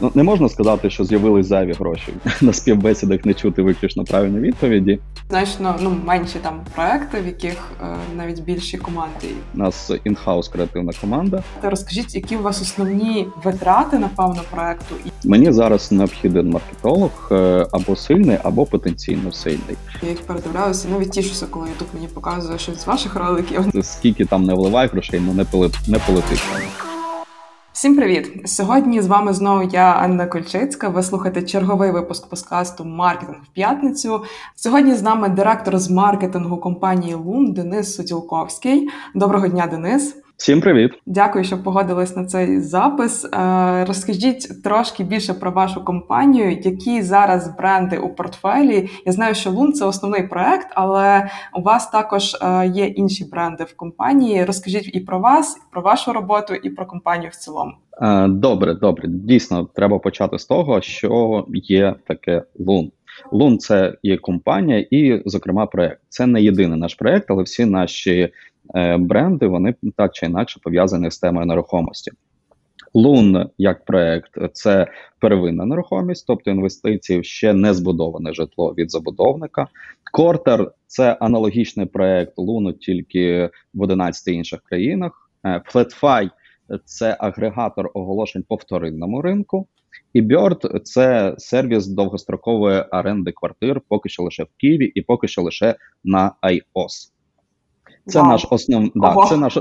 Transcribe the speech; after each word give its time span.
Ну 0.00 0.12
не 0.14 0.22
можна 0.22 0.48
сказати, 0.48 0.90
що 0.90 1.04
з'явились 1.04 1.46
зайві 1.46 1.72
гроші 1.72 2.12
на 2.40 2.52
співбесідах 2.52 3.24
не 3.24 3.34
чути 3.34 3.62
виключно 3.62 4.04
правильні 4.04 4.38
відповіді. 4.38 4.98
Значно 5.28 5.76
ну 5.80 5.96
менші 6.04 6.38
там 6.42 6.60
проекти, 6.74 7.20
в 7.20 7.26
яких 7.26 7.56
е, 7.82 7.96
навіть 8.16 8.42
більші 8.42 8.78
команди. 8.78 9.26
У 9.54 9.58
нас 9.58 9.90
інхаус 10.04 10.48
креативна 10.48 10.92
команда. 11.00 11.42
Та 11.60 11.70
розкажіть, 11.70 12.14
які 12.14 12.36
у 12.36 12.42
вас 12.42 12.62
основні 12.62 13.26
витрати 13.44 13.98
напевно 13.98 14.40
проекту, 14.50 14.94
Мені 15.24 15.52
зараз 15.52 15.92
необхіден 15.92 16.50
маркетолог 16.50 17.28
е, 17.32 17.66
або 17.72 17.96
сильний, 17.96 18.38
або 18.42 18.66
потенційно 18.66 19.32
сильний. 19.32 19.76
я 20.02 20.08
їх 20.08 20.20
передивлялася. 20.20 20.88
і 20.88 20.92
Навіть 20.92 21.10
тішуся, 21.10 21.46
коли 21.50 21.68
Ютуб 21.68 21.88
мені 21.94 22.06
показує 22.06 22.58
щось 22.58 22.82
з 22.82 22.86
ваших 22.86 23.16
роликів. 23.16 23.64
Скільки 23.82 24.24
там 24.24 24.44
не 24.44 24.54
вливай 24.54 24.86
грошей, 24.86 25.20
ну 25.26 25.32
не 25.34 25.44
полет, 25.44 25.78
не 25.88 25.98
полетить. 25.98 26.42
Всім 27.72 27.96
привіт! 27.96 28.42
Сьогодні 28.44 29.02
з 29.02 29.06
вами 29.06 29.32
знову 29.32 29.62
я, 29.62 29.92
Анна 29.92 30.26
Кольчицька. 30.26 30.88
Ви 30.88 31.02
слухаєте 31.02 31.42
черговий 31.42 31.90
випуск 31.90 32.28
подкасту 32.28 32.84
Маркетинг 32.84 33.38
в 33.44 33.54
п'ятницю. 33.54 34.24
Сьогодні 34.56 34.94
з 34.94 35.02
нами 35.02 35.28
директор 35.28 35.78
з 35.78 35.90
маркетингу 35.90 36.56
компанії 36.56 37.14
Лун 37.14 37.52
Денис 37.52 37.94
Сутілковський. 37.94 38.88
Доброго 39.14 39.48
дня, 39.48 39.66
Денис. 39.66 40.16
Всім 40.40 40.60
привіт! 40.60 40.90
Дякую, 41.06 41.44
що 41.44 41.62
погодились 41.62 42.16
на 42.16 42.24
цей 42.24 42.60
запис. 42.60 43.24
Е, 43.24 43.84
Розкажіть 43.84 44.62
трошки 44.62 45.04
більше 45.04 45.34
про 45.34 45.50
вашу 45.50 45.84
компанію, 45.84 46.58
які 46.62 47.02
зараз 47.02 47.56
бренди 47.56 47.98
у 47.98 48.08
портфелі. 48.08 48.88
Я 49.06 49.12
знаю, 49.12 49.34
що 49.34 49.50
Лун 49.50 49.72
це 49.72 49.84
основний 49.84 50.28
проект, 50.28 50.66
але 50.70 51.30
у 51.58 51.62
вас 51.62 51.90
також 51.90 52.34
е, 52.34 52.66
є 52.66 52.86
інші 52.86 53.24
бренди 53.24 53.64
в 53.64 53.76
компанії. 53.76 54.44
Розкажіть 54.44 54.90
і 54.94 55.00
про 55.00 55.18
вас, 55.18 55.56
і 55.56 55.72
про 55.72 55.82
вашу 55.82 56.12
роботу, 56.12 56.54
і 56.54 56.70
про 56.70 56.86
компанію 56.86 57.30
в 57.32 57.36
цілому. 57.36 57.72
Е, 58.02 58.28
Добре, 58.28 58.74
добре. 58.74 59.08
Дійсно, 59.08 59.68
треба 59.74 59.98
почати 59.98 60.38
з 60.38 60.44
того, 60.44 60.80
що 60.80 61.44
є 61.52 61.94
таке 62.06 62.42
Лун. 62.58 62.90
Лун 63.32 63.58
це 63.58 63.94
є 64.02 64.16
компанія 64.16 64.86
і, 64.90 65.22
зокрема, 65.26 65.66
проект. 65.66 66.00
Це 66.08 66.26
не 66.26 66.42
єдиний 66.42 66.78
наш 66.78 66.94
проект, 66.94 67.30
але 67.30 67.42
всі 67.42 67.64
наші 67.64 68.32
бренди 68.98 69.46
вони 69.46 69.74
так 69.96 70.12
чи 70.14 70.26
інакше 70.26 70.60
пов'язані 70.62 71.10
з 71.10 71.18
темою 71.18 71.46
нерухомості. 71.46 72.10
Лун 72.94 73.50
як 73.58 73.84
проект 73.84 74.30
це 74.52 74.86
первинна 75.18 75.64
нерухомість, 75.64 76.26
тобто 76.26 76.50
інвестиції 76.50 77.20
в 77.20 77.24
ще 77.24 77.52
не 77.52 77.74
збудоване 77.74 78.32
житло 78.32 78.74
від 78.78 78.90
забудовника. 78.90 79.66
Кортер 80.12 80.72
це 80.86 81.12
аналогічний 81.12 81.86
проект 81.86 82.32
Луну, 82.36 82.72
тільки 82.72 83.50
в 83.74 83.82
11 83.82 84.28
інших 84.28 84.60
країнах. 84.62 85.30
Е, 85.44 85.62
FlatFi– 85.74 86.30
це 86.84 87.16
агрегатор 87.20 87.90
оголошень 87.94 88.44
по 88.48 88.54
вторинному 88.54 89.22
ринку. 89.22 89.66
І 90.12 90.22
Bird– 90.22 90.80
це 90.84 91.34
сервіс 91.38 91.86
довгострокової 91.86 92.80
оренди 92.80 93.32
квартир, 93.32 93.80
поки 93.88 94.08
що 94.08 94.22
лише 94.22 94.42
в 94.42 94.48
Києві, 94.56 94.92
і 94.94 95.02
поки 95.02 95.28
що 95.28 95.42
лише 95.42 95.74
на 96.04 96.32
iOS. 96.42 97.12
Це 98.06 98.22
наш 98.22 98.46
основ... 98.50 98.90
да, 98.94 99.16
це 99.28 99.36
наш 99.36 99.58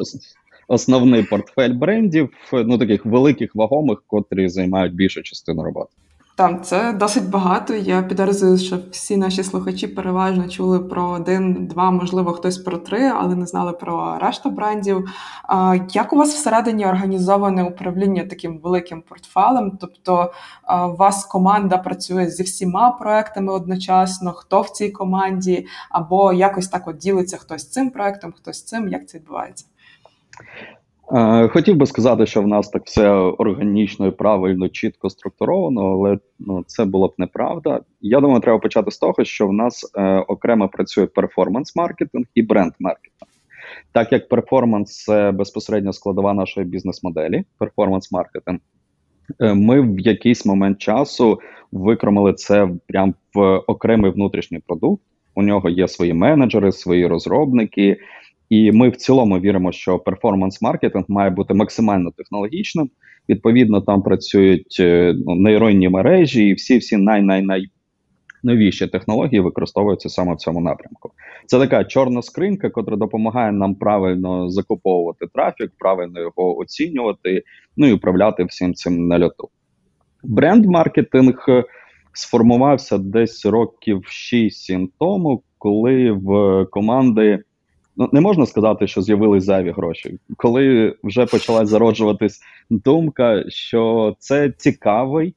основний 0.68 1.23
портфель 1.23 1.73
брендів, 1.73 2.30
ну 2.54 2.78
таких 2.78 3.06
великих 3.06 3.56
вагомих, 3.56 4.04
котрі 4.08 4.50
займають 4.50 4.94
більшу 4.94 5.22
частину 5.22 5.64
роботи. 5.64 5.92
Там 6.40 6.62
це 6.62 6.94
досить 6.94 7.30
багато. 7.30 7.73
Я 7.73 8.02
підозрюю, 8.02 8.58
що 8.58 8.78
всі 8.92 9.18
наші 9.18 9.44
слухачі 9.44 9.88
переважно 9.88 10.48
чули 10.48 10.80
про 10.80 11.09
один, 11.09 11.68
два, 11.68 11.92
можливо, 11.92 12.34
хтось 12.34 12.58
про 12.58 12.78
три, 12.78 13.08
але 13.08 13.36
не 13.36 13.45
знали 13.45 13.72
про 13.72 14.18
решту 14.22 14.50
брендів. 14.50 15.10
Як 15.94 16.14
у 16.14 16.16
вас 16.16 16.34
всередині 16.34 16.86
організоване 16.86 17.64
управління 17.64 18.26
таким 18.30 18.60
великим 18.60 19.02
портфелем? 19.02 19.78
Тобто, 19.82 20.32
у 20.70 20.95
вас 20.95 21.26
команда 21.26 21.78
працює 21.78 22.28
зі 22.28 22.44
всіма 22.44 22.92
проектами 22.92 23.54
одночасно? 23.54 24.34
Хто 24.34 24.62
в 24.62 24.70
цій 24.70 24.90
команді? 24.90 25.67
Або 25.90 26.34
якось 26.34 26.67
так 26.67 26.88
от 26.88 26.98
ділиться 26.98 27.38
хтось 27.38 27.70
цим 27.70 27.89
проектом, 27.89 28.32
хтось 28.32 28.64
цим? 28.64 28.88
Як 28.88 29.10
це 29.10 29.17
відбувається? 29.17 29.66
Е, 31.11 31.47
Хотів 31.47 31.75
би 31.75 31.86
сказати, 31.86 32.25
що 32.25 32.42
в 32.42 32.47
нас 32.47 32.70
так 32.70 32.86
все 32.86 33.09
органічно 33.11 34.08
і 34.08 34.11
правильно, 34.11 34.70
чітко 34.70 35.09
структуровано, 35.09 35.81
але 35.81 36.17
ну, 36.39 36.64
це 36.67 36.86
було 36.86 37.08
б 37.08 37.14
неправда. 37.17 37.81
Я 38.02 38.20
думаю, 38.20 38.39
треба 38.39 38.59
почати 38.59 38.92
з 38.92 38.97
того, 38.97 39.23
що 39.23 39.48
в 39.48 39.53
нас 39.53 39.92
е, 39.95 40.17
окремо 40.17 40.69
працює 40.69 41.05
перформанс-маркетинг 41.05 42.25
і 42.36 42.42
бренд-маркетинг. 42.42 43.30
Так 43.92 44.11
як 44.11 44.30
перформанс 44.30 45.03
це 45.03 45.31
безпосередньо 45.31 45.93
складова 45.93 46.33
нашої 46.33 46.67
бізнес-моделі, 46.67 47.43
перформанс-маркетинг, 47.59 48.59
е, 49.42 49.53
ми 49.53 49.81
в 49.81 49.99
якийсь 49.99 50.45
момент 50.45 50.77
часу 50.77 51.39
викромили 51.71 52.33
це 52.33 52.69
прям 52.87 53.14
в 53.33 53.58
окремий 53.58 54.11
внутрішній 54.11 54.59
продукт. 54.59 55.03
У 55.36 55.42
нього 55.42 55.69
є 55.69 55.87
свої 55.87 56.14
менеджери, 56.14 56.71
свої 56.71 57.08
розробники. 57.08 57.98
І 58.49 58.71
ми 58.71 58.89
в 58.89 58.95
цілому 58.95 59.39
віримо, 59.39 59.71
що 59.71 59.98
перформанс-маркетинг 59.99 61.05
має 61.08 61.30
бути 61.30 61.54
максимально 61.54 62.11
технологічним. 62.11 62.89
Відповідно, 63.30 63.82
там 63.82 64.02
працюють 64.02 64.77
е, 64.80 65.15
ну, 65.26 65.36
нейронні 65.36 65.89
мережі, 65.89 66.48
і 66.48 66.54
всі 66.54 66.77
всі 66.77 66.98
най-най-най 66.98 67.70
новіші 68.43 68.87
технології 68.87 69.39
використовуються 69.39 70.10
саме 70.10 70.33
в 70.33 70.37
цьому 70.37 70.61
напрямку. 70.61 71.11
Це 71.45 71.60
така 71.60 71.83
чорна 71.83 72.21
скринька, 72.21 72.70
котра 72.70 72.98
допомагає 72.98 73.52
нам 73.52 73.76
правильно 73.76 74.49
закуповувати 74.49 75.26
трафік, 75.33 75.71
правильно 75.77 76.20
його 76.20 76.58
оцінювати, 76.58 77.43
ну 77.77 77.87
і 77.87 77.93
управляти 77.93 78.43
всім 78.43 78.73
цим 78.73 79.08
на 79.08 79.20
льоту. 79.20 79.49
Бренд-маркетинг 80.23 81.45
е, 81.49 81.64
сформувався 82.14 82.98
десь 82.98 83.45
років 83.45 84.02
6-7 84.33 84.87
тому, 84.99 85.43
коли 85.58 86.11
в 86.11 86.66
команди 86.71 87.43
ну 87.99 88.10
не 88.11 88.21
можна 88.21 88.45
сказати, 88.45 88.87
що 88.87 89.02
з'явились 89.02 89.43
зайві 89.43 89.71
гроші. 89.71 90.17
Коли 90.37 90.95
вже 91.04 91.26
почала 91.26 91.65
зароджуватись 91.65 92.42
думка, 92.70 93.43
що 93.48 94.15
це 94.20 94.54
цікавий, 94.58 95.36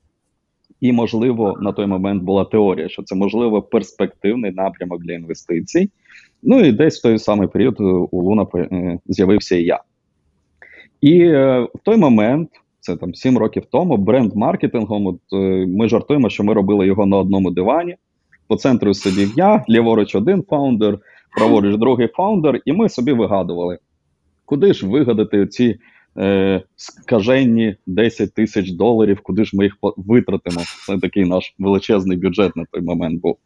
і, 0.81 0.93
можливо, 0.93 1.59
на 1.61 1.73
той 1.73 1.87
момент 1.87 2.23
була 2.23 2.45
теорія, 2.45 2.89
що 2.89 3.03
це 3.03 3.15
можливо 3.15 3.63
перспективний 3.63 4.53
напрямок 4.53 5.03
для 5.03 5.13
інвестицій. 5.13 5.91
Ну 6.43 6.61
і 6.61 6.73
десь 6.73 6.99
в 6.99 7.03
той 7.03 7.19
самий 7.19 7.49
період 7.49 7.81
у 7.81 8.23
Луна 8.23 8.47
е, 8.55 8.99
з'явився 9.07 9.57
і 9.57 9.63
я. 9.63 9.81
І 11.01 11.21
е, 11.21 11.61
в 11.61 11.79
той 11.83 11.97
момент, 11.97 12.49
це 12.81 12.97
там 12.97 13.15
7 13.15 13.39
років 13.39 13.63
тому, 13.73 13.97
бренд-маркетингом, 13.97 15.07
от, 15.07 15.21
е, 15.33 15.67
ми 15.67 15.89
жартуємо, 15.89 16.31
що 16.31 16.45
ми 16.45 16.55
робили 16.55 16.87
його 16.87 17.07
на 17.07 17.17
одному 17.17 17.51
дивані. 17.51 17.97
По 18.47 18.57
центру 18.57 18.95
сидів 18.95 19.33
я, 19.37 19.65
ліворуч 19.69 20.15
один 20.15 20.45
фаундер, 20.49 20.99
праворуч 21.37 21.77
другий 21.77 22.09
фаундер, 22.09 22.61
і 22.65 22.73
ми 22.73 22.89
собі 22.89 23.13
вигадували, 23.13 23.79
куди 24.45 24.75
ж 24.75 24.87
вигадати 24.87 25.47
ці 25.47 25.79
е, 26.19 26.63
скаженні 26.77 27.77
10 27.87 28.35
тисяч 28.35 28.71
доларів, 28.71 29.21
куди 29.23 29.45
ж 29.45 29.57
ми 29.57 29.65
їх 29.65 29.77
витратимо. 29.97 30.61
Це 30.87 30.99
такий 30.99 31.25
наш 31.25 31.55
величезний 31.59 32.17
бюджет 32.17 32.57
на 32.57 32.65
той 32.71 32.83
момент 32.83 33.21
був. 33.21 33.37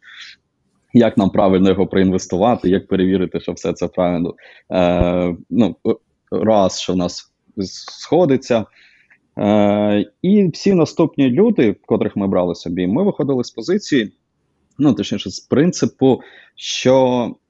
Як 0.93 1.17
нам 1.17 1.29
правильно 1.29 1.69
його 1.69 1.87
проінвестувати, 1.87 2.69
як 2.69 2.87
перевірити, 2.87 3.39
що 3.39 3.51
все 3.51 3.73
це 3.73 3.87
правильно. 3.87 4.33
Е, 4.71 5.35
ну, 5.49 5.75
раз, 6.31 6.79
що 6.79 6.93
в 6.93 6.97
нас 6.97 7.33
сходиться. 7.65 8.65
Е, 9.37 10.05
і 10.21 10.47
всі 10.47 10.73
наступні 10.73 11.29
люди, 11.29 11.75
котрих 11.85 12.15
ми 12.15 12.27
брали 12.27 12.55
собі, 12.55 12.87
ми 12.87 13.03
виходили 13.03 13.43
з 13.43 13.51
позиції, 13.51 14.11
ну 14.79 14.93
точніше, 14.93 15.29
з 15.29 15.39
принципу, 15.39 16.21
що 16.55 17.25
е, 17.25 17.46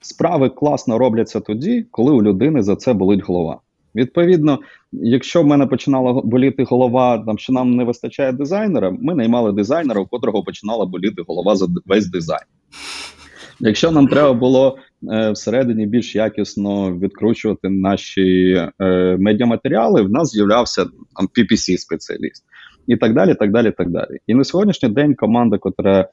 справи 0.00 0.48
класно 0.48 0.98
робляться 0.98 1.40
тоді, 1.40 1.86
коли 1.90 2.12
у 2.12 2.22
людини 2.22 2.62
за 2.62 2.76
це 2.76 2.92
болить 2.92 3.24
голова. 3.24 3.60
Відповідно, 3.94 4.58
якщо 4.92 5.42
в 5.42 5.46
мене 5.46 5.66
починала 5.66 6.12
боліти 6.24 6.64
голова, 6.64 7.18
там 7.18 7.38
що 7.38 7.52
нам 7.52 7.76
не 7.76 7.84
вистачає 7.84 8.32
дизайнера, 8.32 8.90
ми 9.00 9.14
наймали 9.14 9.52
дизайнера, 9.52 10.00
у 10.00 10.06
котрого 10.06 10.42
починала 10.42 10.86
боліти 10.86 11.22
голова 11.26 11.56
за 11.56 11.66
весь 11.86 12.06
дизайн. 12.06 12.44
Якщо 13.60 13.90
нам 13.90 14.06
треба 14.06 14.32
було 14.32 14.78
е, 15.12 15.30
всередині 15.30 15.86
більш 15.86 16.14
якісно 16.16 16.98
відкручувати 16.98 17.68
наші 17.68 18.56
е, 18.80 19.16
медіаматеріали, 19.20 20.02
в 20.02 20.10
нас 20.10 20.30
з'являвся 20.30 20.84
там 21.16 21.28
PPC-спеціаліст 21.38 22.42
і 22.86 22.96
так 22.96 23.14
далі. 23.14 23.34
так 23.34 23.52
далі, 23.52 23.70
так 23.70 23.90
далі. 23.90 24.18
І 24.26 24.34
на 24.34 24.44
сьогоднішній 24.44 24.88
день 24.88 25.14
команда, 25.14 25.58
з- 25.58 26.08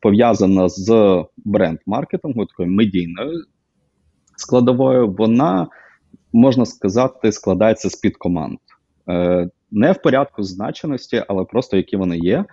пов'язана 0.00 0.68
з 0.68 0.90
бренд-маркетингом, 1.36 2.46
такою 2.46 2.68
медійною 2.68 3.44
складовою, 4.36 5.10
вона 5.18 5.68
можна 6.32 6.66
сказати 6.66 7.32
складається 7.32 7.90
з 7.90 7.94
під 7.94 8.16
команд. 8.16 8.58
Е, 9.08 9.48
не 9.70 9.92
в 9.92 10.02
порядку 10.02 10.42
значеності, 10.42 11.24
але 11.28 11.44
просто 11.44 11.76
які 11.76 11.96
вони 11.96 12.18
є. 12.18 12.44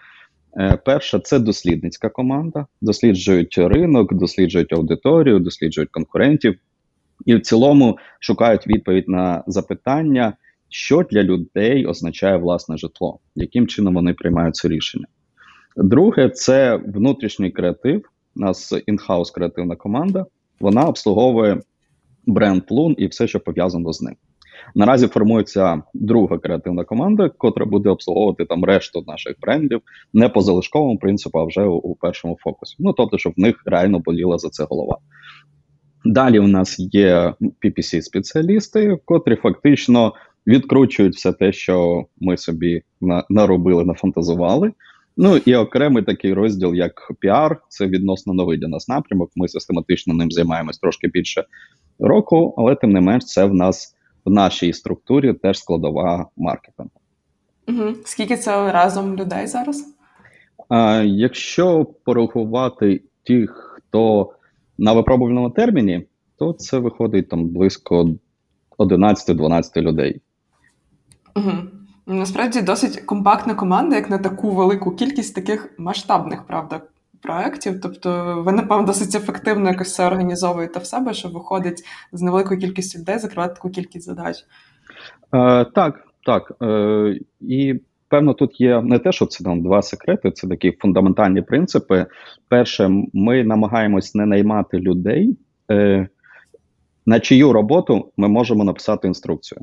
Е, 0.58 0.78
Перша 0.86 1.20
це 1.20 1.40
дослідницька 1.40 2.10
команда. 2.10 2.66
Досліджують 2.82 3.58
ринок, 3.58 4.14
досліджують 4.14 4.74
аудиторію, 4.74 5.40
досліджують 5.40 5.90
конкурентів 5.90 6.56
і 7.26 7.36
в 7.36 7.42
цілому 7.42 7.98
шукають 8.20 8.68
відповідь 8.68 9.10
на 9.10 9.44
запитання, 9.48 10.34
що 10.70 11.04
для 11.12 11.24
людей 11.24 11.86
означає 11.86 12.38
власне 12.38 12.78
житло, 12.78 13.20
яким 13.36 13.68
чином 13.68 13.94
вони 13.94 14.14
приймають 14.14 14.56
це 14.56 14.68
рішення. 14.68 15.06
Друге, 15.78 16.30
це 16.30 16.76
внутрішній 16.76 17.52
креатив. 17.52 18.10
У 18.36 18.40
нас 18.40 18.74
інхаус 18.88 19.32
креативна 19.32 19.76
команда. 19.76 20.26
Вона 20.60 20.86
обслуговує 20.86 21.62
бренд 22.26 22.64
Лун 22.70 22.96
і 22.98 23.08
все, 23.08 23.28
що 23.28 23.40
пов'язано 23.40 23.94
з 23.94 24.02
ним. 24.02 24.16
Наразі 24.76 25.08
формується 25.08 25.82
друга 25.94 26.38
креативна 26.38 26.84
команда, 26.84 27.30
котра 27.30 27.66
буде 27.66 27.90
обслуговувати 27.90 28.46
там 28.46 28.66
решту 28.66 29.04
наших 29.08 29.36
брендів 29.42 29.82
не 30.14 30.30
по 30.30 30.42
залишковому 30.42 30.98
принципу, 30.98 31.40
а 31.40 31.44
вже 31.44 31.64
у, 31.64 31.74
у 31.74 31.96
першому 31.96 32.38
фокусі. 32.44 32.76
Ну 32.80 32.94
тобто, 32.94 33.18
щоб 33.18 33.34
в 33.38 33.40
них 33.40 33.62
реально 33.66 34.00
боліла 34.00 34.38
за 34.38 34.50
це 34.50 34.64
голова. 34.70 34.98
Далі 36.06 36.40
у 36.40 36.48
нас 36.48 36.80
є 36.80 37.34
PPC-спеціалісти, 37.64 38.98
котрі 39.06 39.36
фактично 39.36 40.14
відкручують 40.48 41.16
все 41.16 41.34
те, 41.34 41.52
що 41.52 42.06
ми 42.22 42.38
собі 42.38 42.82
на, 43.02 43.24
наробили, 43.30 43.86
нафантазували. 43.86 44.72
Ну 45.18 45.38
і 45.38 45.56
окремий 45.56 46.04
такий 46.04 46.34
розділ, 46.34 46.76
як 46.76 47.12
піар, 47.20 47.62
це 47.70 47.88
відносно 47.88 48.34
новий 48.34 48.58
для 48.58 48.68
нас 48.68 48.88
напрямок. 48.88 49.32
Ми 49.36 49.48
систематично 49.48 50.14
ним 50.14 50.32
займаємось 50.32 50.78
трошки 50.78 51.08
більше 51.08 51.46
року, 52.00 52.54
але 52.58 52.76
тим 52.76 52.92
не 52.92 53.02
менш, 53.02 53.26
це 53.26 53.46
в 53.46 53.54
нас 53.54 53.96
в 54.26 54.32
нашій 54.32 54.74
структурі 54.74 55.34
теж 55.34 55.60
складова 55.60 56.28
маркетингу. 56.38 56.92
Угу. 57.68 57.96
Скільки 58.06 58.38
це 58.38 58.72
разом 58.72 59.16
людей 59.16 59.48
зараз? 59.48 59.96
А, 60.70 61.04
Якщо 61.06 61.86
порахувати 62.04 63.02
тих, 63.24 63.78
хто 63.78 64.34
на 64.78 64.94
випробувальному 64.94 65.50
терміні, 65.50 66.08
то 66.40 66.54
це 66.54 66.80
виходить 66.80 67.30
там 67.30 67.50
близько 67.50 68.16
11-12 68.80 69.82
людей. 69.82 70.22
Угу. 71.36 71.52
Насправді 72.08 72.62
досить 72.62 73.00
компактна 73.00 73.56
команда, 73.56 73.96
як 73.96 74.10
на 74.10 74.18
таку 74.18 74.52
велику 74.52 74.92
кількість 74.92 75.36
таких 75.36 75.74
масштабних, 75.78 76.44
правда, 76.48 76.82
проєктів. 77.22 77.82
Тобто, 77.82 78.42
ви, 78.46 78.52
напевно, 78.52 78.86
досить 78.86 79.16
ефективно 79.16 79.70
якось 79.70 79.88
все 79.88 80.08
організовуєте 80.08 80.80
в 80.80 80.86
себе, 80.86 81.14
що 81.14 81.30
виходить 81.30 81.84
з 82.12 82.22
невеликою 82.22 82.60
кількістю 82.60 83.00
людей 83.00 83.20
закривати 83.20 83.54
таку 83.54 83.70
кількість 83.70 84.06
задач. 84.06 84.38
Е, 85.34 85.66
Так, 85.66 86.08
так. 86.26 86.52
Е, 86.62 87.20
І 87.42 87.76
певно, 88.10 88.34
тут 88.34 88.62
є 88.62 88.82
не 88.82 89.00
те, 89.00 89.12
що 89.12 89.26
це 89.26 89.44
там 89.44 89.62
два 89.62 89.82
секрети, 89.82 90.32
це 90.32 90.48
такі 90.48 90.72
фундаментальні 90.72 91.42
принципи. 91.42 92.06
Перше, 92.50 92.90
ми 93.14 93.44
намагаємось 93.44 94.16
не 94.16 94.26
наймати 94.26 94.80
людей, 94.80 95.38
е, 95.72 96.08
на 97.06 97.20
чию 97.20 97.54
роботу 97.54 98.12
ми 98.18 98.28
можемо 98.28 98.64
написати 98.64 99.08
інструкцію. 99.08 99.62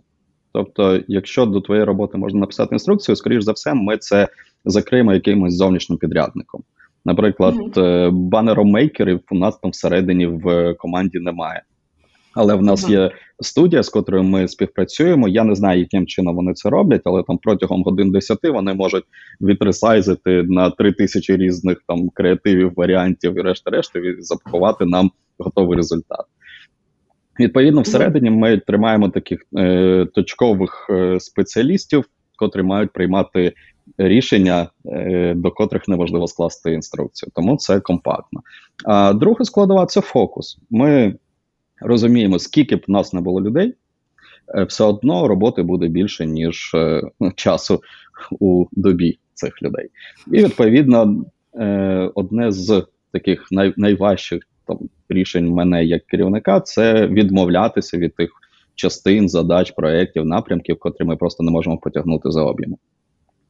Тобто, 0.54 1.00
якщо 1.08 1.46
до 1.46 1.60
твоєї 1.60 1.84
роботи 1.84 2.18
можна 2.18 2.40
написати 2.40 2.74
інструкцію, 2.74 3.16
скоріш 3.16 3.44
за 3.44 3.52
все, 3.52 3.74
ми 3.74 3.96
це 3.96 4.28
закриємо 4.64 5.14
якимось 5.14 5.54
зовнішнім 5.54 5.98
підрядником. 5.98 6.62
Наприклад, 7.04 7.54
mm 7.54 7.72
-hmm. 7.72 8.10
банеромейкерів 8.12 9.20
у 9.30 9.34
нас 9.34 9.58
там 9.58 9.70
всередині 9.70 10.26
в 10.26 10.74
команді 10.74 11.18
немає. 11.18 11.62
Але 12.34 12.54
в 12.54 12.62
нас 12.62 12.88
є 12.88 13.10
студія, 13.40 13.82
з 13.82 13.88
котрою 13.88 14.22
ми 14.24 14.48
співпрацюємо. 14.48 15.28
Я 15.28 15.44
не 15.44 15.54
знаю, 15.54 15.80
яким 15.80 16.06
чином 16.06 16.36
вони 16.36 16.54
це 16.54 16.70
роблять, 16.70 17.02
але 17.04 17.22
там 17.22 17.38
протягом 17.38 17.82
годин 17.82 18.12
10 18.12 18.38
вони 18.42 18.74
можуть 18.74 19.04
відресайзити 19.40 20.42
на 20.42 20.70
3 20.70 20.92
тисячі 20.92 21.36
різних 21.36 21.82
там 21.88 22.08
креативів, 22.08 22.72
варіантів 22.76 23.38
і 23.38 23.42
решта-решти, 23.42 23.98
і 23.98 24.22
запакувати 24.22 24.84
нам 24.84 25.10
готовий 25.38 25.76
результат. 25.76 26.26
Відповідно, 27.40 27.80
всередині 27.80 28.30
ми 28.30 28.58
тримаємо 28.58 29.08
таких 29.08 29.46
е, 29.56 30.06
точкових 30.14 30.86
е, 30.90 31.20
спеціалістів, 31.20 32.04
котрі 32.36 32.62
мають 32.62 32.92
приймати 32.92 33.52
рішення, 33.98 34.68
е, 34.86 35.34
до 35.34 35.50
котрих 35.50 35.88
неможливо 35.88 36.26
скласти 36.26 36.72
інструкцію. 36.72 37.30
Тому 37.34 37.56
це 37.56 37.80
компактно. 37.80 38.40
А 38.84 39.12
друга 39.12 39.44
складова 39.44 39.86
це 39.86 40.00
фокус. 40.00 40.58
Ми 40.70 41.14
розуміємо, 41.80 42.38
скільки 42.38 42.76
б 42.76 42.84
нас 42.88 43.12
не 43.12 43.20
було 43.20 43.40
людей, 43.40 43.74
е, 44.54 44.64
все 44.64 44.84
одно 44.84 45.28
роботи 45.28 45.62
буде 45.62 45.88
більше, 45.88 46.26
ніж 46.26 46.70
е, 46.74 47.02
часу 47.34 47.82
у 48.30 48.66
добі 48.72 49.18
цих 49.34 49.62
людей. 49.62 49.88
І 50.26 50.44
відповідно, 50.44 51.24
е, 51.54 52.10
одне 52.14 52.52
з 52.52 52.86
таких 53.12 53.52
най, 53.52 53.74
найважчих 53.76 54.42
там 54.66 54.78
рішень 55.08 55.48
мене 55.48 55.84
як 55.84 56.06
керівника 56.06 56.60
це 56.60 57.06
відмовлятися 57.06 57.98
від 57.98 58.14
тих 58.14 58.30
частин, 58.74 59.28
задач, 59.28 59.70
проєктів, 59.70 60.24
напрямків, 60.24 60.78
котрі 60.78 61.04
ми 61.04 61.16
просто 61.16 61.44
не 61.44 61.50
можемо 61.50 61.78
потягнути 61.78 62.30
за 62.30 62.42
об'ємом. 62.42 62.78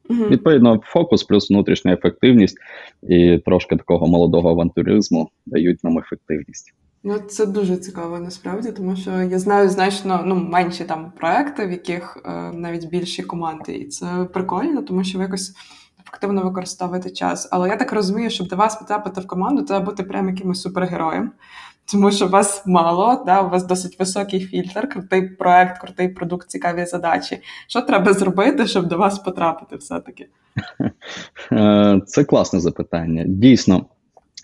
Угу. 0.09 0.25
Відповідно, 0.29 0.81
фокус 0.83 1.23
плюс 1.23 1.49
внутрішня 1.49 1.93
ефективність 1.93 2.57
і 3.03 3.37
трошки 3.45 3.75
такого 3.75 4.07
молодого 4.07 4.49
авантуризму 4.49 5.29
дають 5.45 5.83
нам 5.83 5.99
ефективність. 5.99 6.73
Ну, 7.03 7.19
це 7.19 7.45
дуже 7.45 7.77
цікаво 7.77 8.19
насправді, 8.19 8.71
тому 8.71 8.95
що 8.95 9.11
я 9.11 9.39
знаю 9.39 9.69
значно 9.69 10.23
ну, 10.25 10.35
менші 10.35 10.83
там 10.83 11.11
проекти, 11.17 11.67
в 11.67 11.71
яких 11.71 12.17
е, 12.25 12.51
навіть 12.53 12.89
більші 12.89 13.23
команди, 13.23 13.75
і 13.75 13.87
це 13.87 14.27
прикольно, 14.33 14.81
тому 14.81 15.03
що 15.03 15.17
ви 15.17 15.23
якось 15.23 15.53
ефективно 16.07 16.43
використовуєте 16.43 17.09
час. 17.09 17.49
Але 17.51 17.69
я 17.69 17.75
так 17.75 17.93
розумію, 17.93 18.29
щоб 18.29 18.47
до 18.47 18.55
вас 18.55 18.75
потрапити 18.75 19.21
в 19.21 19.27
команду, 19.27 19.63
треба 19.63 19.85
бути 19.85 20.03
прям 20.03 20.29
якимось 20.29 20.61
супергероєм, 20.61 21.31
тому 21.91 22.11
що 22.11 22.27
вас 22.27 22.63
мало, 22.65 23.23
да, 23.25 23.41
у 23.41 23.49
вас 23.49 23.65
досить 23.65 23.99
високий 23.99 24.39
фільтр, 24.39 24.89
крутий 24.89 25.29
проект, 25.29 25.81
крутий 25.81 26.09
продукт, 26.09 26.49
цікаві 26.49 26.85
задачі. 26.85 27.39
Що 27.67 27.81
треба 27.81 28.13
зробити, 28.13 28.67
щоб 28.67 28.87
до 28.87 28.97
вас 28.97 29.19
потрапити, 29.19 29.75
все-таки? 29.75 30.27
Е, 31.51 32.01
це 32.05 32.23
класне 32.23 32.59
запитання. 32.59 33.23
Дійсно, 33.27 33.85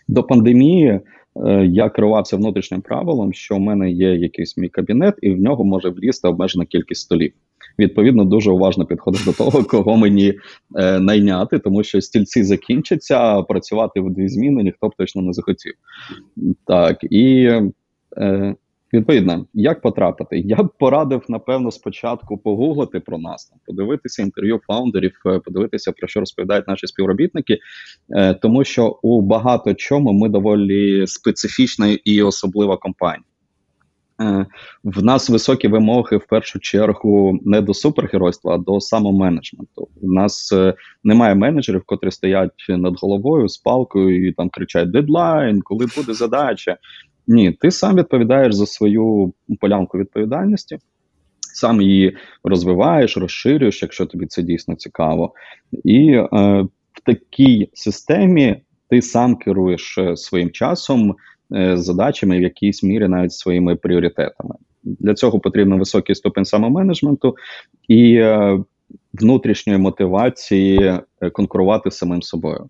до 0.08 0.24
пандемії. 0.24 1.00
Е, 1.36 1.66
я 1.66 1.90
керувався 1.90 2.38
внутрішнім 2.38 2.82
правилом, 2.82 3.34
що 3.34 3.56
в 3.56 3.60
мене 3.60 3.92
є 3.92 4.16
якийсь 4.16 4.58
мій 4.58 4.70
кабінет, 4.70 5.16
і 5.22 5.32
в 5.32 5.40
нього 5.40 5.64
може 5.64 5.90
влізти 5.90 6.28
обмежена 6.28 6.66
кількість 6.66 7.02
столів. 7.02 7.34
Відповідно, 7.82 8.26
дуже 8.26 8.52
уважно 8.52 8.86
підходив 8.86 9.26
до 9.26 9.34
того, 9.34 9.64
кого 9.70 9.98
мені 9.98 10.34
е, 10.76 11.00
найняти, 11.00 11.60
тому 11.60 11.84
що 11.84 12.02
стільці 12.02 12.44
закінчаться, 12.44 13.18
а 13.18 13.44
працювати 13.44 14.02
в 14.02 14.14
дві 14.14 14.28
зміни 14.28 14.64
ніхто 14.64 14.88
б 14.88 14.92
точно 14.98 15.22
не 15.22 15.34
захотів. 15.34 15.74
Так 16.66 16.98
і 17.04 17.52
е, 18.18 18.56
відповідно, 18.94 19.46
як 19.54 19.82
потрапити? 19.82 20.40
Я 20.40 20.64
б 20.64 20.70
порадив, 20.80 21.22
напевно, 21.28 21.72
спочатку 21.72 22.38
погуглити 22.38 23.00
про 23.00 23.18
нас, 23.18 23.54
подивитися 23.66 24.22
інтерв'ю 24.22 24.60
фаундерів, 24.68 25.14
е, 25.26 25.40
подивитися 25.40 25.92
про 25.92 26.08
що 26.08 26.20
розповідають 26.20 26.68
наші 26.68 26.88
співробітники, 26.88 27.58
е, 28.10 28.34
тому 28.34 28.64
що 28.64 29.00
у 29.02 29.22
багато 29.22 29.74
чому 29.74 30.14
ми 30.14 30.30
доволі 30.30 31.08
специфічна 31.08 31.98
і 32.06 32.22
особлива 32.22 32.78
компанія. 32.78 33.24
Е, 34.22 34.46
в 34.84 35.04
нас 35.04 35.30
високі 35.30 35.68
вимоги 35.68 36.18
в 36.18 36.28
першу 36.28 36.60
чергу 36.60 37.40
не 37.46 37.62
до 37.62 37.74
супергеройства, 37.74 38.56
а 38.56 38.58
до 38.58 38.80
самоменеджменту. 38.80 39.88
У 40.02 40.12
нас 40.12 40.52
е, 40.52 40.74
немає 41.04 41.36
менеджерів, 41.36 41.84
котрі 41.86 42.12
стоять 42.12 42.66
над 42.70 42.94
головою 43.02 43.50
з 43.50 43.58
палкою 43.58 44.28
і 44.28 44.32
там 44.32 44.50
кричать 44.50 44.92
дедлайн, 44.92 45.62
коли 45.62 45.86
буде 45.98 46.14
задача. 46.14 46.78
Ні, 47.28 47.52
ти 47.52 47.72
сам 47.72 47.96
відповідаєш 47.96 48.56
за 48.56 48.66
свою 48.66 49.34
полянку 49.60 49.98
відповідальності, 49.98 50.78
сам 51.54 51.82
її 51.82 52.18
розвиваєш, 52.44 53.18
розширюєш, 53.18 53.82
якщо 53.82 54.06
тобі 54.06 54.26
це 54.26 54.42
дійсно 54.42 54.76
цікаво. 54.76 55.34
І 55.84 56.12
е, 56.12 56.28
в 56.94 57.02
такій 57.06 57.70
системі 57.74 58.62
ти 58.90 59.02
сам 59.02 59.36
керуєш 59.36 59.98
е, 59.98 60.18
своїм 60.18 60.52
часом. 60.52 61.16
Е, 61.56 61.78
задачами, 61.78 62.40
в 62.40 62.42
якійсь 62.42 62.84
мірі 62.84 63.08
навіть 63.08 63.34
своїми 63.34 63.76
пріоритетами. 63.76 64.56
Для 64.84 65.14
цього 65.14 65.40
потрібен 65.40 65.80
високий 65.80 66.16
ступень 66.16 66.46
самоменеджменту 66.46 67.36
і 67.88 68.16
е, 68.16 68.60
внутрішньої 69.14 69.80
мотивації 69.80 70.80
е, 71.22 71.30
конкурувати 71.30 71.92
з 71.92 71.98
самим 71.98 72.22
собою. 72.22 72.70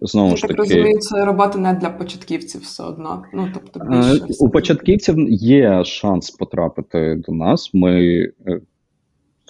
Знову 0.00 0.30
Я 0.30 0.36
ж 0.36 0.42
так 0.42 0.50
таки, 0.50 0.62
розумію, 0.62 0.98
це 0.98 1.24
робота 1.24 1.58
не 1.58 1.74
для 1.74 1.90
початківців 1.90 2.60
все 2.60 2.82
одно. 2.82 3.22
Ну 3.32 3.48
тобто 3.54 3.80
більше 3.90 4.26
у 4.40 4.50
початківців 4.50 5.16
є 5.30 5.84
шанс 5.84 6.30
потрапити 6.30 7.22
до 7.28 7.32
нас. 7.32 7.70
Ми 7.74 8.24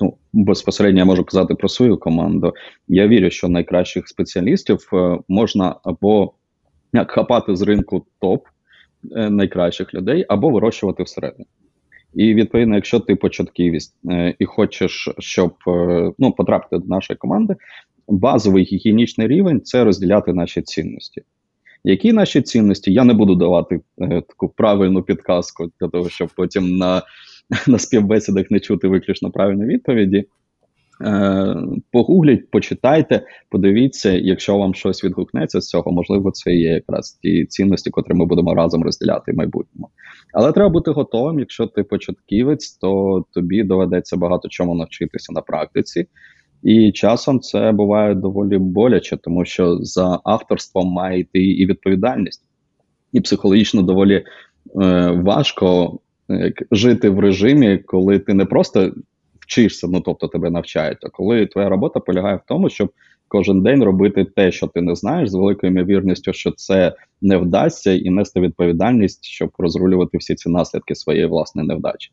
ну, 0.00 0.14
безпосередньо 0.32 0.98
я 0.98 1.04
можу 1.04 1.24
казати 1.24 1.54
про 1.54 1.68
свою 1.68 1.98
команду. 1.98 2.54
Я 2.88 3.08
вірю, 3.08 3.30
що 3.30 3.48
найкращих 3.48 4.08
спеціалістів 4.08 4.90
можна 5.28 5.76
або 5.84 6.32
як 6.92 7.10
хапати 7.10 7.56
з 7.56 7.62
ринку 7.62 8.06
топ 8.20 8.46
е, 9.16 9.30
найкращих 9.30 9.94
людей 9.94 10.24
або 10.28 10.50
вирощувати 10.50 11.02
всередині. 11.02 11.46
І 12.14 12.34
відповідно, 12.34 12.74
якщо 12.74 13.00
ти 13.00 13.16
початківість 13.16 13.96
е, 14.10 14.34
і 14.38 14.44
хочеш, 14.44 15.08
щоб 15.18 15.54
е, 15.66 16.12
ну, 16.18 16.32
потрапити 16.32 16.78
до 16.78 16.94
нашої 16.94 17.16
команди, 17.16 17.56
базовий 18.08 18.64
гігієнічний 18.64 19.28
рівень 19.28 19.60
це 19.60 19.84
розділяти 19.84 20.32
наші 20.32 20.62
цінності. 20.62 21.22
Які 21.84 22.12
наші 22.12 22.42
цінності? 22.42 22.92
Я 22.92 23.04
не 23.04 23.14
буду 23.14 23.34
давати 23.34 23.80
е, 24.00 24.22
таку 24.28 24.48
правильну 24.48 25.02
підказку 25.02 25.70
для 25.80 25.88
того, 25.88 26.08
щоб 26.08 26.28
потім 26.36 26.76
на 26.76 27.02
на 27.66 27.78
співбесідах 27.78 28.50
не 28.50 28.60
чути 28.60 28.88
виключно 28.88 29.30
правильні 29.30 29.64
відповіді. 29.64 30.26
Е, 31.00 31.56
Погугліть, 31.92 32.50
почитайте, 32.50 33.26
подивіться, 33.50 34.12
якщо 34.12 34.58
вам 34.58 34.74
щось 34.74 35.04
відгукнеться 35.04 35.60
з 35.60 35.68
цього, 35.68 35.92
можливо, 35.92 36.30
це 36.30 36.54
є 36.54 36.70
якраз 36.70 37.18
ті 37.22 37.46
цінності, 37.46 37.90
котрі 37.90 38.14
ми 38.14 38.26
будемо 38.26 38.54
разом 38.54 38.82
розділяти 38.82 39.32
в 39.32 39.36
майбутньому. 39.36 39.88
Але 40.32 40.52
треба 40.52 40.68
бути 40.68 40.90
готовим. 40.90 41.38
Якщо 41.38 41.66
ти 41.66 41.82
початківець, 41.82 42.70
то 42.70 43.24
тобі 43.34 43.62
доведеться 43.62 44.16
багато 44.16 44.48
чому 44.48 44.74
навчитися 44.74 45.32
на 45.32 45.40
практиці. 45.40 46.06
І 46.62 46.92
часом 46.92 47.40
це 47.40 47.72
буває 47.72 48.14
доволі 48.14 48.58
боляче, 48.58 49.16
тому 49.16 49.44
що 49.44 49.78
за 49.80 50.20
авторством 50.24 50.88
має 50.88 51.20
йти 51.20 51.42
і 51.42 51.66
відповідальність, 51.66 52.42
і 53.12 53.20
психологічно 53.20 53.82
доволі 53.82 54.14
е, 54.14 54.24
важко 55.10 55.98
е, 56.30 56.52
жити 56.70 57.10
в 57.10 57.18
режимі, 57.18 57.78
коли 57.78 58.18
ти 58.18 58.34
не 58.34 58.44
просто 58.44 58.92
вчишся, 59.48 59.86
ну 59.90 60.00
тобто 60.00 60.28
тебе 60.28 60.50
навчають, 60.50 60.98
а 61.02 61.08
коли 61.08 61.46
твоя 61.46 61.68
робота 61.68 62.00
полягає 62.00 62.36
в 62.36 62.40
тому, 62.46 62.70
щоб 62.70 62.92
кожен 63.28 63.62
день 63.62 63.84
робити 63.84 64.24
те, 64.24 64.52
що 64.52 64.66
ти 64.66 64.80
не 64.80 64.94
знаєш, 64.94 65.30
з 65.30 65.34
великою 65.34 65.72
ймовірністю, 65.72 66.32
що 66.32 66.50
це 66.50 66.94
не 67.22 67.36
вдасться, 67.36 67.92
і 67.92 68.10
нести 68.10 68.40
відповідальність, 68.40 69.24
щоб 69.24 69.50
розрулювати 69.58 70.18
всі 70.18 70.34
ці 70.34 70.48
наслідки 70.48 70.94
своєї 70.94 71.26
власної 71.26 71.68
невдачі. 71.68 72.10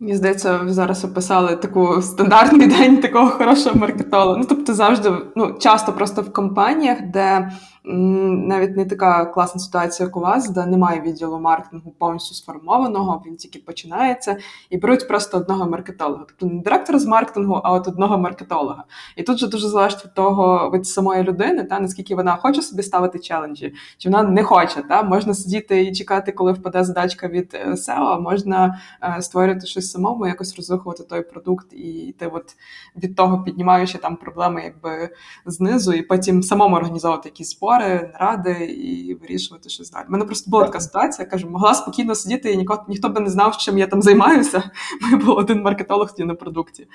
Мені 0.00 0.16
здається, 0.16 0.56
ви 0.56 0.72
зараз 0.72 1.04
описали 1.04 1.56
таку 1.56 2.02
стандартний 2.02 2.66
день 2.66 2.96
такого 2.96 3.30
хорошого 3.30 3.78
маркетолога. 3.78 4.36
Ну 4.38 4.44
тобто, 4.48 4.74
завжди 4.74 5.10
ну 5.36 5.56
часто 5.60 5.92
просто 5.92 6.22
в 6.22 6.32
компаніях, 6.32 6.98
де 7.12 7.50
навіть 7.84 8.76
не 8.76 8.84
така 8.84 9.24
класна 9.24 9.60
ситуація, 9.60 10.06
як 10.06 10.16
у 10.16 10.20
вас, 10.20 10.50
де 10.50 10.66
немає 10.66 11.00
відділу 11.00 11.40
маркетингу 11.40 11.90
повністю 11.98 12.34
сформованого, 12.34 13.22
він 13.26 13.36
тільки 13.36 13.58
починається, 13.58 14.36
і 14.70 14.76
беруть 14.76 15.08
просто 15.08 15.36
одного 15.36 15.70
маркетолога. 15.70 16.24
Тобто 16.28 16.54
не 16.54 16.62
директора 16.62 16.98
з 16.98 17.06
маркетингу, 17.06 17.60
а 17.64 17.72
от 17.72 17.88
одного 17.88 18.18
маркетолога. 18.18 18.84
І 19.16 19.22
тут 19.22 19.38
же 19.38 19.48
дуже 19.48 19.68
залежить 19.68 20.04
від 20.04 20.14
того, 20.14 20.70
від 20.74 20.86
самої 20.86 21.22
людини, 21.22 21.64
та 21.64 21.80
наскільки 21.80 22.14
вона 22.14 22.36
хоче 22.36 22.62
собі 22.62 22.82
ставити 22.82 23.18
челенджі, 23.18 23.74
чи 23.98 24.10
вона 24.10 24.22
не 24.22 24.44
хоче. 24.44 24.82
Та 24.88 25.02
Можна 25.02 25.34
сидіти 25.34 25.82
і 25.82 25.92
чекати, 25.92 26.32
коли 26.32 26.52
впаде 26.52 26.84
задачка 26.84 27.28
від 27.28 27.54
е, 27.54 27.70
SEO, 27.70 28.04
а 28.04 28.18
можна 28.18 28.80
е, 29.02 29.22
створити 29.22 29.66
щось 29.66 29.90
самому, 29.90 30.26
якось 30.26 30.56
розвихувати 30.56 31.02
той 31.02 31.22
продукт, 31.22 31.72
і 31.72 32.14
ти 32.18 32.26
от 32.26 32.56
від 32.96 33.16
того 33.16 33.42
піднімаючи 33.42 33.98
там 33.98 34.16
проблеми 34.16 34.62
якби 34.64 35.10
знизу, 35.46 35.92
і 35.92 36.02
потім 36.02 36.42
самому 36.42 36.76
організовувати 36.76 37.28
якісь 37.28 37.50
збори 37.50 37.79
збори, 37.80 38.10
наради 38.12 38.64
і 38.64 39.14
вирішувати 39.14 39.68
щось 39.68 39.90
далі. 39.90 40.04
У 40.08 40.12
мене 40.12 40.24
просто 40.24 40.50
була 40.50 40.64
така 40.64 40.80
ситуація, 40.80 41.24
я 41.24 41.30
кажу, 41.30 41.50
могла 41.50 41.74
спокійно 41.74 42.14
сидіти, 42.14 42.52
і 42.52 42.56
ніхто, 42.56 42.84
ніхто 42.88 43.08
би 43.08 43.20
не 43.20 43.30
знав, 43.30 43.56
чим 43.56 43.78
я 43.78 43.86
там 43.86 44.02
займаюся. 44.02 44.62
Ми 45.12 45.18
був 45.18 45.36
один 45.36 45.62
маркетолог 45.62 46.10
на 46.18 46.34
продукті. 46.34 46.86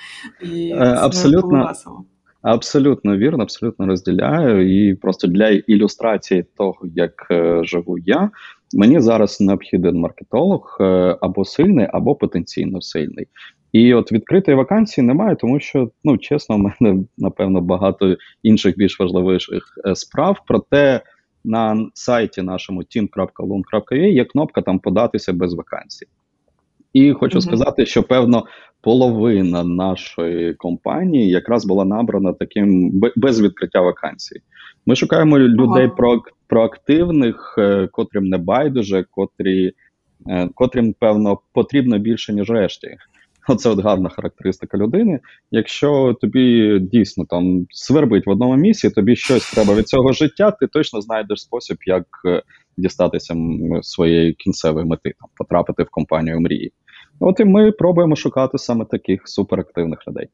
І 0.41 0.69
е, 0.69 0.77
це 0.77 0.85
абсолютно. 0.85 1.49
було 1.49 1.67
весело. 1.67 2.05
Абсолютно 2.41 3.17
вірно, 3.17 3.43
абсолютно 3.43 3.85
розділяю. 3.85 4.89
І 4.89 4.95
просто 4.95 5.27
для 5.27 5.49
ілюстрації 5.49 6.45
того, 6.57 6.79
як 6.83 7.27
е, 7.31 7.61
живу 7.63 7.97
я, 7.97 8.29
мені 8.73 8.99
зараз 8.99 9.41
необхіден 9.41 9.99
маркетолог 9.99 10.77
е, 10.79 11.17
або 11.21 11.45
сильний, 11.45 11.87
або 11.93 12.15
потенційно 12.15 12.81
сильний. 12.81 13.27
І 13.75 13.93
от 13.93 14.11
відкритої 14.11 14.57
вакансії 14.57 15.07
немає, 15.07 15.35
тому 15.35 15.59
що, 15.59 15.91
ну 16.03 16.17
чесно, 16.17 16.55
у 16.55 16.59
мене 16.59 17.03
напевно 17.17 17.61
багато 17.61 18.17
інших 18.43 18.77
більш 18.77 18.99
важливих 18.99 19.41
е, 19.85 19.95
справ. 19.95 20.37
Проте 20.47 21.01
на 21.43 21.89
сайті 21.93 22.41
нашому 22.41 22.81
team.lun.ua 22.81 23.95
є 23.95 24.25
кнопка 24.25 24.61
там 24.61 24.79
податися 24.79 25.33
без 25.33 25.53
вакансій. 25.53 26.05
І 26.93 27.13
хочу 27.13 27.37
mm-hmm. 27.37 27.41
сказати, 27.41 27.85
що 27.85 28.03
певно 28.03 28.45
половина 28.81 29.63
нашої 29.63 30.53
компанії 30.53 31.29
якраз 31.29 31.65
була 31.65 31.85
набрана 31.85 32.33
таким 32.33 32.91
без 33.15 33.41
відкриття 33.41 33.81
вакансій. 33.81 34.39
Ми 34.85 34.95
шукаємо 34.95 35.39
людей 35.39 35.91
ага. 35.97 36.21
проактивних, 36.47 37.55
е, 37.57 37.87
котрим 37.91 38.25
не 38.25 38.37
байдуже, 38.37 39.05
котрі, 39.11 39.71
е, 40.29 40.49
котрим 40.53 40.93
певно 40.99 41.39
потрібно 41.53 41.99
більше 41.99 42.33
ніж 42.33 42.49
решті. 42.49 42.97
Оце 43.47 43.69
от 43.69 43.79
гарна 43.79 44.09
характеристика 44.09 44.77
людини. 44.77 45.19
Якщо 45.51 46.15
тобі 46.21 46.79
дійсно 46.79 47.25
там 47.25 47.67
свербить 47.69 48.27
в 48.27 48.29
одному 48.29 48.55
місці, 48.55 48.89
тобі 48.89 49.15
щось 49.15 49.51
треба 49.51 49.75
від 49.75 49.87
цього 49.87 50.13
життя, 50.13 50.51
ти 50.51 50.67
точно 50.67 51.01
знайдеш 51.01 51.41
спосіб, 51.41 51.77
як 51.85 52.05
е, 52.25 52.41
дістатися 52.77 53.35
своєї 53.81 54.33
кінцевої 54.33 54.85
мети, 54.85 55.13
там 55.19 55.29
потрапити 55.35 55.83
в 55.83 55.89
компанію 55.89 56.39
мрії. 56.39 56.71
От 57.19 57.39
і 57.39 57.45
ми 57.45 57.71
пробуємо 57.71 58.15
шукати 58.15 58.57
саме 58.57 58.85
таких 58.85 59.27
суперактивних 59.27 60.07
людей. 60.07 60.27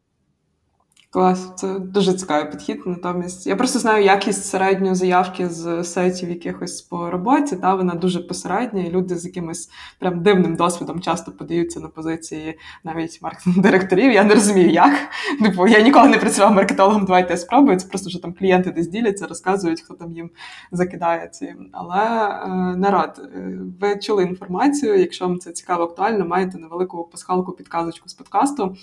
Клас, 1.14 1.54
це 1.56 1.80
дуже 1.80 2.14
цікавий 2.14 2.52
підхід. 2.52 2.82
Натомість 2.86 3.48
я 3.48 3.56
просто 3.56 3.80
знаю 3.80 4.04
якість 4.04 4.46
середньої 4.46 4.96
заявки 4.96 5.50
з 5.50 5.84
сайтів 5.84 6.30
якихось 6.30 6.82
по 6.82 7.10
роботі. 7.10 7.56
Та 7.56 7.76
вона 7.76 7.94
дуже 7.94 8.20
посередня, 8.20 8.84
і 8.84 8.92
люди 8.92 9.18
з 9.18 9.26
якимось 9.26 9.70
прям 10.00 10.24
дивним 10.24 10.56
досвідом 10.56 11.02
часто 11.02 11.32
подаються 11.32 11.80
на 11.80 11.88
позиції 11.88 12.60
навіть 12.84 13.22
маркетинг-директорів. 13.22 14.12
Я 14.12 14.24
не 14.24 14.34
розумію, 14.34 14.70
як. 14.70 14.94
Типу, 15.44 15.68
я 15.68 15.82
ніколи 15.82 16.08
не 16.08 16.18
працював 16.18 16.54
маркетологом. 16.54 17.06
Давайте 17.06 17.34
я 17.34 17.38
спробую. 17.38 17.80
Це 17.80 17.88
просто 17.88 18.10
що 18.10 18.20
там 18.20 18.34
клієнти 18.34 18.72
десь 18.72 18.88
діляться, 18.88 19.28
розказують, 19.28 19.82
хто 19.82 19.94
там 19.94 20.14
їм 20.14 20.30
закидає 20.72 21.28
ці. 21.28 21.56
Але 21.72 22.30
е, 22.30 22.48
народ, 22.76 23.30
е, 23.36 23.60
ви 23.80 24.00
чули 24.00 24.24
інформацію. 24.24 25.00
Якщо 25.00 25.28
вам 25.28 25.40
це 25.40 25.52
цікаво, 25.52 25.84
актуально, 25.84 26.26
маєте 26.26 26.58
невелику 26.58 27.10
пасхалку 27.12 27.52
підказочку 27.52 28.10
з 28.10 28.14
подкасту 28.14 28.76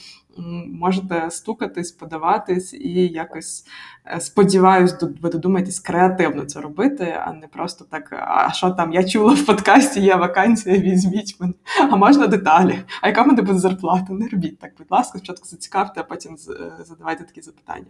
можете 0.73 1.31
стукатись, 1.31 1.93
подаватись 1.93 2.75
і 2.75 3.07
якось 3.07 3.65
е, 4.07 4.21
сподіваюсь, 4.21 4.95
ви 5.23 5.31
додумаєтесь 5.31 5.81
креативно 5.81 6.45
це 6.45 6.61
робити, 6.61 7.17
а 7.27 7.33
не 7.33 7.47
просто 7.47 7.85
так. 7.91 8.13
А 8.13 8.53
що 8.53 8.71
там? 8.71 8.93
Я 8.93 9.05
чула 9.05 9.35
в 9.35 9.47
подкасті, 9.47 10.01
є 10.01 10.17
вакансія, 10.17 10.79
візьміть 10.79 11.37
мене. 11.41 11.53
А 11.91 11.97
можна 11.97 12.27
деталі? 12.27 12.79
А 13.03 13.09
яка 13.09 13.25
мене 13.25 13.43
буде 13.43 13.59
зарплата? 13.59 14.13
Не 14.13 14.29
робіть 14.29 14.59
так, 14.59 14.71
будь 14.79 14.91
ласка, 14.91 15.19
спочатку 15.19 15.47
зацікавте, 15.47 16.01
а 16.01 16.05
потім 16.05 16.33
е, 16.33 16.85
задавайте 16.85 17.25
такі 17.25 17.41
запитання. 17.41 17.87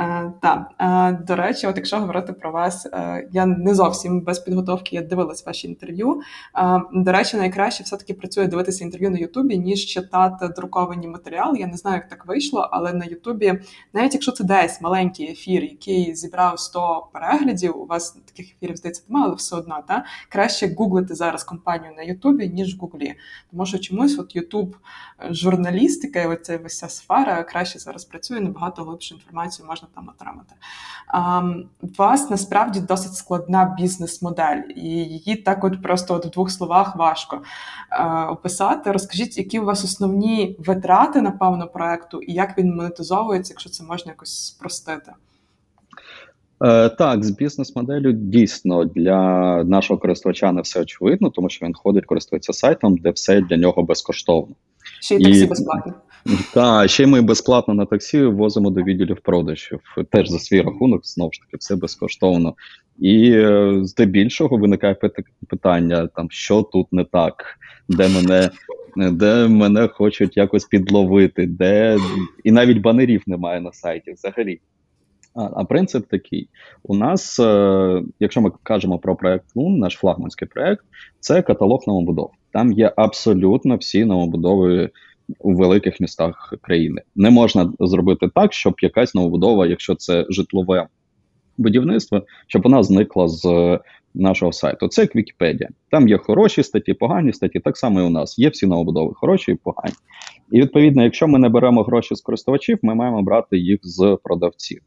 Е, 0.00 0.32
Так, 0.40 0.70
е, 0.80 1.12
до 1.12 1.36
речі, 1.36 1.66
от 1.66 1.76
якщо 1.76 1.98
говорити 1.98 2.32
про 2.32 2.50
вас, 2.50 2.86
е, 2.86 3.28
я 3.32 3.46
не 3.46 3.74
зовсім 3.74 4.20
без 4.20 4.38
підготовки 4.38 4.96
я 4.96 5.02
дивилась 5.02 5.46
ваші 5.46 5.68
інтерв'ю. 5.68 6.20
Е, 6.58 6.80
до 6.92 7.12
речі, 7.12 7.36
найкраще 7.36 7.84
все-таки 7.84 8.14
працює 8.14 8.46
дивитися 8.46 8.84
інтерв'ю 8.84 9.10
на 9.10 9.18
Ютубі, 9.18 9.58
ніж 9.58 9.86
читати 9.86 10.48
друковані 10.48 11.08
матеріали. 11.08 11.58
Я 11.58 11.66
не 11.68 11.76
знаю, 11.76 11.96
як 11.96 12.08
так 12.08 12.26
вийшло, 12.26 12.68
але 12.72 12.92
на 12.92 13.04
Ютубі, 13.04 13.62
навіть 13.92 14.14
якщо 14.14 14.32
це 14.32 14.44
десь 14.44 14.80
маленький 14.80 15.30
ефір, 15.30 15.62
який 15.62 16.14
зібрав 16.14 16.60
100 16.60 17.08
переглядів, 17.12 17.78
у 17.78 17.86
вас 17.86 18.10
таких 18.10 18.52
ефірів 18.52 18.76
здається 18.76 19.02
немає, 19.08 19.26
але 19.26 19.34
все 19.34 19.56
одно 19.56 19.82
та 19.88 20.04
краще 20.28 20.74
гуглити 20.74 21.14
зараз 21.14 21.44
компанію 21.44 21.92
на 21.96 22.02
Ютубі, 22.02 22.48
ніж 22.48 22.76
в 22.76 22.78
Гуглі. 22.78 23.14
Тому 23.50 23.66
що 23.66 23.78
чомусь 23.78 24.18
от 24.18 24.36
Ютуб 24.36 24.76
е, 25.20 25.34
журналістика, 25.34 26.20
і 26.20 26.26
оця 26.26 26.60
вся 26.64 26.88
сфера 26.88 27.42
краще 27.42 27.78
зараз 27.78 28.04
працює, 28.04 28.40
набагато 28.40 28.82
глибшу 28.82 29.14
інформацію 29.14 29.68
можна 29.68 29.88
там 29.94 30.08
отримати. 30.08 30.54
У 31.80 31.86
вас 31.98 32.30
насправді 32.30 32.80
досить 32.80 33.14
складна 33.14 33.74
бізнес-модель, 33.78 34.62
і 34.76 34.88
її 34.88 35.36
так 35.36 35.64
от 35.64 35.82
просто 35.82 36.14
от 36.14 36.26
в 36.26 36.30
двох 36.30 36.50
словах 36.50 36.96
важко 36.96 37.42
е, 37.90 38.24
описати. 38.24 38.92
Розкажіть, 38.92 39.38
які 39.38 39.60
у 39.60 39.64
вас 39.64 39.84
основні 39.84 40.56
витрати, 40.58 41.20
напевно 41.20 41.47
напевно, 41.56 41.72
проекту, 41.72 42.20
і 42.20 42.32
як 42.32 42.58
він 42.58 42.74
монетизовується, 42.74 43.52
якщо 43.52 43.70
це 43.70 43.84
можна 43.84 44.12
якось 44.12 44.46
спростити? 44.46 45.12
Е, 46.64 46.88
Так, 46.88 47.24
з 47.24 47.30
бізнес-моделлю 47.30 48.12
дійсно 48.12 48.84
для 48.84 49.18
нашого 49.64 50.00
користувача 50.00 50.52
не 50.52 50.60
все 50.60 50.80
очевидно, 50.80 51.30
тому 51.30 51.48
що 51.48 51.66
він 51.66 51.74
ходить, 51.74 52.06
користується 52.06 52.52
сайтом, 52.52 52.96
де 52.96 53.10
все 53.10 53.40
для 53.40 53.56
нього 53.56 53.82
безкоштовно. 53.82 54.54
Ще 55.00 55.14
й 55.14 55.24
таксі 55.24 55.44
і, 55.44 55.46
безплатно. 55.46 55.94
Так, 56.54 56.90
ще 56.90 57.06
ми 57.06 57.22
безплатно 57.22 57.74
на 57.74 57.86
таксі 57.86 58.24
возимо 58.24 58.70
до 58.70 58.82
відділів 58.82 59.20
продажів. 59.20 59.80
Теж 60.10 60.28
за 60.28 60.38
свій 60.38 60.60
рахунок, 60.60 61.06
знову 61.06 61.32
ж 61.32 61.40
таки, 61.40 61.56
все 61.56 61.76
безкоштовно. 61.76 62.54
І 62.98 63.32
е, 63.32 63.78
здебільшого 63.82 64.56
виникає 64.56 64.96
питання, 65.48 66.06
там, 66.06 66.30
що 66.30 66.62
тут 66.62 66.92
не 66.92 67.04
так, 67.04 67.44
де 67.88 68.08
мене 68.08 68.50
де 68.96 69.48
мене 69.48 69.88
хочуть 69.88 70.36
якось 70.36 70.64
підловити, 70.64 71.46
де 71.46 71.96
і 72.44 72.50
навіть 72.50 72.78
банерів 72.78 73.22
немає 73.26 73.60
на 73.60 73.72
сайті 73.72 74.12
взагалі. 74.12 74.60
А 75.34 75.50
а 75.56 75.64
принцип 75.64 76.08
такий: 76.08 76.48
у 76.82 76.96
нас, 76.96 77.40
е, 77.40 78.02
якщо 78.20 78.40
ми 78.40 78.50
кажемо 78.62 78.98
про 78.98 79.16
проект 79.16 79.44
Лун, 79.54 79.78
наш 79.78 79.94
флагманський 79.94 80.48
проект, 80.48 80.84
це 81.20 81.42
каталог 81.42 81.84
новобудов. 81.86 82.30
Там 82.52 82.72
є 82.72 82.92
абсолютно 82.96 83.76
всі 83.76 84.04
новобудови 84.04 84.90
у 85.38 85.54
великих 85.54 86.00
містах 86.00 86.54
країни. 86.60 87.02
Не 87.16 87.30
можна 87.30 87.72
зробити 87.80 88.28
так, 88.34 88.52
щоб 88.52 88.74
якась 88.82 89.14
новобудова, 89.14 89.66
якщо 89.66 89.94
це 89.94 90.26
житлове 90.30 90.86
будівництва, 91.58 92.22
щоб 92.46 92.62
вона 92.62 92.82
зникла 92.82 93.28
з 93.28 93.46
е, 93.46 93.80
нашого 94.14 94.52
сайту. 94.52 94.88
Це 94.88 95.02
як 95.02 95.16
Вікіпедія. 95.16 95.68
Там 95.90 96.08
є 96.08 96.18
хороші 96.18 96.62
статті, 96.62 96.94
погані 96.94 97.32
статті. 97.32 97.60
Так 97.60 97.76
само 97.76 98.00
і 98.00 98.04
у 98.04 98.10
нас 98.10 98.38
є 98.38 98.48
всі 98.48 98.66
новобудови, 98.66 99.12
хороші 99.14 99.52
і 99.52 99.54
погані. 99.54 99.94
І 100.52 100.60
відповідно, 100.60 101.04
якщо 101.04 101.28
ми 101.28 101.38
не 101.38 101.48
беремо 101.48 101.82
гроші 101.82 102.14
з 102.14 102.20
користувачів, 102.20 102.78
ми 102.82 102.94
маємо 102.94 103.22
брати 103.22 103.58
їх 103.58 103.78
з 103.82 104.18
продавців. 104.24 104.80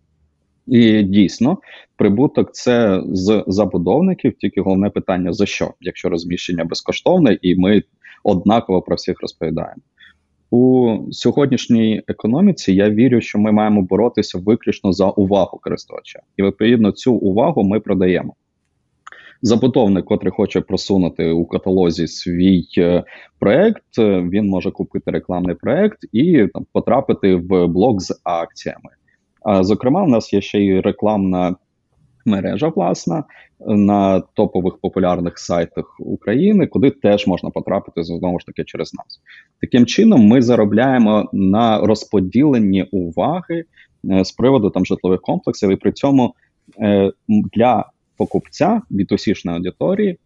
І 0.67 1.03
дійсно, 1.03 1.57
прибуток 1.97 2.53
це 2.53 3.01
з 3.05 3.43
забудовників, 3.47 4.33
тільки 4.37 4.61
головне 4.61 4.89
питання 4.89 5.33
за 5.33 5.45
що, 5.45 5.73
якщо 5.81 6.09
розміщення 6.09 6.65
безкоштовне, 6.65 7.37
і 7.41 7.55
ми 7.55 7.83
однаково 8.23 8.81
про 8.81 8.95
всіх 8.95 9.21
розповідаємо. 9.21 9.81
У 10.53 10.97
сьогоднішній 11.11 12.03
економіці 12.07 12.73
я 12.73 12.89
вірю, 12.89 13.21
що 13.21 13.39
ми 13.39 13.51
маємо 13.51 13.81
боротися 13.81 14.39
виключно 14.39 14.93
за 14.93 15.09
увагу 15.09 15.59
користувача, 15.63 16.19
і 16.37 16.43
відповідно 16.43 16.91
цю 16.91 17.13
увагу 17.13 17.63
ми 17.63 17.79
продаємо. 17.79 18.33
Забудовник, 19.41 20.05
котрий 20.05 20.31
хоче 20.31 20.61
просунути 20.61 21.31
у 21.31 21.45
каталозі 21.45 22.07
свій 22.07 22.67
е, 22.77 23.03
проект, 23.39 23.99
е, 23.99 24.21
він 24.21 24.47
може 24.47 24.71
купити 24.71 25.11
рекламний 25.11 25.55
проект 25.55 25.99
і 26.11 26.47
там 26.53 26.65
потрапити 26.73 27.35
в 27.35 27.67
блок 27.67 28.01
з 28.01 28.21
акціями. 28.23 28.89
А 29.41 29.63
зокрема, 29.63 30.03
в 30.03 30.09
нас 30.09 30.33
є 30.33 30.41
ще 30.41 30.59
й 30.59 30.79
рекламна 30.79 31.55
мережа, 32.25 32.67
власна 32.67 33.23
на 33.67 34.19
топових 34.19 34.77
популярних 34.77 35.39
сайтах 35.39 35.95
України, 35.99 36.67
куди 36.67 36.91
теж 36.91 37.27
можна 37.27 37.49
потрапити 37.49 38.03
знову 38.03 38.39
ж 38.39 38.45
таки 38.45 38.63
через 38.63 38.93
нас. 38.93 39.21
Таким 39.61 39.85
чином, 39.85 40.27
ми 40.27 40.41
заробляємо 40.41 41.29
на 41.33 41.79
розподіленні 41.79 42.83
уваги 42.83 43.63
е, 44.11 44.25
з 44.25 44.31
приводу 44.31 44.69
там 44.69 44.85
житлових 44.85 45.21
комплексів, 45.21 45.71
і 45.71 45.75
при 45.75 45.91
цьому 45.91 46.33
е, 46.79 47.11
для 47.29 47.85
покупця 48.17 48.81
бітусішної 48.89 49.57
аудиторії. 49.57 50.17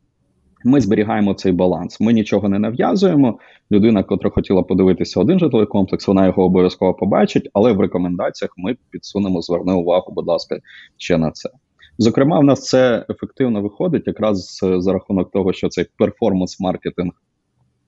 Ми 0.63 0.81
зберігаємо 0.81 1.33
цей 1.33 1.51
баланс. 1.51 1.99
Ми 1.99 2.13
нічого 2.13 2.49
не 2.49 2.59
нав'язуємо. 2.59 3.39
Людина, 3.71 4.03
котра 4.03 4.29
хотіла 4.29 4.63
подивитися 4.63 5.19
один 5.19 5.39
житловий 5.39 5.67
комплекс, 5.67 6.07
вона 6.07 6.25
його 6.25 6.43
обов'язково 6.43 6.93
побачить, 6.93 7.49
але 7.53 7.71
в 7.71 7.79
рекомендаціях 7.79 8.53
ми 8.57 8.75
підсунемо, 8.89 9.41
зверни 9.41 9.73
увагу, 9.73 10.13
будь 10.13 10.27
ласка, 10.27 10.59
ще 10.97 11.17
на 11.17 11.31
це. 11.31 11.49
Зокрема, 11.97 12.39
в 12.39 12.43
нас 12.43 12.63
це 12.63 13.05
ефективно 13.09 13.61
виходить 13.61 14.07
якраз 14.07 14.59
за 14.77 14.93
рахунок 14.93 15.31
того, 15.31 15.53
що 15.53 15.69
цей 15.69 15.85
перформанс-маркетинг 15.97 17.11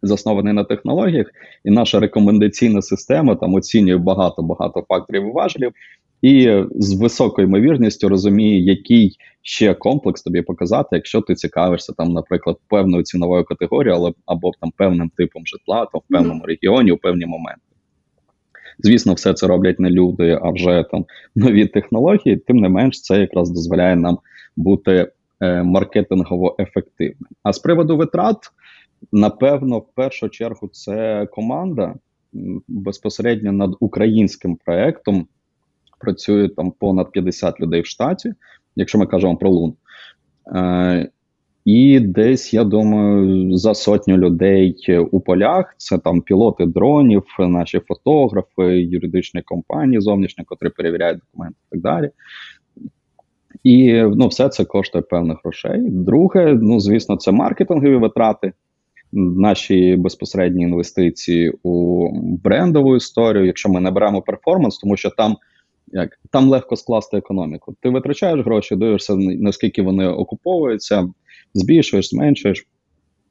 заснований 0.02 0.54
на 0.54 0.64
технологіях, 0.64 1.28
і 1.66 1.72
наша 1.72 2.00
рекомендаційна 2.00 2.82
система 2.82 3.36
там 3.36 3.54
оцінює 3.54 3.98
багато 3.98 4.42
багато 4.42 4.86
факторів 4.90 5.24
і 5.24 5.32
важелів, 5.32 5.72
і 6.22 6.64
з 6.76 7.02
високою 7.02 7.48
ймовірністю 7.48 8.10
розуміє, 8.10 8.64
який 8.64 9.18
ще 9.42 9.74
комплекс 9.74 10.22
тобі 10.22 10.42
показати, 10.42 10.90
якщо 10.92 11.22
ти 11.22 11.36
цікавишся 11.36 11.94
там, 11.94 12.14
наприклад, 12.14 12.58
певною 12.68 13.04
ціновою 13.04 13.44
категорією, 13.44 14.02
або, 14.02 14.14
або 14.26 14.52
там 14.62 14.72
певним 14.78 15.10
типом 15.10 15.46
житла, 15.46 15.88
там 15.92 16.02
в 16.10 16.14
певному 16.14 16.46
регіоні, 16.46 16.92
у 16.92 16.98
певні 16.98 17.26
моменти. 17.26 17.67
Звісно, 18.80 19.14
все 19.14 19.34
це 19.34 19.48
роблять 19.48 19.80
не 19.80 19.90
люди, 19.90 20.40
а 20.42 20.50
вже 20.50 20.86
там 20.92 21.06
нові 21.36 21.68
технології. 21.68 22.38
Тим 22.38 22.58
не 22.58 22.70
менш, 22.70 23.02
це 23.02 23.20
якраз 23.20 23.50
дозволяє 23.50 23.96
нам 23.96 24.20
бути 24.56 25.12
е, 25.42 25.64
маркетингово 25.64 26.56
ефективним. 26.60 27.30
А 27.44 27.54
з 27.54 27.60
приводу 27.60 27.98
витрат, 27.98 28.38
напевно, 29.12 29.80
в 29.80 29.88
першу 29.96 30.30
чергу, 30.30 30.68
це 30.68 31.26
команда 31.32 31.96
безпосередньо 32.68 33.52
над 33.52 33.76
українським 33.80 34.56
проектом. 34.56 35.28
Працює 36.00 36.50
там 36.50 36.72
понад 36.72 37.12
50 37.12 37.60
людей 37.60 37.82
в 37.82 37.86
штаті, 37.86 38.34
якщо 38.76 38.98
ми 38.98 39.06
кажемо 39.06 39.38
про 39.38 39.50
Лун. 39.50 39.74
Е, 40.56 41.10
і 41.68 42.00
десь, 42.00 42.54
я 42.54 42.64
думаю, 42.64 43.58
за 43.58 43.74
сотню 43.74 44.18
людей 44.18 44.76
у 45.12 45.20
полях 45.20 45.76
це 45.78 45.98
там 45.98 46.22
пілоти 46.22 46.66
дронів, 46.66 47.24
наші 47.40 47.80
фотографи, 47.80 48.82
юридичні 48.82 49.42
компанії 49.42 50.02
зовнішні, 50.02 50.44
котрі 50.44 50.70
перевіряють 50.70 51.20
документи 51.20 51.58
і 51.68 51.70
так 51.72 51.82
далі. 51.82 52.10
І 53.64 53.94
ну, 53.94 54.28
все 54.28 54.50
це 54.50 54.66
коштує 54.66 55.02
певних 55.02 55.38
грошей. 55.44 55.90
Друге, 55.90 56.58
ну 56.62 56.80
звісно, 56.80 57.18
це 57.18 57.32
маркетингові 57.32 57.96
витрати, 57.96 58.54
наші 59.12 59.96
безпосередні 59.96 60.64
інвестиції 60.64 61.54
у 61.64 62.10
брендову 62.44 62.96
історію. 62.96 63.46
Якщо 63.46 63.70
ми 63.70 63.80
не 63.80 63.92
беремо 63.92 64.22
перформанс, 64.22 64.78
тому 64.78 64.98
що 64.98 65.10
там 65.10 65.38
як 65.88 66.20
там 66.32 66.50
легко 66.50 66.76
скласти 66.76 67.18
економіку. 67.18 67.76
Ти 67.82 67.90
витрачаєш 67.90 68.46
гроші, 68.46 68.76
дивишся, 68.76 69.16
наскільки 69.16 69.82
вони 69.82 70.08
окуповуються, 70.08 71.10
збільшуєш, 71.54 72.10
зменшуєш. 72.10 72.68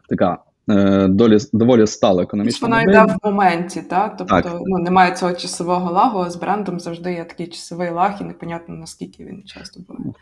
Така 0.08 0.38
е, 0.70 1.08
долі, 1.08 1.38
доволі 1.52 1.86
стала 1.86 2.22
економічна. 2.22 2.68
Вона 2.68 2.82
йде 2.82 3.04
в 3.04 3.26
моменті, 3.26 3.82
та? 3.90 4.08
тобто 4.08 4.40
так. 4.42 4.60
ну, 4.66 4.78
немає 4.78 5.14
цього 5.14 5.32
часового 5.32 5.92
лагу, 5.92 6.18
а 6.18 6.30
з 6.30 6.36
брендом 6.36 6.80
завжди 6.80 7.12
є 7.12 7.24
такий 7.24 7.46
часовий 7.46 7.90
лаг, 7.90 8.18
і 8.20 8.24
непонятно 8.24 8.74
наскільки 8.74 9.24
він 9.24 9.42
часто 9.46 9.80
буде. 9.88 10.12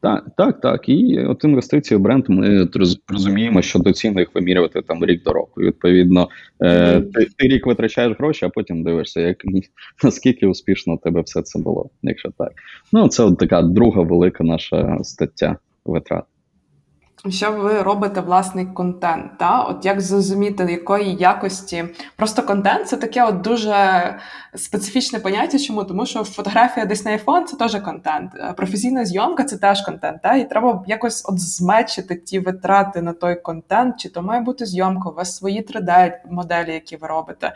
Так, 0.00 0.24
так, 0.36 0.60
так. 0.60 0.88
І 0.88 1.24
от 1.28 1.44
інвестиції 1.44 1.98
в 1.98 2.00
бренд 2.00 2.24
ми 2.28 2.68
розуміємо, 3.08 3.62
що 3.62 3.78
доцільно 3.78 4.20
їх 4.20 4.34
вимірювати 4.34 4.82
там 4.82 5.04
рік 5.04 5.22
до 5.22 5.32
року. 5.32 5.62
І, 5.62 5.66
Відповідно, 5.66 6.28
е, 6.62 7.00
ти, 7.00 7.28
ти 7.36 7.48
рік 7.48 7.66
витрачаєш 7.66 8.18
гроші, 8.18 8.46
а 8.46 8.48
потім 8.48 8.82
дивишся, 8.82 9.20
як 9.20 9.36
наскільки 10.04 10.46
успішно 10.46 10.94
у 10.94 10.98
тебе 10.98 11.20
все 11.20 11.42
це 11.42 11.58
було. 11.58 11.90
Якщо 12.02 12.30
так, 12.38 12.52
ну 12.92 13.08
це 13.08 13.22
от 13.24 13.38
така 13.38 13.62
друга 13.62 14.02
велика 14.02 14.44
наша 14.44 14.98
стаття 15.02 15.56
витрат. 15.84 16.24
Що 17.28 17.52
ви 17.52 17.82
робите 17.82 18.20
власний 18.20 18.66
контент? 18.66 19.38
Та? 19.38 19.60
От 19.60 19.84
як 19.84 20.00
зрозуміти, 20.00 20.64
якої 20.72 21.14
якості 21.14 21.84
просто 22.16 22.42
контент 22.42 22.88
це 22.88 22.96
таке 22.96 23.24
от 23.24 23.40
дуже 23.40 23.74
специфічне 24.54 25.18
поняття. 25.18 25.58
Чому? 25.58 25.84
Тому 25.84 26.06
що 26.06 26.24
фотографія 26.24 26.86
десь 26.86 27.04
на 27.04 27.16
iPhone– 27.16 27.44
це 27.44 27.56
теж 27.56 27.76
контент. 27.76 28.32
Професійна 28.56 29.04
зйомка 29.04 29.44
це 29.44 29.56
теж 29.56 29.82
контент. 29.82 30.22
Та? 30.22 30.34
І 30.34 30.48
треба 30.48 30.84
якось 30.86 31.24
от 31.28 31.40
змечити 31.40 32.14
ті 32.14 32.38
витрати 32.38 33.02
на 33.02 33.12
той 33.12 33.34
контент, 33.40 34.00
чи 34.00 34.08
то 34.08 34.22
має 34.22 34.40
бути 34.40 34.66
зйомка, 34.66 35.08
у 35.08 35.14
вас 35.14 35.36
свої 35.36 35.62
3D-моделі, 35.62 36.70
які 36.70 36.96
ви 36.96 37.08
робите. 37.08 37.52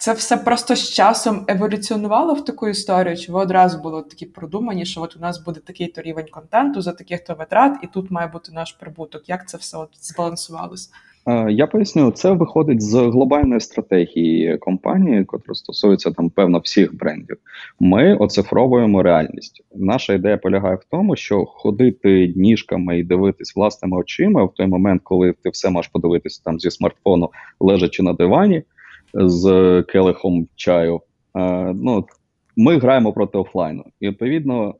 Е, 0.00 0.02
це 0.02 0.12
все 0.12 0.36
просто 0.36 0.76
з 0.76 0.90
часом 0.90 1.44
еволюціонувало 1.48 2.34
в 2.34 2.44
таку 2.44 2.68
історію? 2.68 3.16
Чи 3.16 3.32
ви 3.32 3.40
одразу 3.40 3.82
були 3.82 4.02
такі 4.02 4.26
продумані, 4.26 4.86
що 4.86 5.02
от 5.02 5.16
у 5.16 5.20
нас 5.20 5.44
буде 5.44 5.60
такий-то 5.60 6.02
рівень 6.02 6.26
контенту 6.30 6.82
за 6.82 6.92
таких-то 6.92 7.34
витрат, 7.34 7.76
і 7.82 7.86
тут 7.86 8.10
має 8.10 8.28
бути 8.28 8.52
наш 8.52 8.72
прибуток? 8.72 9.28
Як 9.28 9.48
це 9.48 9.58
все 9.58 9.78
от 9.78 9.88
збалансувалося? 10.00 10.90
Я 11.48 11.66
поясню, 11.66 12.10
це 12.10 12.32
виходить 12.32 12.82
з 12.82 12.94
глобальної 12.94 13.60
стратегії 13.60 14.58
компанії, 14.58 15.16
яка 15.16 15.54
стосується 15.54 16.10
там 16.10 16.30
певно 16.30 16.58
всіх 16.58 16.96
брендів. 16.96 17.36
Ми 17.80 18.16
оцифровуємо 18.16 19.02
реальність. 19.02 19.62
Наша 19.74 20.12
ідея 20.12 20.36
полягає 20.36 20.76
в 20.76 20.84
тому, 20.90 21.16
що 21.16 21.44
ходити 21.44 22.32
ніжками 22.36 22.98
і 22.98 23.04
дивитись 23.04 23.56
власними 23.56 23.96
очима 23.96 24.44
в 24.44 24.54
той 24.54 24.66
момент, 24.66 25.00
коли 25.04 25.34
ти 25.42 25.50
все 25.50 25.70
можеш 25.70 25.90
подивитися 25.90 26.42
там 26.44 26.60
зі 26.60 26.70
смартфону, 26.70 27.30
лежачи 27.60 28.02
на 28.02 28.12
дивані 28.12 28.62
з 29.14 29.84
келихом 29.88 30.48
чаю. 30.56 31.00
Е, 31.36 31.72
ну, 31.74 32.04
Ми 32.56 32.78
граємо 32.78 33.12
проти 33.12 33.38
офлайну. 33.38 33.84
І 34.00 34.08
відповідно 34.08 34.74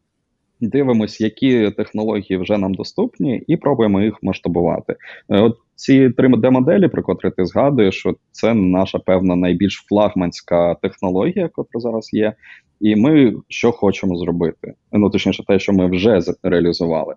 дивимося, 0.61 1.25
які 1.25 1.71
технології 1.71 2.37
вже 2.39 2.59
нам 2.59 2.75
доступні, 2.75 3.43
і 3.47 3.57
пробуємо 3.57 4.01
їх 4.01 4.23
масштабувати. 4.23 4.97
Е, 5.29 5.41
от 5.41 5.57
ці 5.75 6.09
3D-моделі, 6.09 6.89
про 6.89 7.03
котрі 7.03 7.31
ти 7.31 7.45
згадуєш, 7.45 7.95
що 7.95 8.15
це 8.33 8.55
наша 8.55 8.99
певна 8.99 9.37
найбільш 9.37 9.85
флагманська 9.89 10.75
технологія, 10.75 11.43
яка 11.43 11.79
зараз 11.79 12.11
є. 12.13 12.35
І 12.81 12.97
ми 12.97 13.35
що 13.49 13.73
хочемо 13.73 14.17
зробити? 14.17 14.75
Ну 14.93 15.11
точніше, 15.11 15.45
те, 15.47 15.59
що 15.59 15.73
ми 15.73 15.91
вже 15.91 16.21
реалізували. 16.43 17.15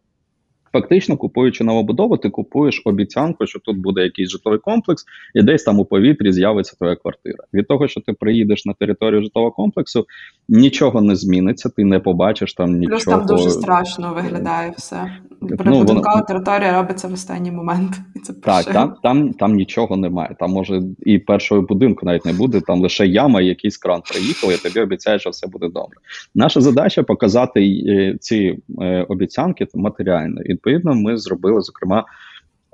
Фактично, 0.74 1.18
купуючи 1.18 1.64
новобудову, 1.64 2.18
ти 2.18 2.30
купуєш 2.30 2.82
обіцянку, 2.86 3.48
що 3.48 3.60
тут 3.60 3.78
буде 3.78 4.02
якийсь 4.04 4.30
житловий 4.30 4.60
комплекс, 4.60 5.06
і 5.36 5.44
десь 5.44 5.64
там 5.64 5.80
у 5.80 5.86
повітрі 5.86 6.32
з'явиться 6.32 6.76
твоя 6.78 6.96
квартира. 6.96 7.44
Від 7.54 7.68
того, 7.68 7.88
що 7.88 8.02
ти 8.02 8.14
приїдеш 8.14 8.66
на 8.66 8.74
територію 8.74 9.24
житлового 9.24 9.52
комплексу, 9.52 10.06
нічого 10.50 11.02
не 11.02 11.16
зміниться, 11.16 11.70
ти 11.70 11.84
не 11.84 12.00
побачиш 12.00 12.54
там 12.54 12.78
нічого. 12.78 12.90
Плюс 12.90 13.04
там 13.04 13.26
дуже 13.26 13.50
страшно 13.50 14.14
виглядає 14.14 14.74
все. 14.78 15.12
Прибудинкова 15.58 16.16
ну, 16.16 16.26
територія 16.28 16.74
робиться 16.82 17.08
в 17.08 17.14
останній 17.14 17.52
момент. 17.52 17.92
І 18.16 18.20
це 18.20 18.34
Так, 18.34 18.66
там, 18.66 18.96
там 19.04 19.34
там 19.34 19.54
нічого 19.56 19.98
немає. 19.98 20.36
Там 20.40 20.52
може 20.52 20.82
і 21.06 21.20
першого 21.20 21.62
будинку 21.62 22.06
навіть 22.06 22.26
не 22.26 22.34
буде, 22.34 22.62
там 22.62 22.82
лише 22.82 23.08
яма, 23.08 23.42
і 23.42 23.46
якийсь 23.46 23.78
кран 23.78 24.02
приїхав, 24.10 24.52
і 24.52 24.58
тобі 24.58 24.80
обіцяє, 24.80 25.20
що 25.20 25.30
все 25.30 25.48
буде 25.48 25.68
добре. 25.68 25.98
Наша 26.36 26.62
задача 26.62 27.04
показати 27.04 27.84
е, 27.88 28.18
ці 28.20 28.58
е, 28.82 29.06
обіцянки 29.10 29.68
матеріально. 29.74 30.42
І 30.42 30.56
відповідно, 30.64 30.96
ми 30.96 31.18
зробили 31.18 31.62
зокрема 31.62 32.06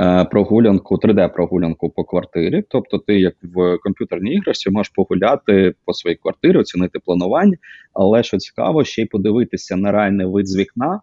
е, 0.01 0.25
прогулянку, 0.25 0.95
3D-прогулянку 0.95 1.89
по 1.89 2.03
квартирі. 2.03 2.63
Тобто, 2.69 2.97
ти, 2.97 3.19
як 3.19 3.35
в 3.43 3.77
комп'ютерній 3.77 4.33
іграшці, 4.33 4.69
можеш 4.69 4.89
погуляти 4.95 5.73
по 5.85 5.93
своїй 5.93 6.15
квартирі, 6.15 6.57
оцінити 6.57 6.99
планування. 6.99 7.57
Але 7.93 8.23
що 8.23 8.37
цікаво, 8.37 8.83
ще 8.83 9.01
й 9.01 9.05
подивитися 9.05 9.75
на 9.75 9.91
реальний 9.91 10.25
вид 10.25 10.47
з 10.47 10.57
вікна 10.57 11.01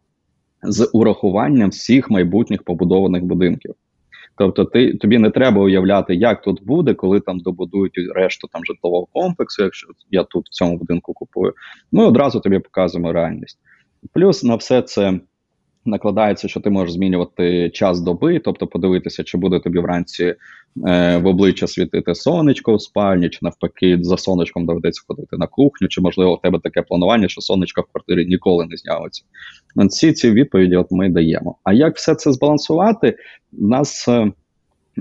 з 0.62 0.90
урахуванням 0.92 1.70
всіх 1.70 2.10
майбутніх 2.10 2.62
побудованих 2.62 3.24
будинків. 3.24 3.74
Тобто, 4.38 4.64
ти 4.64 4.94
тобі 4.94 5.18
не 5.18 5.30
треба 5.30 5.62
уявляти, 5.62 6.14
як 6.14 6.42
тут 6.42 6.64
буде, 6.64 6.94
коли 6.94 7.20
там 7.20 7.38
добудують 7.40 7.98
решту 8.14 8.48
там 8.52 8.64
житлового 8.64 9.06
комплексу, 9.12 9.62
якщо 9.62 9.88
я 10.10 10.24
тут 10.24 10.46
в 10.46 10.50
цьому 10.50 10.76
будинку 10.76 11.12
купую. 11.12 11.52
Ми 11.92 12.06
одразу 12.06 12.40
тобі 12.40 12.58
показуємо 12.58 13.12
реальність. 13.12 13.58
Плюс 14.12 14.44
на 14.44 14.56
все 14.56 14.82
це 14.82 15.20
накладається, 15.86 16.48
що 16.48 16.60
ти 16.60 16.70
можеш 16.70 16.94
змінювати 16.94 17.70
час 17.70 18.00
доби, 18.00 18.38
тобто 18.38 18.66
подивитися, 18.66 19.24
чи 19.24 19.38
буде 19.38 19.60
тобі 19.60 19.78
вранці 19.78 20.24
е, 20.86 21.18
в 21.18 21.26
обличчя 21.26 21.66
світити 21.66 22.14
сонечко 22.14 22.74
в 22.74 22.82
спальні, 22.82 23.28
чи 23.28 23.38
навпаки, 23.42 23.98
за 24.02 24.16
сонечком 24.16 24.66
доведеться 24.66 25.02
ходити 25.08 25.36
на 25.36 25.46
кухню, 25.46 25.88
чи 25.88 26.00
можливо 26.00 26.34
в 26.34 26.42
тебе 26.42 26.58
таке 26.58 26.82
планування, 26.82 27.28
що 27.28 27.40
сонечко 27.40 27.80
в 27.80 27.92
квартирі 27.92 28.26
ніколи 28.26 28.66
не 28.66 28.76
з'явиться. 28.76 29.22
Всі 29.76 30.12
ці 30.12 30.30
відповіді 30.30 30.76
от 30.76 30.86
ми 30.90 31.08
даємо. 31.08 31.56
А 31.64 31.72
як 31.72 31.96
все 31.96 32.14
це 32.14 32.32
збалансувати? 32.32 33.16
У 33.58 33.66
нас 33.66 34.08
е, 34.08 34.32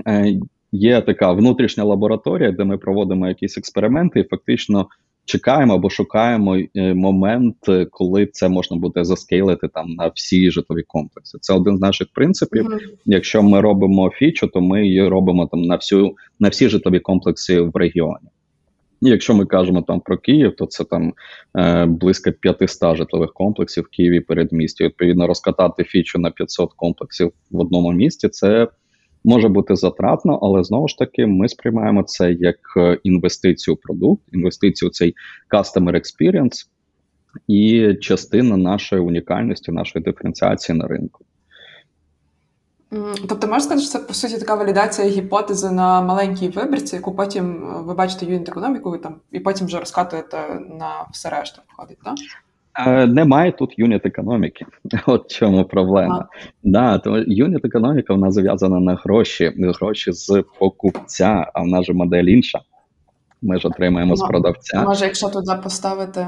е, 0.08 0.40
є 0.72 1.00
така 1.00 1.32
внутрішня 1.32 1.84
лабораторія, 1.84 2.52
де 2.52 2.64
ми 2.64 2.78
проводимо 2.78 3.28
якісь 3.28 3.58
експерименти, 3.58 4.20
і 4.20 4.24
фактично 4.24 4.86
чекаємо 5.26 5.74
або 5.74 5.90
шукаємо 5.90 6.56
е, 6.56 6.94
момент, 6.94 7.56
е, 7.68 7.86
коли 7.90 8.26
це 8.26 8.48
можна 8.48 8.76
буде 8.76 9.04
заскейлити 9.04 9.68
там 9.68 9.90
на 9.90 10.08
всі 10.14 10.50
житлові 10.50 10.82
комплекси. 10.86 11.38
Це 11.40 11.54
один 11.54 11.76
з 11.76 11.80
наших 11.80 12.08
принципів. 12.12 12.64
Мгм. 12.64 12.78
Якщо 13.04 13.42
ми 13.42 13.60
робимо 13.60 14.10
фічу, 14.10 14.46
то 14.46 14.60
ми 14.60 14.86
її 14.86 15.08
робимо 15.08 15.46
там 15.46 15.62
на 15.62 15.76
всю 15.76 16.14
на 16.40 16.48
всі 16.48 16.68
житлові 16.68 17.00
комплекси 17.00 17.60
в 17.60 17.76
регіоні. 17.76 18.28
І 19.02 19.08
якщо 19.08 19.34
ми 19.34 19.46
кажемо 19.46 19.82
там 19.82 20.00
про 20.00 20.18
Київ, 20.18 20.56
то 20.56 20.66
це 20.66 20.84
там 20.84 21.12
е, 21.58 21.86
близько 21.86 22.32
500 22.32 22.96
житлових 22.96 23.32
комплексів 23.32 23.84
в 23.84 23.96
Києві 23.96 24.20
передмісті. 24.20 24.84
Відповідно, 24.84 25.26
розкатати 25.26 25.84
фічу 25.84 26.18
на 26.18 26.30
500 26.30 26.72
комплексів 26.72 27.32
в 27.50 27.60
одному 27.60 27.92
місті 27.92 28.28
це 28.28 28.68
може 29.26 29.48
бути 29.48 29.76
затратно, 29.76 30.38
але 30.42 30.64
знову 30.64 30.88
ж 30.88 30.98
таки 30.98 31.26
ми 31.26 31.48
сприймаємо 31.48 32.02
це 32.02 32.32
як 32.32 32.56
е, 32.76 32.98
інвестицію 33.02 33.74
в 33.74 33.80
продукт, 33.80 34.22
інвестицію 34.32 34.88
в 34.88 34.92
цей 34.92 35.14
customer 35.50 35.94
experience 35.94 36.66
і 37.48 37.94
частина 37.94 38.56
нашої 38.56 39.02
унікальності, 39.02 39.72
нашої 39.72 40.04
диференціації 40.04 40.78
на 40.78 40.86
ринку. 40.86 41.24
Тобто 43.28 43.46
можна 43.46 43.60
сказати, 43.60 43.80
що 43.80 43.90
це 43.90 43.98
по 43.98 44.14
суті 44.14 44.38
така 44.38 44.54
валідація 44.54 45.08
гіпотези 45.08 45.70
на 45.70 46.02
маленькій 46.02 46.48
вибірці, 46.48 46.96
яку 46.96 47.14
потім 47.14 47.64
е, 47.64 47.82
ви 47.82 47.94
бачите 47.94 48.26
юніт 48.26 48.48
економіку 48.48 48.96
і 48.96 48.98
там 48.98 49.20
і 49.32 49.40
потім 49.40 49.66
вже 49.66 49.78
розкатуєте 49.78 50.36
на 50.78 51.06
все 51.12 51.30
решта. 51.30 51.62
Виходить, 51.68 51.98
так? 52.04 52.14
Немає 53.06 53.52
тут 53.52 53.74
юніт 53.78 54.06
економіки. 54.06 54.66
От 55.06 55.24
в 55.32 55.38
чому 55.38 55.64
проблема. 55.64 56.26
Да, 56.64 56.98
то 56.98 57.18
юніт 57.26 57.64
економіка 57.64 58.14
вона 58.14 58.30
зав'язана 58.30 58.80
на 58.80 58.94
гроші, 58.94 59.52
гроші 59.58 60.12
з 60.12 60.44
покупця, 60.58 61.50
а 61.54 61.62
в 61.62 61.66
нас 61.66 61.84
же 61.86 61.92
модель 61.92 62.24
інша. 62.24 62.60
Ми 63.42 63.58
ж 63.60 63.68
отримаємо 63.68 64.16
з 64.16 64.20
Ну, 64.20 64.28
продавця. 64.28 64.82
Може, 64.82 65.04
якщо 65.04 65.28
туди 65.28 65.52
поставити. 65.62 66.26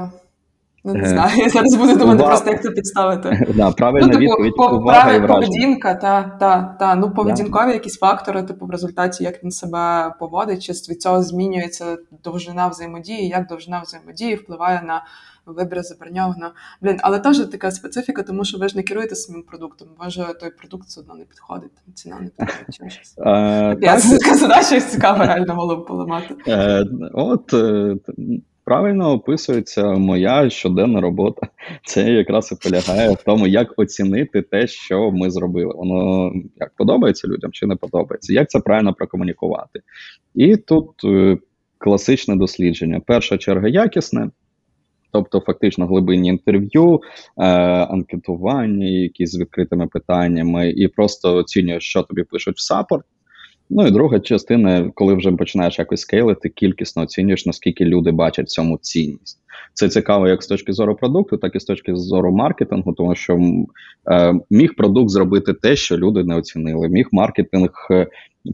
Ну, 0.85 0.93
не 0.93 1.03
Е, 1.03 1.05
знаю, 1.09 1.37
я 1.37 1.49
зараз 1.49 1.75
буду 1.75 1.87
думати 1.93 2.05
увага. 2.15 2.27
просто, 2.27 2.49
як 2.51 2.63
це 2.63 2.71
підставити. 2.71 3.47
Да, 3.55 3.71
правильна 3.71 4.07
ну, 4.07 4.13
типу, 4.13 4.23
відповідь 4.25 4.55
по, 4.55 4.77
увага 4.77 5.11
і 5.13 5.17
правиль- 5.19 5.21
враження. 5.21 5.47
поведінка, 5.47 5.95
та, 5.95 6.23
та, 6.39 6.75
та. 6.79 6.95
Ну, 6.95 7.11
поведінкові 7.11 7.71
якісь 7.71 7.97
фактори, 7.97 8.43
типу, 8.43 8.65
в 8.65 8.69
результаті, 8.69 9.23
як 9.23 9.43
він 9.43 9.51
себе 9.51 10.13
поводить, 10.19 10.63
чи 10.63 10.71
від 10.73 11.01
цього 11.01 11.23
змінюється 11.23 11.97
довжина 12.23 12.67
взаємодії, 12.67 13.27
як 13.27 13.47
довжина 13.47 13.81
взаємодії 13.81 14.35
впливає 14.35 14.81
на 14.87 15.03
вибір 15.53 15.83
заброньованого. 15.83 16.51
Блін, 16.81 16.97
але 16.99 17.19
теж 17.19 17.37
така 17.37 17.71
специфіка, 17.71 18.23
тому 18.23 18.45
що 18.45 18.57
ви 18.57 18.67
ж 18.67 18.77
не 18.77 18.83
керуєте 18.83 19.15
самим 19.15 19.43
продуктом. 19.43 19.87
Може, 20.03 20.25
той 20.39 20.49
продукт 20.49 20.87
все 20.87 21.01
одно 21.01 21.15
не 21.15 21.25
підходить, 21.25 21.71
там 21.75 21.93
ціна 21.93 22.19
не 22.19 22.29
підходить. 22.29 23.13
Я 23.83 23.99
задача 24.35 24.81
цікава, 24.81 25.25
реально 25.25 25.55
голову 25.55 25.85
поламати. 25.85 26.35
Е, 26.47 26.85
от 27.13 27.53
е, 27.53 27.95
правильно 28.69 29.11
описується 29.11 29.91
моя 29.91 30.49
щоденна 30.49 31.01
робота. 31.01 31.47
Це 31.85 32.11
якраз 32.11 32.51
і 32.51 32.69
полягає 32.69 33.11
в 33.11 33.23
тому, 33.23 33.47
як 33.47 33.73
оцінити 33.77 34.41
те, 34.41 34.67
що 34.67 35.11
ми 35.11 35.31
зробили. 35.31 35.73
Воно 35.75 36.31
як 36.55 36.71
подобається 36.75 37.27
людям 37.27 37.51
чи 37.51 37.67
не 37.67 37.75
подобається, 37.75 38.33
як 38.33 38.49
це 38.49 38.59
правильно 38.59 38.93
прокомунікувати. 38.93 39.79
І 40.35 40.57
тут 40.57 40.89
е, 41.05 41.37
класичне 41.77 42.35
дослідження. 42.35 43.01
Перша 43.05 43.37
черга 43.37 43.67
якісне. 43.67 44.29
Тобто, 45.11 45.39
фактично, 45.39 45.87
глибинні 45.87 46.29
інтерв'ю, 46.29 47.01
е, 47.37 47.43
анкетування, 47.85 48.87
якісь 48.87 49.31
з 49.31 49.39
відкритими 49.39 49.87
питаннями, 49.87 50.69
і 50.69 50.87
просто 50.87 51.35
оцінюєш, 51.35 51.83
що 51.83 52.03
тобі 52.03 52.23
пишуть 52.23 52.57
в 52.57 52.61
саппорт. 52.61 53.05
Ну 53.69 53.87
і 53.87 53.91
друга 53.91 54.19
частина, 54.19 54.91
коли 54.95 55.13
вже 55.13 55.31
починаєш 55.31 55.79
якось 55.79 56.01
скейлити, 56.01 56.49
кількісно 56.49 57.03
оцінюєш, 57.03 57.45
наскільки 57.45 57.85
люди 57.85 58.11
бачать 58.11 58.45
в 58.47 58.49
цьому 58.51 58.77
цінність. 58.77 59.39
Це 59.73 59.89
цікаво 59.89 60.27
як 60.27 60.43
з 60.43 60.47
точки 60.47 60.73
зору 60.73 60.95
продукту, 60.95 61.37
так 61.37 61.55
і 61.55 61.59
з 61.59 61.63
точки 61.63 61.95
зору 61.95 62.31
маркетингу, 62.31 62.93
тому 62.93 63.15
що 63.15 63.39
е, 64.11 64.33
міг 64.49 64.75
продукт 64.75 65.09
зробити 65.09 65.53
те, 65.53 65.75
що 65.75 65.97
люди 65.97 66.23
не 66.23 66.35
оцінили. 66.35 66.89
Міг 66.89 67.07
маркетинг 67.11 67.87
е, 67.91 68.07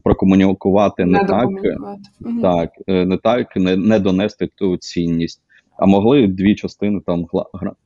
прокомунікувати 0.04 1.04
не, 1.04 1.18
так, 1.18 1.28
докомунікувати. 1.28 2.02
Мгм. 2.20 2.42
так, 2.42 2.70
е, 2.86 3.04
не 3.04 3.16
так, 3.16 3.56
не, 3.56 3.76
не 3.76 3.98
донести 3.98 4.48
ту 4.54 4.76
цінність. 4.76 5.42
А 5.76 5.86
могли 5.86 6.26
дві 6.26 6.54
частини 6.54 7.00
там 7.06 7.26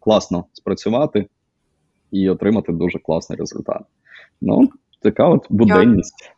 класно 0.00 0.44
спрацювати 0.52 1.26
і 2.10 2.30
отримати 2.30 2.72
дуже 2.72 2.98
класний 2.98 3.38
результат. 3.38 3.82
Ну, 4.40 4.68
така 5.02 5.28
от 5.28 5.46
буденність. 5.50 6.32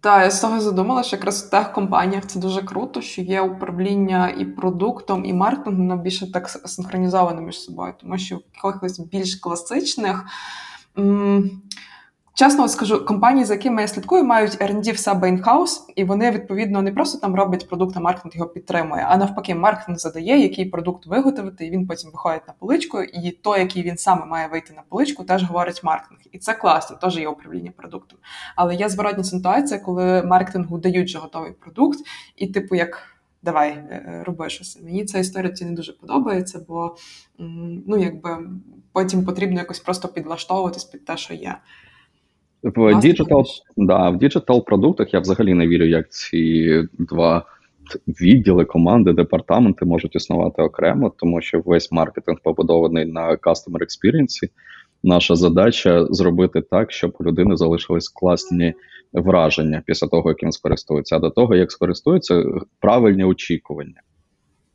Так, 0.00 0.22
я 0.22 0.30
з 0.30 0.40
того 0.40 0.60
задумала, 0.60 1.02
що 1.02 1.16
якраз 1.16 1.42
в 1.42 1.50
техкомпаніях 1.50 2.26
це 2.26 2.40
дуже 2.40 2.62
круто, 2.62 3.00
що 3.00 3.22
є 3.22 3.40
управління 3.40 4.28
і 4.38 4.44
продуктом, 4.44 5.24
і 5.24 5.32
маркетингом, 5.32 5.88
воно 5.88 6.02
більше 6.02 6.32
так 6.32 6.48
синхронізовано 6.48 7.40
між 7.40 7.60
собою, 7.60 7.94
тому 8.00 8.18
що 8.18 8.36
в 8.36 8.42
якихось 8.64 8.98
більш 8.98 9.34
класичних. 9.34 10.24
М- 10.98 11.50
Чесно 12.34 12.68
скажу, 12.68 13.04
компанії, 13.04 13.44
за 13.44 13.54
якими 13.54 13.82
я 13.82 13.88
слідкую, 13.88 14.24
мають 14.24 14.52
R&D 14.52 14.92
в 14.92 14.98
себе 14.98 15.28
in-house, 15.28 15.80
і 15.96 16.04
вони 16.04 16.30
відповідно 16.30 16.82
не 16.82 16.92
просто 16.92 17.18
там 17.18 17.34
роблять 17.34 17.68
продукт, 17.68 17.96
а 17.96 18.00
маркетинг 18.00 18.36
його 18.36 18.48
підтримує, 18.48 19.06
а 19.08 19.16
навпаки, 19.16 19.54
маркетинг 19.54 19.98
задає, 19.98 20.42
який 20.42 20.64
продукт 20.64 21.06
виготовити, 21.06 21.66
і 21.66 21.70
він 21.70 21.86
потім 21.86 22.10
виходить 22.10 22.48
на 22.48 22.54
поличку, 22.58 23.02
і 23.02 23.30
той, 23.30 23.60
який 23.60 23.82
він 23.82 23.96
саме 23.96 24.26
має 24.26 24.48
вийти 24.48 24.72
на 24.72 24.82
поличку, 24.88 25.24
теж 25.24 25.42
говорить 25.42 25.84
маркетинг. 25.84 26.20
І 26.32 26.38
це 26.38 26.54
класно, 26.54 26.96
теж 26.96 27.18
є 27.18 27.28
управління 27.28 27.72
продуктом. 27.76 28.18
Але 28.56 28.74
є 28.74 28.88
зворотня 28.88 29.24
ситуація, 29.24 29.80
коли 29.80 30.22
маркетингу 30.22 30.78
дають 30.78 31.08
вже 31.08 31.18
готовий 31.18 31.52
продукт, 31.52 31.98
і 32.36 32.46
типу 32.46 32.74
як. 32.74 33.08
Давай, 33.44 33.70
е, 33.70 34.04
е, 34.06 34.24
роби 34.24 34.50
щось. 34.50 34.82
Мені 34.82 35.04
ця 35.04 35.18
історія 35.18 35.52
ці 35.52 35.64
не 35.64 35.72
дуже 35.72 35.92
подобається, 35.92 36.64
бо 36.68 36.96
ну 37.86 37.96
якби 37.96 38.38
потім 38.92 39.24
потрібно 39.24 39.58
якось 39.58 39.80
просто 39.80 40.08
підлаштовуватись 40.08 40.84
під 40.84 41.04
те, 41.04 41.16
що 41.16 41.34
є. 41.34 41.56
В 42.62 43.00
digital, 43.00 43.44
да, 43.76 44.10
в 44.10 44.18
digital 44.18 44.64
продуктах 44.64 45.14
я 45.14 45.20
взагалі 45.20 45.54
не 45.54 45.68
вірю, 45.68 45.84
як 45.84 46.12
ці 46.12 46.82
два 46.98 47.44
відділи, 48.06 48.64
команди, 48.64 49.12
департаменти 49.12 49.84
можуть 49.84 50.16
існувати 50.16 50.62
окремо, 50.62 51.12
тому 51.16 51.40
що 51.40 51.62
весь 51.64 51.92
маркетинг 51.92 52.38
побудований 52.42 53.04
на 53.04 53.30
customer 53.30 53.78
experience. 53.78 54.50
Наша 55.02 55.34
задача 55.34 56.06
зробити 56.10 56.62
так, 56.70 56.92
щоб 56.92 57.16
у 57.20 57.24
людини 57.24 57.56
залишились 57.56 58.08
класні 58.08 58.74
враження 59.12 59.82
після 59.86 60.08
того, 60.08 60.30
як 60.30 60.42
він 60.42 60.52
скористується. 60.52 61.16
А 61.16 61.18
до 61.18 61.30
того, 61.30 61.54
як 61.54 61.72
скористується, 61.72 62.44
правильні 62.80 63.24
очікування. 63.24 64.00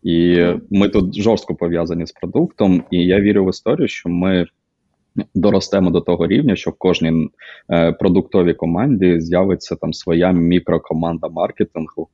І 0.04 0.46
ми 0.70 0.90
тут 0.90 1.16
жорстко 1.16 1.56
пов'язані 1.56 2.06
з 2.08 2.12
продуктом, 2.12 2.84
і 2.92 3.06
я 3.06 3.22
вірю 3.22 3.46
в 3.46 3.50
історію, 3.50 3.88
що 3.88 4.10
ми 4.10 4.46
доростемо 5.36 5.90
до 5.90 6.02
того 6.02 6.28
рівня, 6.28 6.56
що 6.56 6.72
в 6.72 6.74
кожній 6.74 7.30
е, 7.72 7.92
продуктовій 7.92 8.54
команді 8.54 9.22
з'явиться 9.22 9.76
там 9.76 9.94
своя 9.94 10.32
мікрокоманда 10.32 11.28
маркетингу. 11.28 12.08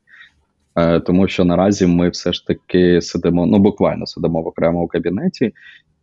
Е, 0.75 0.99
тому 0.99 1.27
що 1.27 1.45
наразі 1.45 1.87
ми 1.87 2.09
все 2.09 2.33
ж 2.33 2.47
таки 2.47 3.01
сидимо, 3.01 3.45
ну 3.45 3.59
буквально 3.59 4.05
сидимо 4.05 4.41
в 4.41 4.47
окремому 4.47 4.87
кабінеті, 4.87 5.53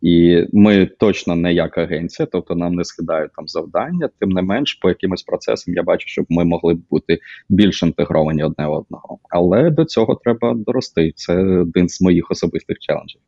і 0.01 0.45
ми 0.53 0.85
точно 0.85 1.35
не 1.35 1.53
як 1.53 1.77
агенція, 1.77 2.27
тобто 2.31 2.55
нам 2.55 2.75
не 2.75 2.85
скидають 2.85 3.31
там 3.35 3.47
завдання. 3.47 4.09
Тим 4.19 4.29
не 4.29 4.41
менш, 4.41 4.73
по 4.73 4.89
якимось 4.89 5.23
процесам 5.23 5.73
я 5.73 5.83
бачу, 5.83 6.07
щоб 6.07 6.25
ми 6.29 6.45
могли 6.45 6.77
бути 6.89 7.19
більш 7.49 7.83
інтегровані 7.83 8.43
одне 8.43 8.67
одного. 8.67 9.19
Але 9.29 9.69
до 9.69 9.85
цього 9.85 10.15
треба 10.15 10.53
дорости. 10.53 11.11
Це 11.15 11.37
один 11.43 11.89
з 11.89 12.01
моїх 12.01 12.31
особистих 12.31 12.79
челенджів. 12.79 13.21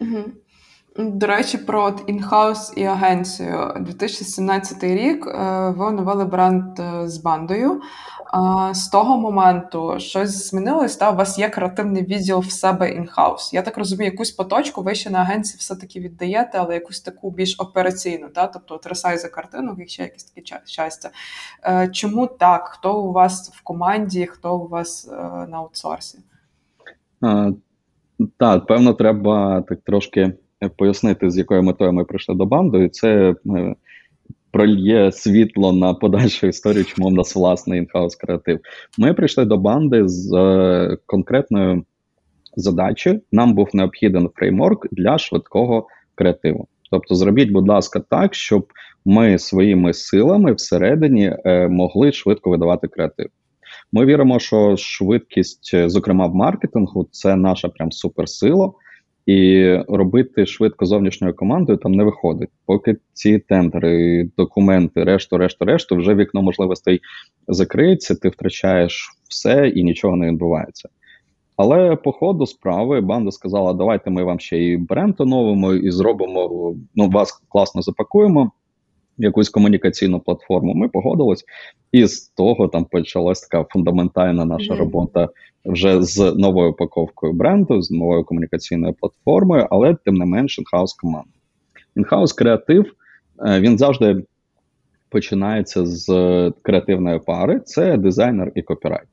Угу. 0.00 0.24
До 0.96 1.26
речі, 1.26 1.58
про 1.58 1.96
інхаус 2.06 2.72
і 2.76 2.84
агенцію. 2.84 3.74
2017 3.80 4.84
рік 4.84 5.26
е, 5.26 5.70
ви 5.76 5.84
оновили 5.84 6.24
бренд 6.24 6.80
е, 6.80 7.08
з 7.08 7.18
бандою. 7.18 7.80
З 8.72 8.88
того 8.88 9.16
моменту 9.16 9.94
щось 9.98 10.50
змінилось, 10.50 10.96
та 10.96 11.10
у 11.10 11.16
вас 11.16 11.38
є 11.38 11.48
креативний 11.48 12.02
відділ 12.02 12.38
в 12.38 12.50
себе 12.50 12.90
інхаус. 12.90 13.52
Я 13.52 13.62
так 13.62 13.78
розумію, 13.78 14.10
якусь 14.10 14.30
поточку 14.30 14.82
ви 14.82 14.94
ще 14.94 15.10
на 15.10 15.18
агенції 15.18 15.58
все-таки 15.58 16.00
віддаєте, 16.00 16.58
але 16.58 16.74
якусь 16.74 17.00
таку 17.00 17.30
більш 17.30 17.60
операційну, 17.60 18.28
та? 18.28 18.46
тобто 18.46 18.74
от 18.74 18.86
ресайзи 18.86 19.28
картинок, 19.28 19.78
якщо 19.78 20.02
якісь 20.02 20.24
такі 20.24 20.54
щастя. 20.64 21.10
Е, 21.64 21.88
чому 21.88 22.26
так? 22.26 22.68
Хто 22.68 23.00
у 23.00 23.12
вас 23.12 23.52
в 23.54 23.62
команді, 23.62 24.26
хто 24.26 24.56
у 24.56 24.68
вас 24.68 25.10
на 25.48 25.56
аутсорсі? 25.56 26.18
Так, 28.38 28.66
певно, 28.66 28.94
треба 28.94 29.62
так 29.68 29.78
трошки 29.84 30.32
пояснити, 30.68 31.30
з 31.30 31.38
якою 31.38 31.62
метою 31.62 31.92
ми 31.92 32.04
прийшли 32.04 32.34
до 32.34 32.46
банди, 32.46 32.84
і 32.84 32.88
це 32.88 33.34
е, 33.46 33.74
прольє 34.50 35.12
світло 35.12 35.72
на 35.72 35.94
подальшу 35.94 36.46
історію, 36.46 36.84
чому 36.84 37.08
в 37.08 37.12
нас 37.12 37.36
власний 37.36 37.78
інхаус 37.78 38.16
креатив. 38.16 38.60
Ми 38.98 39.14
прийшли 39.14 39.44
до 39.44 39.56
банди 39.56 40.08
з 40.08 40.34
е, 40.34 40.96
конкретною 41.06 41.84
задачею. 42.56 43.20
Нам 43.32 43.54
був 43.54 43.68
необхіден 43.72 44.30
фреймворк 44.34 44.86
для 44.92 45.18
швидкого 45.18 45.86
креативу. 46.14 46.66
Тобто, 46.90 47.14
зробіть, 47.14 47.50
будь 47.50 47.68
ласка, 47.68 48.00
так, 48.00 48.34
щоб 48.34 48.66
ми 49.04 49.38
своїми 49.38 49.92
силами 49.92 50.52
всередині 50.52 51.36
е, 51.44 51.68
могли 51.68 52.12
швидко 52.12 52.50
видавати 52.50 52.88
креатив. 52.88 53.26
Ми 53.92 54.06
віримо, 54.06 54.38
що 54.38 54.76
швидкість, 54.76 55.90
зокрема 55.90 56.26
в 56.26 56.34
маркетингу, 56.34 57.08
це 57.10 57.36
наша 57.36 57.68
прям 57.68 57.92
суперсила. 57.92 58.72
І 59.26 59.72
робити 59.88 60.46
швидко 60.46 60.86
зовнішньою 60.86 61.36
командою 61.36 61.78
там 61.78 61.92
не 61.92 62.04
виходить. 62.04 62.50
Поки 62.66 62.96
ці 63.12 63.38
тендери, 63.38 64.28
документи, 64.36 65.04
решту, 65.04 65.38
решту, 65.38 65.64
решту, 65.64 65.96
вже 65.96 66.14
вікно 66.14 66.42
можливостей 66.42 67.00
закриється, 67.48 68.14
ти 68.14 68.28
втрачаєш 68.28 69.10
все 69.28 69.68
і 69.68 69.84
нічого 69.84 70.16
не 70.16 70.26
відбувається. 70.26 70.88
Але 71.56 71.96
по 71.96 72.12
ходу 72.12 72.46
справи 72.46 73.00
банда 73.00 73.30
сказала: 73.30 73.72
давайте 73.72 74.10
ми 74.10 74.24
вам 74.24 74.40
ще 74.40 74.64
і 74.64 74.76
бренд 74.76 75.14
оновимо 75.18 75.74
і 75.74 75.90
зробимо. 75.90 76.74
Ну, 76.94 77.08
вас 77.08 77.32
класно 77.48 77.82
запакуємо 77.82 78.52
якусь 79.22 79.48
комунікаційну 79.48 80.20
платформу. 80.20 80.74
Ми 80.74 80.88
погодились, 80.88 81.44
і 81.92 82.06
з 82.06 82.28
того 82.28 82.68
там 82.68 82.84
почалась 82.84 83.40
така 83.40 83.64
фундаментальна 83.70 84.44
наша 84.44 84.74
робота 84.74 85.28
вже 85.64 86.02
з 86.02 86.34
новою 86.34 86.70
упаковкою 86.70 87.32
бренду, 87.32 87.82
з 87.82 87.90
новою 87.90 88.24
комунікаційною 88.24 88.94
платформою, 88.94 89.66
але 89.70 89.94
тим 90.04 90.14
не 90.14 90.24
менш, 90.24 90.58
in-house 90.58 90.94
команда. 90.94 91.30
In-house 91.96 92.32
креатив 92.32 92.92
е, 93.46 93.60
він 93.60 93.78
завжди 93.78 94.22
починається 95.08 95.86
з 95.86 96.06
креативної 96.62 97.18
пари: 97.18 97.60
це 97.60 97.96
дизайнер 97.96 98.52
і 98.54 98.62
копірайтер. 98.62 99.08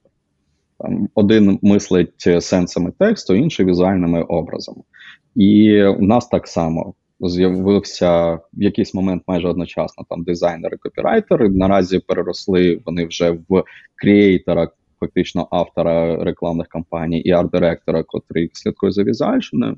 Там 0.79 1.09
Один 1.15 1.59
мислить 1.61 2.43
сенсами 2.43 2.91
тексту, 2.99 3.35
інший 3.35 3.65
візуальними 3.65 4.21
образами. 4.21 4.81
І 5.35 5.83
у 5.83 6.01
нас 6.01 6.27
так 6.27 6.47
само 6.47 6.93
з'явився 7.21 8.33
в 8.33 8.63
якийсь 8.63 8.93
момент 8.93 9.23
майже 9.27 9.47
одночасно 9.47 10.05
там 10.09 10.23
дизайнери, 10.23 10.77
копірайтери. 10.77 11.49
Наразі 11.49 11.99
переросли 11.99 12.81
вони 12.85 13.05
вже 13.05 13.31
в 13.49 13.63
креатора, 13.95 14.69
фактично 14.99 15.47
автора 15.51 16.23
рекламних 16.23 16.67
кампаній 16.67 17.19
і 17.19 17.31
арт-директора, 17.31 18.03
котрий 18.03 18.49
слідкує 18.53 18.91
за 18.91 19.03
візуальщиною. 19.03 19.77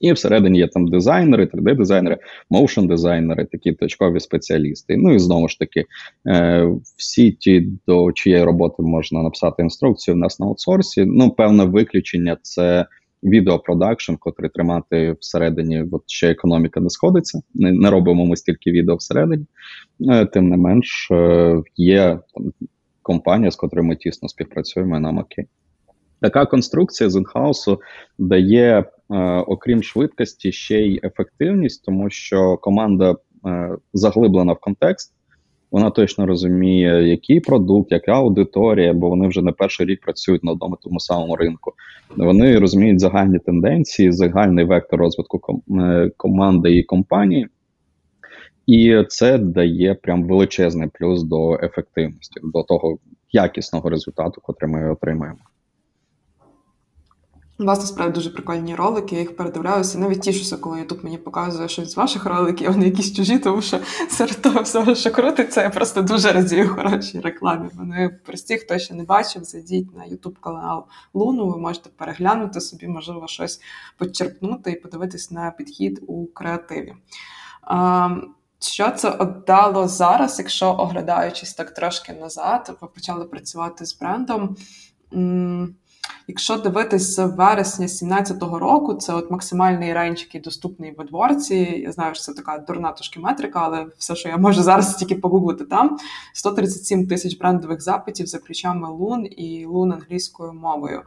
І 0.00 0.12
всередині 0.12 0.58
є 0.58 0.68
там 0.68 0.88
дизайнери, 0.88 1.44
3D-дизайнери, 1.44 2.18
моушн-дизайнери, 2.50 3.46
такі 3.52 3.72
точкові 3.72 4.20
спеціалісти. 4.20 4.96
Ну 4.96 5.14
і 5.14 5.18
знову 5.18 5.48
ж 5.48 5.58
таки, 5.58 5.84
е, 6.26 6.68
всі 6.96 7.30
ті, 7.30 7.68
до 7.86 8.12
чиєї 8.12 8.44
роботи 8.44 8.82
можна 8.82 9.22
написати 9.22 9.62
інструкцію, 9.62 10.14
у 10.14 10.18
нас 10.18 10.40
на 10.40 10.46
аутсорсі. 10.46 11.04
Ну, 11.04 11.30
певне 11.30 11.64
виключення 11.64 12.36
це 12.42 12.86
відеопродакшн, 13.22 14.14
котрий 14.14 14.50
тримати 14.50 15.16
всередині, 15.20 15.84
от 15.92 16.02
ще 16.06 16.30
економіка 16.30 16.80
не 16.80 16.90
сходиться. 16.90 17.42
Не, 17.54 17.72
не 17.72 17.90
робимо 17.90 18.26
ми 18.26 18.36
стільки 18.36 18.70
відео 18.70 18.96
всередині. 18.96 19.46
Е, 20.10 20.26
тим 20.26 20.48
не 20.48 20.56
менш, 20.56 21.08
е, 21.10 21.62
є 21.76 22.18
там 22.34 22.52
компанія, 23.02 23.50
з 23.50 23.56
котрою 23.56 23.88
ми 23.88 23.96
тісно 23.96 24.28
співпрацюємо, 24.28 24.96
і 24.96 25.00
нам 25.00 25.18
окей. 25.18 25.44
Така 26.20 26.46
конструкція 26.46 27.10
з 27.10 27.16
інхаусу 27.16 27.80
дає, 28.18 28.78
е, 28.78 28.84
окрім 29.46 29.82
швидкості, 29.82 30.52
ще 30.52 30.80
й 30.80 31.00
ефективність, 31.04 31.84
тому 31.84 32.10
що 32.10 32.56
команда 32.56 33.16
заглиблена 33.92 34.52
в 34.52 34.60
контекст. 34.60 35.14
Вона 35.72 35.90
точно 35.90 36.26
розуміє, 36.26 37.08
який 37.08 37.40
продукт, 37.40 37.92
яка 37.92 38.12
аудиторія, 38.12 38.92
бо 38.92 39.08
вони 39.08 39.28
вже 39.28 39.42
не 39.42 39.52
перший 39.52 39.86
рік 39.86 40.00
працюють 40.00 40.44
на 40.44 40.52
одному 40.52 40.78
тому 40.82 41.00
самому 41.00 41.36
ринку. 41.36 41.72
Вони 42.16 42.58
розуміють 42.58 43.00
загальні 43.00 43.38
тенденції, 43.38 44.12
загальний 44.12 44.64
вектор 44.64 45.00
розвитку 45.00 45.38
ком 45.38 45.62
е, 45.80 46.10
команди 46.16 46.76
і 46.76 46.82
компанії, 46.82 47.48
і 48.66 49.02
це 49.08 49.38
дає 49.38 49.94
прям 49.94 50.24
величезний 50.24 50.88
плюс 50.94 51.22
до 51.22 51.54
ефективності, 51.62 52.40
до 52.42 52.62
того 52.62 52.98
якісного 53.32 53.90
результату, 53.90 54.40
котрий 54.40 54.70
ми 54.72 54.92
отримаємо. 54.92 55.40
У 57.58 57.64
вас 57.64 57.78
насправді 57.78 58.14
дуже 58.14 58.30
прикольні 58.30 58.74
ролики, 58.74 59.14
я 59.14 59.20
їх 59.20 59.36
передивляюся. 59.36 59.98
Навіть 59.98 60.20
тішуся, 60.20 60.56
коли 60.56 60.78
Ютуб 60.78 61.04
мені 61.04 61.18
показує 61.18 61.68
щось 61.68 61.92
з 61.92 61.96
ваших 61.96 62.26
роликів, 62.26 62.72
вони 62.72 62.84
якісь 62.84 63.16
чужі, 63.16 63.38
тому 63.38 63.62
що 63.62 63.80
серед 64.10 64.42
того 64.42 64.62
всього, 64.62 64.94
що 64.94 65.10
крутиться, 65.10 65.62
я 65.62 65.70
просто 65.70 66.02
дуже 66.02 66.32
радію 66.32 66.68
хорошій 66.68 67.20
рекламі. 67.20 67.68
Вони 67.74 68.18
прості, 68.24 68.56
хто 68.56 68.78
ще 68.78 68.94
не 68.94 69.04
бачив, 69.04 69.44
зайдіть 69.44 69.96
на 69.96 70.04
Ютуб 70.04 70.38
канал 70.38 70.86
Луну, 71.14 71.48
ви 71.48 71.58
можете 71.58 71.90
переглянути 71.96 72.60
собі, 72.60 72.88
можливо, 72.88 73.28
щось 73.28 73.60
почерпнути 73.98 74.70
і 74.70 74.80
подивитись 74.80 75.30
на 75.30 75.50
підхід 75.50 76.04
у 76.06 76.26
креативі. 76.26 76.94
Що 78.60 78.90
це 78.90 79.10
отдало 79.10 79.88
зараз, 79.88 80.38
якщо 80.38 80.66
оглядаючись 80.66 81.54
так 81.54 81.74
трошки 81.74 82.12
назад, 82.12 82.78
ви 82.80 82.88
почали 82.88 83.24
працювати 83.24 83.86
з 83.86 83.98
брендом? 83.98 84.56
Якщо 86.28 86.56
дивитись 86.56 87.14
з 87.16 87.26
вересня 87.26 87.86
2017 87.86 88.42
року, 88.42 88.94
це 88.94 89.14
от 89.14 89.30
максимальний 89.30 89.92
рейндж, 89.92 90.20
який 90.20 90.40
доступний 90.40 90.94
в 90.98 91.00
адворці. 91.00 91.82
Я 91.84 91.92
знаю, 91.92 92.14
що 92.14 92.24
це 92.24 92.32
така 92.32 92.58
дурна 92.58 92.92
трошки 92.92 93.20
метрика, 93.20 93.60
але 93.64 93.86
все, 93.98 94.16
що 94.16 94.28
я 94.28 94.36
можу 94.36 94.62
зараз 94.62 94.96
тільки 94.96 95.14
погуглити 95.14 95.64
там: 95.64 95.98
137 96.34 97.06
тисяч 97.06 97.38
брендових 97.38 97.82
запитів 97.82 98.26
за 98.26 98.38
ключами 98.38 98.88
Лун 98.88 99.26
і 99.36 99.66
Лун 99.66 99.92
англійською 99.92 100.52
мовою. 100.52 101.02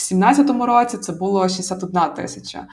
В 0.00 0.12
2017 0.12 0.66
році 0.66 0.98
це 0.98 1.12
було 1.12 1.48
61 1.48 2.00
тисяча. 2.16 2.66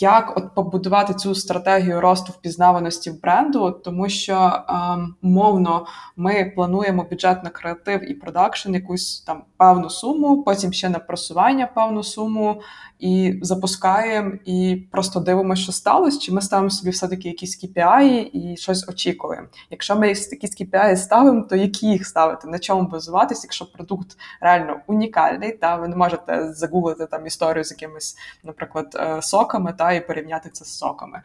Як 0.00 0.36
от 0.36 0.54
побудувати 0.54 1.14
цю 1.14 1.34
стратегію 1.34 2.00
росту 2.00 2.32
впізнаваності 2.32 3.10
в 3.10 3.20
бренду, 3.20 3.70
тому 3.70 4.08
що 4.08 4.52
ем, 4.68 5.14
мовно 5.22 5.86
ми 6.16 6.52
плануємо 6.56 7.06
бюджет 7.10 7.44
на 7.44 7.50
креатив 7.50 8.10
і 8.10 8.14
продакшн, 8.14 8.74
якусь 8.74 9.20
там 9.20 9.42
певну 9.56 9.90
суму, 9.90 10.42
потім 10.42 10.72
ще 10.72 10.88
на 10.88 10.98
просування 10.98 11.66
певну 11.66 12.02
суму, 12.02 12.60
і 12.98 13.38
запускаємо, 13.42 14.32
і 14.44 14.86
просто 14.92 15.20
дивимося, 15.20 15.62
що 15.62 15.72
сталося, 15.72 16.20
чи 16.20 16.32
ми 16.32 16.40
ставимо 16.40 16.70
собі 16.70 16.90
все-таки 16.90 17.28
якісь 17.28 17.64
KPI 17.64 18.30
і 18.32 18.56
щось 18.56 18.88
очікуємо. 18.88 19.46
Якщо 19.70 19.96
ми 19.96 20.08
якісь 20.08 20.60
KPI 20.60 20.96
ставимо, 20.96 21.42
то 21.42 21.56
які 21.56 21.86
їх 21.86 22.06
ставити? 22.06 22.48
На 22.48 22.58
чому 22.58 22.88
базуватись, 22.88 23.44
якщо 23.44 23.72
продукт 23.72 24.16
реально 24.40 24.80
унікальний, 24.86 25.52
та 25.52 25.76
ви 25.76 25.88
не 25.88 25.96
можете 25.96 26.52
загуглити 26.56 27.06
там 27.06 27.26
історію 27.26 27.64
з 27.64 27.70
якимись, 27.70 28.16
наприклад, 28.44 28.96
е, 29.00 29.22
соками 29.22 29.74
та 29.78 29.92
і 29.92 30.06
порівняти 30.06 30.50
це 30.50 30.64
з 30.64 30.78
соками. 30.78 31.22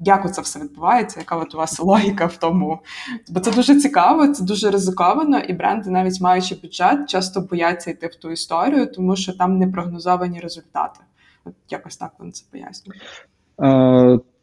Як 0.00 0.34
це 0.34 0.42
все 0.42 0.60
відбувається? 0.60 1.20
Яка 1.20 1.36
от 1.36 1.54
у 1.54 1.58
вас 1.58 1.80
логіка 1.80 2.26
в 2.26 2.36
тому? 2.36 2.80
Бо 3.28 3.40
це 3.40 3.50
дуже 3.50 3.80
цікаво, 3.80 4.28
це 4.28 4.44
дуже 4.44 4.70
ризиковано, 4.70 5.38
і 5.38 5.52
бренди, 5.52 5.90
навіть 5.90 6.20
маючи 6.20 6.54
бюджет, 6.54 7.08
часто 7.08 7.40
бояться 7.40 7.90
йти 7.90 8.06
в 8.06 8.14
ту 8.14 8.30
історію, 8.30 8.92
тому 8.92 9.16
що 9.16 9.32
там 9.32 9.58
не 9.58 9.66
прогнозовані 9.66 10.40
результати. 10.40 11.00
От 11.44 11.54
якось 11.68 11.96
так 11.96 12.12
вони 12.18 12.32
це 12.32 12.44
пояснюють. 12.50 13.02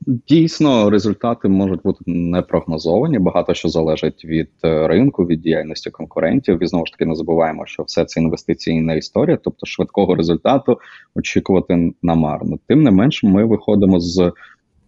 Дійсно, 0.08 0.90
результати 0.90 1.48
можуть 1.48 1.82
бути 1.82 2.00
непрогнозовані. 2.08 3.20
Багато 3.20 3.54
що 3.54 3.70
залежить 3.70 4.26
від 4.26 4.50
е, 4.64 4.88
ринку, 4.88 5.26
від 5.26 5.42
діяльності 5.42 5.90
конкурентів. 5.90 6.64
І 6.64 6.68
знову 6.68 6.86
ж 6.86 6.92
таки 6.92 7.06
не 7.06 7.16
забуваємо, 7.16 7.66
що 7.66 7.84
все 7.84 8.06
це 8.06 8.22
інвестиційна 8.22 8.94
історія, 8.94 9.38
тобто 9.44 9.66
швидкого 9.66 10.16
результату 10.16 10.80
очікувати 11.16 11.94
намарно. 12.04 12.58
Тим 12.68 12.84
не 12.84 12.92
менш, 12.92 13.24
ми 13.24 13.46
виходимо 13.46 14.00
з 14.00 14.32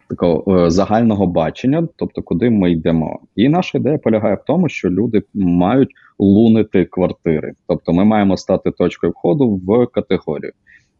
такого 0.09 0.65
е, 0.65 0.69
загального 0.69 1.27
бачення, 1.27 1.87
тобто 1.95 2.21
куди 2.21 2.49
ми 2.49 2.71
йдемо. 2.71 3.19
І 3.35 3.49
наша 3.49 3.77
ідея 3.77 3.97
полягає 3.97 4.35
в 4.35 4.43
тому, 4.47 4.69
що 4.69 4.89
люди 4.89 5.23
мають 5.33 5.89
лунити 6.19 6.85
квартири, 6.85 7.53
тобто 7.67 7.93
ми 7.93 8.05
маємо 8.05 8.37
стати 8.37 8.71
точкою 8.71 9.11
входу 9.11 9.61
в 9.67 9.87
категорію. 9.87 10.51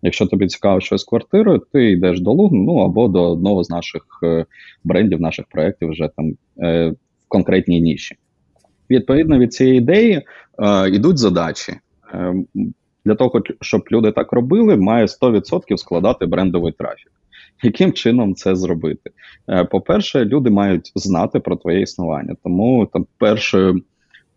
Якщо 0.03 0.25
тобі 0.25 0.47
цікаво 0.47 0.79
щось 0.79 1.01
з 1.01 1.05
квартирою, 1.05 1.61
ти 1.71 1.91
йдеш 1.91 2.21
до 2.21 2.31
Луг, 2.31 2.51
ну 2.53 2.77
або 2.77 3.07
до 3.07 3.31
одного 3.31 3.63
з 3.63 3.69
наших 3.69 4.03
е, 4.23 4.45
брендів, 4.83 5.21
наших 5.21 5.45
проєктів 5.45 5.89
вже 5.89 6.09
там 6.17 6.33
е, 6.59 6.89
в 6.89 7.27
конкретній 7.27 7.81
ніші. 7.81 8.15
Відповідно 8.89 9.39
від 9.39 9.53
цієї 9.53 9.77
ідеї 9.77 10.21
е, 10.59 10.89
йдуть 10.89 11.17
задачі. 11.17 11.73
Для 13.05 13.15
того, 13.15 13.41
щоб 13.61 13.83
люди 13.91 14.11
так 14.11 14.33
робили, 14.33 14.75
має 14.77 15.05
100% 15.05 15.77
складати 15.77 16.25
брендовий 16.25 16.73
трафік. 16.73 17.11
Яким 17.63 17.93
чином 17.93 18.35
це 18.35 18.55
зробити? 18.55 19.11
По-перше, 19.71 20.25
люди 20.25 20.49
мають 20.49 20.91
знати 20.95 21.39
про 21.39 21.55
твоє 21.55 21.81
існування. 21.81 22.35
Тому 22.43 22.89
там 22.93 23.05
першою, 23.17 23.81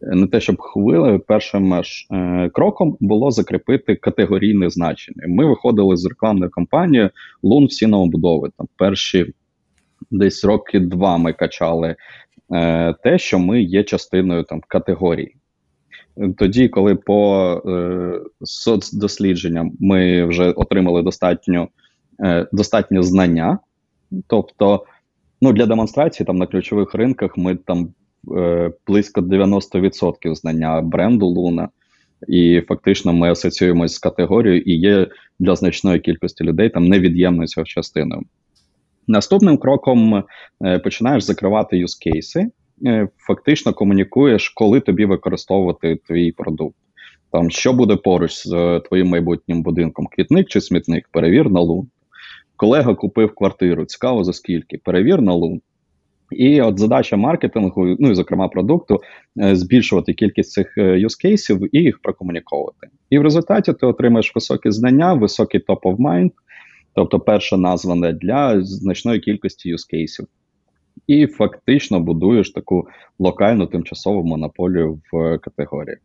не 0.00 0.26
те, 0.26 0.40
щоб 0.40 0.60
хвилею, 0.60 1.20
першим 1.20 1.74
е, 1.74 1.82
кроком 2.52 2.96
було 3.00 3.30
закріпити 3.30 3.96
категорійне 3.96 4.70
значення. 4.70 5.24
Ми 5.28 5.46
виходили 5.46 5.96
з 5.96 6.06
рекламної 6.06 6.50
кампанії 6.50 7.10
Лун 7.42 7.66
всі 7.66 7.86
новобудови. 7.86 8.50
Там 8.58 8.68
перші 8.76 9.32
десь 10.10 10.44
роки 10.44 10.80
два 10.80 11.16
ми 11.16 11.32
качали 11.32 11.96
е, 12.54 12.94
те, 13.02 13.18
що 13.18 13.38
ми 13.38 13.62
є 13.62 13.84
частиною 13.84 14.44
там 14.44 14.60
категорії. 14.68 15.36
Тоді, 16.38 16.68
коли 16.68 16.94
по 16.94 17.52
е, 17.66 18.20
соцдослідженням 18.42 19.72
ми 19.80 20.24
вже 20.24 20.50
отримали 20.50 21.02
достатньо 21.02 21.68
е, 22.20 22.46
достатньо 22.52 23.02
знання, 23.02 23.58
тобто 24.26 24.84
ну, 25.40 25.52
для 25.52 25.66
демонстрації 25.66 26.26
там 26.26 26.36
на 26.36 26.46
ключових 26.46 26.94
ринках 26.94 27.36
ми 27.36 27.54
там 27.54 27.88
близько 28.86 29.20
90% 29.20 30.34
знання 30.34 30.80
бренду 30.80 31.26
Луна, 31.26 31.68
і 32.28 32.62
фактично 32.68 33.12
ми 33.12 33.30
асоціюємося 33.30 33.94
з 33.94 33.98
категорією 33.98 34.60
і 34.60 34.72
є 34.72 35.06
для 35.38 35.56
значної 35.56 36.00
кількості 36.00 36.44
людей 36.44 36.68
там 36.68 36.84
невід'ємною 36.84 37.48
цього 37.48 37.64
частиною. 37.64 38.22
Наступним 39.08 39.58
кроком 39.58 40.24
е, 40.64 40.78
починаєш 40.78 41.24
закривати 41.24 41.78
юзкейси, 41.78 42.50
Е, 42.84 43.08
фактично 43.16 43.72
комунікуєш, 43.74 44.48
коли 44.48 44.80
тобі 44.80 45.04
використовувати 45.04 45.96
твій 45.96 46.32
продукт. 46.32 46.76
Там 47.32 47.50
що 47.50 47.72
буде 47.72 47.96
поруч 47.96 48.32
з 48.32 48.52
е, 48.52 48.80
твоїм 48.80 49.08
майбутнім 49.08 49.62
будинком? 49.62 50.06
Квітник 50.06 50.48
чи 50.48 50.60
смітник? 50.60 51.08
Перевір 51.12 51.50
на 51.50 51.60
лун. 51.60 51.88
Колега 52.56 52.94
купив 52.94 53.34
квартиру, 53.34 53.84
цікаво 53.84 54.24
за 54.24 54.32
скільки, 54.32 54.78
перевір 54.78 55.22
на 55.22 55.32
лун. 55.32 55.60
І 56.30 56.60
от 56.60 56.78
задача 56.78 57.16
маркетингу, 57.16 57.96
ну 57.98 58.10
і 58.10 58.14
зокрема 58.14 58.48
продукту, 58.48 59.00
е, 59.40 59.56
збільшувати 59.56 60.14
кількість 60.14 60.50
цих 60.50 60.74
юзкейсів 60.76 61.76
і 61.76 61.78
їх 61.78 61.98
прокомуніковувати. 61.98 62.88
І 63.10 63.18
в 63.18 63.22
результаті 63.22 63.72
ти 63.72 63.86
отримаєш 63.86 64.34
високі 64.34 64.70
знання, 64.70 65.14
високий 65.14 65.60
top 65.60 65.80
of 65.80 65.96
mind, 65.96 66.30
тобто 66.94 67.20
перша 67.20 67.56
назване 67.56 68.12
для 68.12 68.60
значної 68.64 69.20
кількості 69.20 69.68
юзкейсів 69.68 70.26
і 71.06 71.26
фактично 71.26 72.00
будуєш 72.00 72.50
таку 72.50 72.88
локальну 73.18 73.66
тимчасову 73.66 74.24
монополію 74.24 75.00
в 75.12 75.38
категорії. 75.38 75.96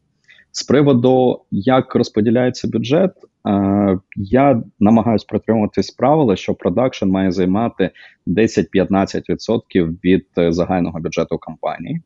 З 0.51 0.63
приводу, 0.63 1.41
як 1.51 1.95
розподіляється 1.95 2.67
бюджет, 2.67 3.11
е, 3.47 3.99
я 4.15 4.63
намагаюся 4.79 5.25
притримуватись 5.29 5.91
правила, 5.91 6.35
що 6.35 6.53
продакшн 6.53 7.05
має 7.05 7.31
займати 7.31 7.91
10-15% 8.27 9.87
від 10.03 10.27
е, 10.37 10.51
загального 10.51 10.99
бюджету 10.99 11.37
компанії. 11.37 12.01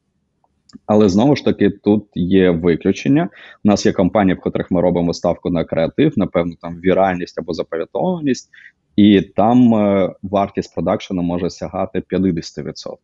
Але 0.86 1.10
знову 1.10 1.36
ж 1.36 1.46
таки, 1.46 1.70
тут 1.70 2.06
є 2.16 2.50
виключення. 2.52 3.30
У 3.64 3.68
нас 3.68 3.86
є 3.86 3.92
компанії, 3.92 4.36
в 4.36 4.40
котрих 4.40 4.72
ми 4.72 4.82
робимо 4.82 5.14
ставку 5.14 5.50
на 5.50 5.64
креатив, 5.64 6.14
напевно, 6.18 6.56
там 6.62 6.80
віральність 6.80 7.40
або 7.40 7.54
запам'ятованість, 7.54 8.50
і 8.96 9.22
там 9.22 9.76
е, 9.76 10.14
вартість 10.24 10.74
продакшену 10.74 11.22
може 11.22 11.50
сягати 11.50 12.00
50%. 12.00 12.96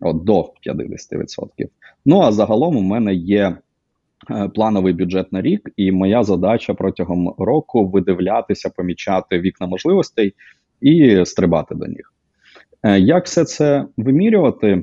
От, 0.00 0.24
до 0.24 0.52
50%. 0.66 1.68
Ну 2.06 2.20
а 2.20 2.32
загалом 2.32 2.76
у 2.76 2.80
мене 2.80 3.14
є 3.14 3.56
плановий 4.54 4.92
бюджет 4.92 5.32
на 5.32 5.42
рік, 5.42 5.70
і 5.76 5.92
моя 5.92 6.24
задача 6.24 6.74
протягом 6.74 7.34
року 7.38 7.86
видивлятися, 7.86 8.70
помічати 8.70 9.40
вікна 9.40 9.66
можливостей 9.66 10.34
і 10.80 11.24
стрибати 11.24 11.74
до 11.74 11.86
них. 11.86 12.12
Е, 12.82 13.00
як 13.00 13.24
все 13.24 13.44
це 13.44 13.86
вимірювати? 13.96 14.82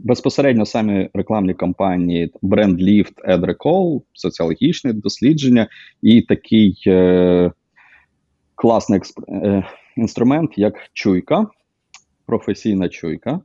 Безпосередньо 0.00 0.66
самі 0.66 1.10
рекламні 1.14 1.54
кампанії, 1.54 2.32
бренд 2.42 2.80
Lift, 2.80 3.14
AdRecall, 3.28 4.02
соціологічне 4.12 4.92
дослідження 4.92 5.68
і 6.02 6.22
такий 6.22 6.82
е, 6.86 7.52
класний 8.54 9.00
е, 9.28 9.64
інструмент, 9.96 10.50
як 10.56 10.74
чуйка, 10.92 11.46
професійна 12.26 12.88
чуйка. 12.88 13.40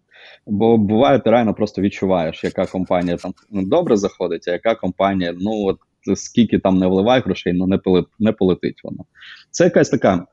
Бо 0.47 0.77
буває, 0.77 1.19
ти 1.19 1.29
реально 1.29 1.53
просто 1.53 1.81
відчуваєш, 1.81 2.43
яка 2.43 2.65
компанія 2.65 3.17
там 3.17 3.33
добре 3.51 3.97
заходить, 3.97 4.47
а 4.47 4.51
яка 4.51 4.75
компанія, 4.75 5.33
ну 5.39 5.51
от 5.65 5.77
скільки 6.15 6.59
там 6.59 6.77
не 6.77 6.87
вливає 6.87 7.21
грошей, 7.21 7.53
ну 7.53 7.67
не 7.67 7.77
полет, 7.77 8.05
не 8.19 8.31
полетить 8.31 8.81
воно. 8.83 9.05
Це 9.51 9.63
якась 9.63 9.89
така. 9.89 10.25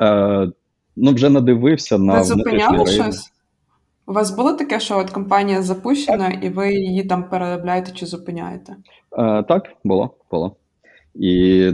Е, 0.00 0.52
Ну, 0.96 1.14
вже 1.14 1.30
надивився 1.30 1.98
на 1.98 2.18
Ви 2.18 2.24
зупиняли 2.24 2.86
щось? 2.86 3.32
У 4.06 4.12
вас 4.12 4.30
було 4.30 4.52
таке, 4.52 4.80
що 4.80 4.98
от 4.98 5.10
компанія 5.10 5.62
запущена, 5.62 6.28
і 6.28 6.48
ви 6.48 6.74
її 6.74 7.04
там 7.04 7.28
переробляєте 7.28 7.92
чи 7.92 8.06
зупиняєте? 8.06 8.76
Е, 9.18 9.42
Так, 9.42 9.62
було, 9.84 10.14
було. 10.30 10.56
І 11.14 11.72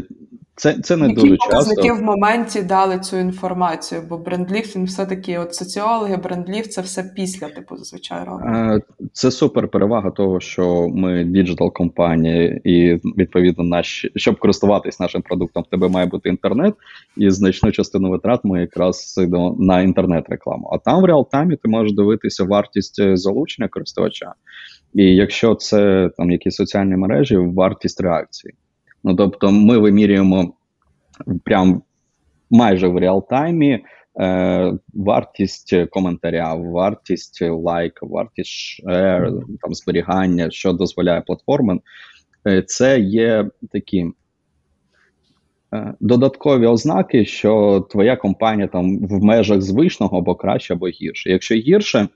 це 0.59 0.79
це 0.83 0.97
не 0.97 1.09
Які 1.09 1.21
дуже 1.21 1.37
часто. 1.37 1.75
Які 1.77 1.91
в 1.91 2.03
моменті 2.03 2.63
дали 2.63 2.99
цю 2.99 3.17
інформацію? 3.17 4.03
Бо 4.09 4.19
brand 4.19 4.51
lift 4.51 4.77
він 4.77 4.85
все-таки 4.85 5.39
от 5.39 5.55
соціологи, 5.55 6.17
brand 6.17 6.48
lift 6.48 6.73
це 6.73 6.81
все 6.81 7.13
після, 7.17 7.49
типу, 7.49 7.77
зазвичай 7.77 8.25
робить. 8.25 8.83
Це 9.13 9.31
супер 9.31 9.69
перевага 9.69 10.11
того, 10.11 10.41
що 10.41 10.89
ми 10.89 11.25
digital 11.25 11.73
компанії, 11.73 12.61
і 12.65 12.95
відповідно 12.95 13.65
наш, 13.65 14.07
щоб 14.17 14.39
користуватись 14.39 15.01
нашим 15.01 15.23
продуктом, 15.23 15.63
в 15.63 15.71
тебе 15.71 15.89
має 15.89 16.07
бути 16.07 16.29
інтернет, 16.29 16.75
і 17.17 17.31
значну 17.31 17.73
частину 17.73 18.11
витрат 18.11 18.41
ми 18.45 18.61
якраз 18.61 19.15
йдемо 19.19 19.57
на 19.59 19.81
інтернет-рекламу. 19.81 20.71
А 20.73 20.79
там 20.79 21.03
в 21.03 21.05
real 21.05 21.28
time 21.28 21.51
і 21.51 21.57
ти 21.57 21.69
можеш 21.69 21.93
дивитися 21.93 22.45
вартість 22.45 23.01
е, 23.01 23.17
залучення 23.17 23.69
користувача. 23.69 24.33
І 24.95 25.05
якщо 25.05 25.55
це 25.55 26.11
там 26.17 26.31
якісь 26.31 26.55
соціальні 26.55 26.97
мережі, 26.97 27.37
вартість 27.37 28.01
реакції. 28.01 28.55
Ну 29.09 29.15
тобто, 29.15 29.51
ми 29.51 29.79
вимірюємо 29.79 30.55
прям 31.45 31.83
майже 32.51 32.89
в 32.89 32.97
реалтаймі 32.97 33.85
е, 34.21 34.73
вартість 34.95 35.77
коментаря, 35.91 36.55
вартість 36.55 37.43
лайка, 37.43 38.07
вартість 38.07 38.51
шер, 38.51 39.33
там 39.61 39.75
зберігання, 39.75 40.51
що 40.51 40.73
дозволяє 40.73 41.21
платформа. 41.21 41.79
Е, 42.47 42.63
це 42.63 43.01
є 43.01 43.51
такі. 43.73 44.07
Е, 45.75 45.95
додаткові 46.01 46.67
ознаки, 46.67 47.25
що 47.25 47.81
твоя 47.91 48.17
компанія 48.17 48.69
там 48.69 48.99
в 48.99 49.25
межах 49.25 49.63
звичного 49.63 50.19
або 50.19 50.35
краще, 50.35 50.75
або 50.75 50.89
гірше. 50.89 51.31
Якщо 51.31 51.55
гірше, 51.55 52.09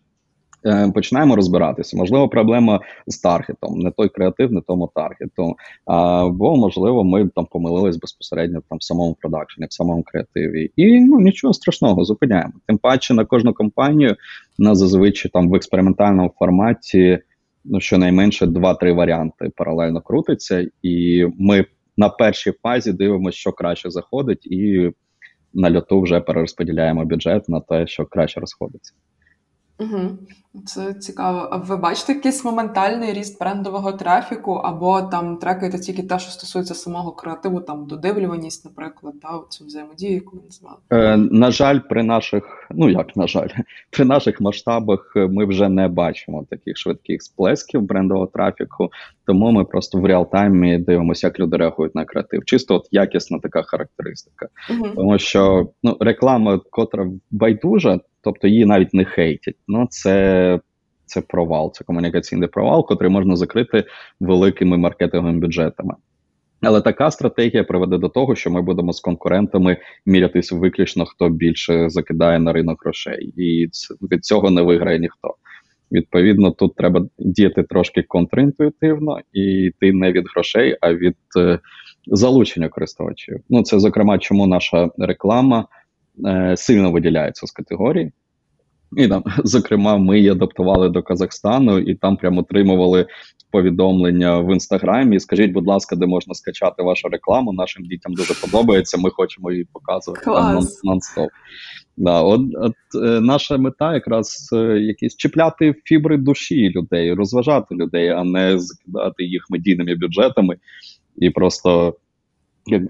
починаємо 0.94 1.36
розбиратися. 1.36 1.96
Можливо, 1.96 2.28
проблема 2.28 2.80
з 3.06 3.18
таргетом, 3.18 3.78
не 3.78 3.90
той 3.90 4.08
креатив, 4.08 4.52
не 4.52 4.60
тому 4.60 4.90
таргету. 4.94 5.56
Або 5.84 6.56
можливо, 6.56 7.04
ми 7.04 7.28
там 7.28 7.46
помилились 7.46 7.96
безпосередньо 7.96 8.62
там 8.68 8.78
в 8.78 8.82
самому 8.82 9.16
продакшені, 9.20 9.66
в 9.66 9.72
самому 9.72 10.02
креативі. 10.02 10.70
І 10.76 11.00
ну 11.00 11.20
нічого 11.20 11.54
страшного, 11.54 12.04
зупиняємо. 12.04 12.52
Тим 12.66 12.78
паче 12.78 13.14
на 13.14 13.24
кожну 13.24 13.54
компанію 13.54 14.16
на 14.58 14.74
зазвичай 14.74 15.30
там 15.30 15.48
в 15.48 15.54
експериментальному 15.54 16.32
форматі. 16.38 17.18
Ну, 17.64 17.80
щонайменше 17.80 18.46
два-три 18.46 18.92
варіанти 18.92 19.50
паралельно 19.56 20.00
крутиться, 20.00 20.68
і 20.82 21.26
ми 21.38 21.64
на 21.96 22.08
першій 22.08 22.52
фазі 22.62 22.92
дивимося, 22.92 23.38
що 23.38 23.52
краще 23.52 23.90
заходить, 23.90 24.46
і 24.46 24.90
на 25.54 25.76
льоту 25.76 26.00
вже 26.00 26.20
перерозподіляємо 26.20 27.04
бюджет 27.04 27.48
на 27.48 27.60
те, 27.60 27.86
що 27.86 28.06
краще 28.06 28.40
розходиться. 28.40 28.94
Угу. 29.78 30.18
Це 30.64 30.94
цікаво. 30.94 31.48
А 31.52 31.56
ви 31.56 31.76
бачите 31.76 32.12
якийсь 32.12 32.44
моментальний 32.44 33.12
ріст 33.12 33.40
брендового 33.40 33.92
трафіку, 33.92 34.52
або 34.52 35.02
там 35.02 35.36
трекаєте 35.36 35.78
тільки 35.78 36.02
те, 36.02 36.18
що 36.18 36.30
стосується 36.30 36.74
самого 36.74 37.12
креативу, 37.12 37.60
там 37.60 37.86
додивлюваність, 37.86 38.64
наприклад, 38.64 39.14
та 39.22 39.40
цю 39.48 39.64
взаємодію, 39.64 40.14
яку 40.14 40.36
ви 40.36 40.42
назвали? 40.44 40.76
Е, 40.90 41.16
На 41.16 41.50
жаль, 41.50 41.78
при 41.78 42.02
наших, 42.02 42.66
ну 42.70 42.88
як 42.90 43.16
на 43.16 43.26
жаль, 43.26 43.48
при 43.90 44.04
наших 44.04 44.40
масштабах 44.40 45.12
ми 45.16 45.44
вже 45.44 45.68
не 45.68 45.88
бачимо 45.88 46.46
таких 46.50 46.76
швидких 46.76 47.22
сплесків 47.22 47.82
брендового 47.82 48.26
трафіку, 48.26 48.90
тому 49.26 49.50
ми 49.50 49.64
просто 49.64 49.98
в 49.98 50.04
реалтаймі 50.04 50.78
дивимося, 50.78 51.26
як 51.26 51.40
люди 51.40 51.56
реагують 51.56 51.94
на 51.94 52.04
креатив. 52.04 52.44
Чисто 52.44 52.74
от 52.74 52.88
якісна 52.90 53.38
така 53.38 53.62
характеристика, 53.62 54.48
угу. 54.70 54.88
тому 54.94 55.18
що 55.18 55.68
ну 55.82 55.96
реклама, 56.00 56.60
котра 56.70 57.06
байдужа. 57.30 58.00
Тобто 58.24 58.48
її 58.48 58.64
навіть 58.64 58.94
не 58.94 59.04
хейтять. 59.04 59.56
Ну 59.68 59.86
це 59.90 60.60
це 61.06 61.20
провал, 61.20 61.72
це 61.74 61.84
комунікаційний 61.84 62.48
провал, 62.48 62.86
котрий 62.86 63.10
можна 63.10 63.36
закрити 63.36 63.84
великими 64.20 64.76
маркетинговими 64.76 65.38
бюджетами. 65.38 65.94
Але 66.62 66.80
така 66.80 67.10
стратегія 67.10 67.64
приведе 67.64 67.98
до 67.98 68.08
того, 68.08 68.36
що 68.36 68.50
ми 68.50 68.62
будемо 68.62 68.92
з 68.92 69.00
конкурентами 69.00 69.76
мірятися 70.06 70.56
виключно 70.56 71.06
хто 71.06 71.28
більше 71.28 71.90
закидає 71.90 72.38
на 72.38 72.52
ринок 72.52 72.82
грошей, 72.84 73.32
і 73.36 73.68
від 74.02 74.24
цього 74.24 74.50
не 74.50 74.62
виграє 74.62 74.98
ніхто. 74.98 75.34
Відповідно, 75.92 76.50
тут 76.50 76.74
треба 76.74 77.06
діяти 77.18 77.62
трошки 77.62 78.02
контрінтуїтивно 78.02 79.20
і 79.32 79.42
йти 79.42 79.92
не 79.92 80.12
від 80.12 80.24
грошей, 80.34 80.76
а 80.80 80.94
від 80.94 81.16
е, 81.38 81.58
залучення 82.06 82.68
користувачів. 82.68 83.40
Ну 83.50 83.62
це 83.62 83.80
зокрема, 83.80 84.18
чому 84.18 84.46
наша 84.46 84.90
реклама 84.98 85.66
е, 86.26 86.56
сильно 86.56 86.92
виділяється 86.92 87.46
з 87.46 87.50
категорії. 87.50 88.12
І 88.96 89.08
там, 89.08 89.24
зокрема, 89.44 89.96
ми 89.96 90.16
її 90.16 90.30
адаптували 90.30 90.88
до 90.88 91.02
Казахстану 91.02 91.78
і 91.78 91.94
там 91.94 92.16
прямо 92.16 92.40
отримували 92.40 93.06
повідомлення 93.50 94.38
в 94.38 94.52
інстаграмі. 94.52 95.20
Скажіть, 95.20 95.52
будь 95.52 95.66
ласка, 95.66 95.96
де 95.96 96.06
можна 96.06 96.34
скачати 96.34 96.82
вашу 96.82 97.08
рекламу? 97.08 97.52
Нашим 97.52 97.84
дітям 97.84 98.14
дуже 98.14 98.34
подобається. 98.34 98.98
Ми 98.98 99.10
хочемо 99.10 99.52
її 99.52 99.66
показувати 99.72 100.24
там 100.24 100.58
нон-стоп. 100.58 101.28
Да, 101.96 102.22
от, 102.22 102.40
от 102.54 103.02
е, 103.04 103.20
наша 103.20 103.58
мета 103.58 103.94
якраз 103.94 104.50
е, 104.52 104.56
якісь 104.78 105.16
чіпляти 105.16 105.74
фібри 105.84 106.16
душі 106.16 106.70
людей, 106.70 107.14
розважати 107.14 107.74
людей, 107.74 108.08
а 108.08 108.24
не 108.24 108.58
закидати 108.58 109.24
їх 109.24 109.46
медійними 109.50 109.94
бюджетами 109.94 110.56
і 111.16 111.30
просто 111.30 111.96
як, 112.66 112.82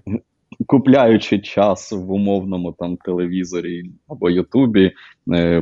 купляючи 0.66 1.38
час 1.38 1.92
в 1.92 2.12
умовному 2.12 2.72
там 2.78 2.96
телевізорі 2.96 3.84
або 4.08 4.30
Ютубі, 4.30 4.84
е, 4.84 4.92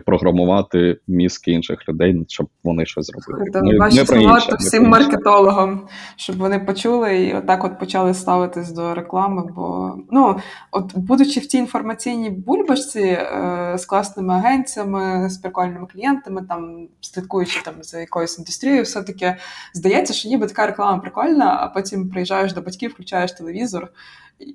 програмувати 0.06 0.98
мізки 1.08 1.52
інших 1.52 1.88
людей, 1.88 2.24
щоб 2.28 2.48
вони 2.64 2.86
щось 2.86 3.06
зробили. 3.06 3.50
Це 3.52 3.78
ваші 3.78 4.06
слова 4.06 4.38
всім 4.58 4.88
маркетологам, 4.88 5.88
щоб 6.16 6.36
вони 6.36 6.58
почули 6.58 7.22
і 7.22 7.34
отак 7.34 7.64
от 7.64 7.78
почали 7.78 8.14
ставитись 8.14 8.72
до 8.72 8.94
реклами. 8.94 9.42
Бо 9.56 9.94
ну 10.10 10.36
от 10.70 10.96
будучи 10.96 11.40
в 11.40 11.46
цій 11.46 11.58
інформаційній 11.58 12.30
бульбашці 12.30 13.00
е, 13.00 13.74
з 13.78 13.84
класними 13.84 14.34
агенціями, 14.34 15.30
з 15.30 15.38
прикольними 15.38 15.86
клієнтами, 15.86 16.42
там 16.48 16.88
слідкуючи 17.00 17.62
там 17.62 17.74
за 17.80 18.00
якоюсь 18.00 18.38
індустрією, 18.38 18.82
все 18.82 19.02
таки 19.02 19.36
здається, 19.74 20.14
що 20.14 20.28
ніби 20.28 20.46
така 20.46 20.66
реклама 20.66 20.98
прикольна, 20.98 21.58
а 21.60 21.68
потім 21.68 22.08
приїжджаєш 22.10 22.52
до 22.52 22.60
батьків, 22.60 22.90
включаєш 22.90 23.32
телевізор. 23.32 23.88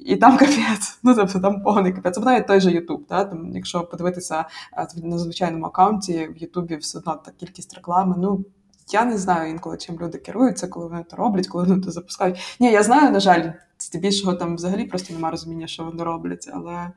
І 0.06 0.16
там 0.16 0.38
капець, 0.38 1.00
ну 1.04 1.16
тобто 1.16 1.40
там 1.40 1.62
повний 1.62 1.94
капець. 1.94 2.18
Навіть 2.18 2.48
той 2.48 2.62
же 2.62 2.72
Ютуб. 2.72 3.06
Да? 3.10 3.26
Там, 3.26 3.52
якщо 3.54 3.82
подивитися 3.82 4.46
на 5.04 5.18
звичайному 5.18 5.66
аккаунті 5.66 6.28
в 6.28 6.38
Ютубі 6.38 6.76
все 6.76 6.98
одно 6.98 7.16
та 7.26 7.32
кількість 7.32 7.74
реклами. 7.74 8.16
Ну 8.18 8.46
я 8.92 9.06
не 9.06 9.18
знаю 9.18 9.50
інколи 9.50 9.78
чим 9.78 10.00
люди 10.00 10.18
керуються, 10.18 10.68
коли 10.68 10.88
вони 10.88 11.04
то 11.04 11.16
роблять, 11.16 11.48
коли 11.48 11.64
вони 11.64 11.82
то 11.82 11.92
запускають. 11.92 12.58
Ні, 12.60 12.72
я 12.72 12.84
знаю, 12.84 13.12
на 13.12 13.20
жаль, 13.20 13.52
здебільшого 13.80 14.34
там 14.34 14.56
взагалі 14.56 14.86
просто 14.86 15.14
немає 15.14 15.32
розуміння, 15.32 15.68
що 15.68 15.84
вони 15.84 16.04
роблять, 16.04 16.50
але 16.54 16.92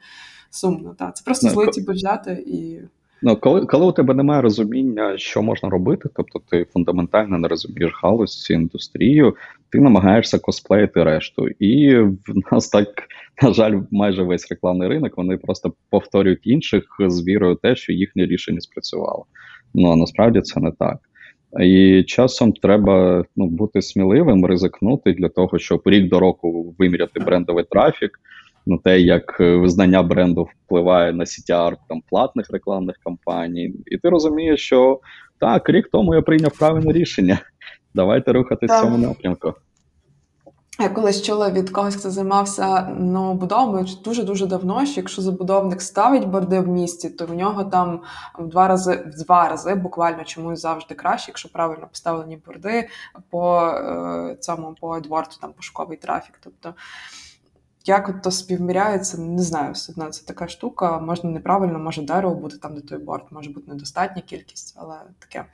сумно. 0.50 0.94
Та. 0.94 1.12
Це 1.12 1.24
просто 1.24 1.50
злиті 1.50 1.80
бюджети 1.80 2.44
і. 2.46 2.80
Ну, 3.22 3.36
коли 3.36 3.66
коли 3.66 3.86
у 3.86 3.92
тебе 3.92 4.14
немає 4.14 4.42
розуміння, 4.42 5.18
що 5.18 5.42
можна 5.42 5.68
робити, 5.68 6.08
тобто 6.14 6.40
ти 6.50 6.66
фундаментально 6.72 7.38
не 7.38 7.48
розумієш 7.48 7.92
галузь 8.02 8.42
цю 8.42 8.54
індустрію, 8.54 9.36
ти 9.70 9.80
намагаєшся 9.80 10.38
косплеїти 10.38 11.04
решту. 11.04 11.48
І 11.48 11.96
в 11.98 12.52
нас 12.52 12.68
так, 12.68 12.88
на 13.42 13.52
жаль, 13.52 13.80
майже 13.90 14.22
весь 14.22 14.50
рекламний 14.50 14.88
ринок 14.88 15.16
вони 15.16 15.36
просто 15.36 15.72
повторюють 15.90 16.46
інших 16.46 16.84
з 17.00 17.26
вірою 17.26 17.54
те, 17.54 17.76
що 17.76 17.92
їхнє 17.92 18.26
рішення 18.26 18.60
спрацювало. 18.60 19.24
Ну 19.74 19.92
а 19.92 19.96
насправді 19.96 20.40
це 20.40 20.60
не 20.60 20.72
так. 20.78 20.98
І 21.60 22.02
часом 22.02 22.52
треба 22.52 23.24
ну, 23.36 23.46
бути 23.46 23.82
сміливим, 23.82 24.44
ризикнути 24.44 25.12
для 25.12 25.28
того, 25.28 25.58
щоб 25.58 25.82
рік 25.84 26.08
до 26.08 26.20
року 26.20 26.74
виміряти 26.78 27.20
брендовий 27.20 27.64
трафік 27.70 28.20
на 28.68 28.78
те, 28.78 29.00
як 29.00 29.36
е, 29.40 29.56
визнання 29.56 30.02
бренду 30.02 30.48
впливає 30.64 31.12
на 31.12 31.24
CTR 31.24 31.76
там 31.88 32.02
платних 32.10 32.50
рекламних 32.50 32.96
кампаній, 33.04 33.74
і 33.86 33.98
ти 33.98 34.08
розумієш, 34.08 34.60
що 34.60 35.00
так, 35.40 35.68
рік 35.68 35.88
тому 35.92 36.14
я 36.14 36.22
прийняв 36.22 36.58
правильне 36.58 36.92
рішення. 36.92 37.38
Давайте 37.94 38.32
рухатись 38.32 38.70
в 38.70 38.80
цьому 38.80 38.98
напрямку. 38.98 39.54
Я 40.80 40.88
колись 40.88 41.22
чула 41.22 41.50
від 41.50 41.70
когось, 41.70 41.96
хто 41.96 42.10
займався 42.10 42.82
новобудовою 42.98 43.86
дуже 44.04 44.22
дуже 44.22 44.46
давно. 44.46 44.86
що 44.86 45.00
Якщо 45.00 45.22
забудовник 45.22 45.82
ставить 45.82 46.28
борди 46.28 46.60
в 46.60 46.68
місті, 46.68 47.10
то 47.10 47.26
в 47.26 47.34
нього 47.34 47.64
там 47.64 48.00
в 48.38 48.46
два 48.46 48.68
рази 48.68 49.04
в 49.06 49.24
два 49.24 49.48
рази 49.48 49.74
буквально 49.74 50.24
чомусь 50.24 50.60
завжди 50.60 50.94
краще, 50.94 51.30
якщо 51.30 51.48
правильно 51.48 51.86
поставлені 51.86 52.38
борди 52.46 52.88
по 53.30 53.60
е, 53.60 54.36
цьому 54.40 54.74
по 54.80 54.98
AdWords, 54.98 55.40
там 55.40 55.52
пошуковий 55.52 55.96
трафік. 55.96 56.40
Тобто 56.44 56.74
як 57.88 58.08
от 58.08 58.22
то 58.22 58.30
співміряється, 58.30 59.18
не 59.18 59.42
знаю, 59.42 59.72
все 59.72 59.92
одно 59.92 60.10
це 60.10 60.26
така 60.26 60.48
штука. 60.48 61.00
Можна 61.00 61.30
неправильно, 61.30 61.78
може 61.78 62.02
дерево 62.02 62.34
бути 62.34 62.56
там, 62.58 62.74
де 62.74 62.80
той 62.80 62.98
борт, 62.98 63.32
може 63.32 63.50
бути 63.50 63.70
недостатня 63.70 64.22
кількість, 64.22 64.76
але 64.78 64.96
таке. 65.18 65.44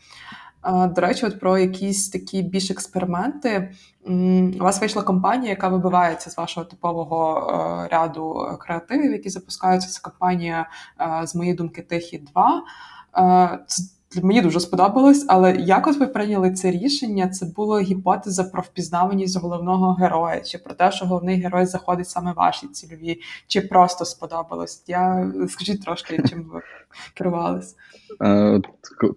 До 0.94 1.00
речі, 1.00 1.26
от 1.26 1.40
про 1.40 1.58
якісь 1.58 2.08
такі 2.08 2.42
більш 2.42 2.70
експерименти. 2.70 3.74
У 4.54 4.58
вас 4.58 4.80
вийшла 4.80 5.02
компанія, 5.02 5.50
яка 5.50 5.68
вибивається 5.68 6.30
з 6.30 6.36
вашого 6.36 6.66
типового 6.66 7.50
е, 7.84 7.88
ряду 7.88 8.56
креативів, 8.60 9.12
які 9.12 9.30
запускаються. 9.30 9.88
Це 9.88 10.00
компанія, 10.00 10.68
е, 11.00 11.26
з 11.26 11.34
моєї 11.34 11.56
думки, 11.56 11.82
Тихі 11.82 12.18
2. 12.18 12.62
Це 13.66 13.82
мені 14.22 14.40
дуже 14.40 14.60
сподобалось, 14.60 15.26
але 15.28 15.56
як 15.56 15.86
от 15.86 15.96
ви 15.96 16.06
прийняли 16.06 16.50
це 16.50 16.70
рішення? 16.70 17.28
Це 17.28 17.46
була 17.46 17.80
гіпотеза 17.80 18.44
про 18.44 18.62
впізнаваність 18.62 19.40
головного 19.40 19.92
героя, 19.92 20.40
чи 20.40 20.58
про 20.58 20.74
те, 20.74 20.92
що 20.92 21.06
головний 21.06 21.40
герой 21.40 21.66
заходить 21.66 22.08
саме 22.08 22.32
ваші 22.32 22.66
цільові, 22.66 23.20
чи 23.46 23.60
просто 23.60 24.04
сподобалось? 24.04 24.84
Я 24.86 25.32
скажіть 25.48 25.84
трошки, 25.84 26.22
чим 26.28 26.50
ви 26.52 26.60
керувались? 27.14 27.76
Е, 28.22 28.60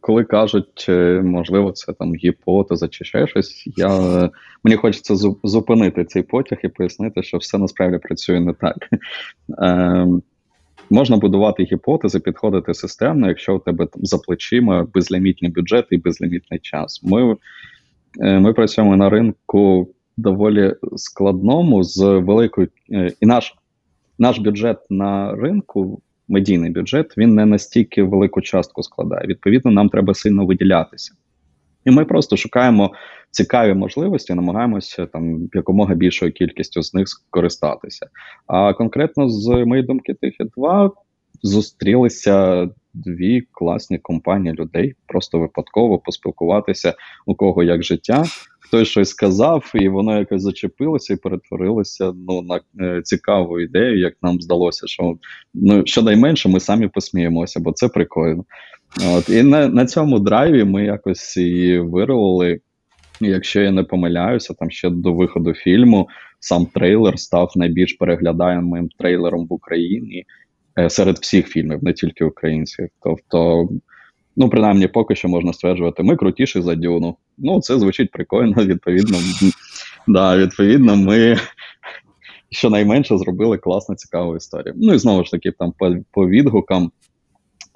коли 0.01 0.23
кажуть, 0.23 0.85
можливо, 1.23 1.71
це 1.71 1.93
там 1.93 2.15
гіпотеза 2.15 2.87
чи 2.87 3.05
ще 3.05 3.27
щось, 3.27 3.63
я 3.75 3.89
мені 4.63 4.77
хочеться 4.77 5.15
зупинити 5.43 6.05
цей 6.05 6.23
потяг 6.23 6.59
і 6.63 6.67
пояснити, 6.67 7.23
що 7.23 7.37
все 7.37 7.57
насправді 7.57 7.97
працює 7.97 8.39
не 8.39 8.53
так. 8.53 8.77
Можна 10.89 11.17
будувати 11.17 11.63
гіпотези, 11.63 12.19
підходити 12.19 12.73
системно, 12.73 13.27
якщо 13.27 13.55
у 13.55 13.59
тебе 13.59 13.85
там 13.85 14.05
за 14.05 14.17
плечима 14.17 14.87
безлімітний 14.93 15.51
бюджет 15.51 15.85
і 15.91 15.97
безлімітний 15.97 16.59
час. 16.59 17.03
Ми 17.03 17.35
е, 18.21 18.39
ми 18.39 18.53
працюємо 18.53 18.95
на 18.95 19.09
ринку 19.09 19.89
доволі 20.17 20.75
складному 20.95 21.83
з 21.83 22.03
великою 22.03 22.67
е, 22.91 23.13
і 23.21 23.25
наш 23.25 23.55
наш 24.19 24.39
бюджет 24.39 24.77
на 24.89 25.35
ринку, 25.35 26.01
медійний 26.27 26.71
бюджет, 26.71 27.17
він 27.17 27.35
не 27.35 27.45
настільки 27.45 28.03
велику 28.03 28.41
частку 28.41 28.83
складає. 28.83 29.27
Відповідно, 29.27 29.71
нам 29.71 29.89
треба 29.89 30.13
сильно 30.13 30.45
виділятися. 30.45 31.13
І 31.87 31.91
ми 31.91 32.05
просто 32.05 32.37
шукаємо 32.37 32.91
цікаві 33.31 33.73
можливості, 33.73 34.33
намагаємося 34.33 35.05
там 35.05 35.49
якомога 35.53 35.95
більшою 35.95 36.31
кількістю 36.31 36.83
з 36.83 36.93
них 36.93 37.09
скористатися. 37.09 38.07
А 38.47 38.73
конкретно 38.73 39.29
з 39.29 39.47
моєї 39.47 39.87
думки, 39.87 40.13
тихі 40.13 40.43
два 40.57 40.91
зустрілися 41.41 42.69
дві 42.93 43.41
класні 43.51 43.97
компанії 43.97 44.55
людей, 44.55 44.95
просто 45.07 45.39
випадково 45.39 45.99
поспілкуватися 45.99 46.93
у 47.25 47.35
кого 47.35 47.63
як 47.63 47.83
життя. 47.83 48.23
Хтось 48.59 48.87
щось 48.87 49.09
сказав, 49.09 49.71
і 49.75 49.89
воно 49.89 50.19
якось 50.19 50.41
зачепилося 50.41 51.13
і 51.13 51.17
перетворилося 51.17 52.13
ну, 52.27 52.41
на 52.41 52.59
е, 52.79 53.01
цікаву 53.01 53.59
ідею, 53.59 53.99
як 53.99 54.13
нам 54.21 54.41
здалося, 54.41 54.87
що 54.87 55.17
ну 55.53 55.85
щонайменше 55.85 56.49
ми 56.49 56.59
самі 56.59 56.87
посміємося, 56.87 57.59
бо 57.59 57.71
це 57.71 57.87
прикольно. 57.87 58.45
От 59.15 59.29
І 59.29 59.43
на 59.43 59.67
на 59.67 59.85
цьому 59.85 60.19
драйві 60.19 60.63
ми 60.63 60.85
якось 60.85 61.37
і 61.37 61.79
вирвали. 61.79 62.59
Якщо 63.21 63.61
я 63.61 63.71
не 63.71 63.83
помиляюся, 63.83 64.53
там 64.53 64.71
ще 64.71 64.89
до 64.89 65.13
виходу 65.13 65.53
фільму 65.53 66.09
сам 66.39 66.65
трейлер 66.65 67.19
став 67.19 67.51
найбільш 67.55 67.93
переглядаємим 67.93 68.89
трейлером 68.97 69.47
в 69.47 69.53
Україні 69.53 70.25
серед 70.89 71.17
всіх 71.17 71.47
фільмів, 71.47 71.83
не 71.83 71.93
тільки 71.93 72.25
українських. 72.25 72.89
Тобто, 73.03 73.69
ну 74.37 74.49
принаймні, 74.49 74.87
поки 74.87 75.15
що 75.15 75.27
можна 75.27 75.53
стверджувати, 75.53 76.03
ми 76.03 76.15
крутіші 76.15 76.61
за 76.61 76.75
дюну. 76.75 77.17
Ну, 77.37 77.61
це 77.61 77.79
звучить 77.79 78.11
прикольно. 78.11 78.65
Відповідно, 78.65 79.17
да, 80.07 80.37
відповідно, 80.37 80.95
ми 80.95 81.37
щонайменше 82.49 83.17
зробили 83.17 83.57
класну 83.57 83.95
цікаву 83.95 84.35
історію. 84.35 84.73
Ну 84.77 84.93
і 84.93 84.97
знову 84.97 85.23
ж 85.23 85.31
таки, 85.31 85.51
там 85.51 85.73
по, 85.77 85.95
по 86.11 86.27
відгукам. 86.27 86.91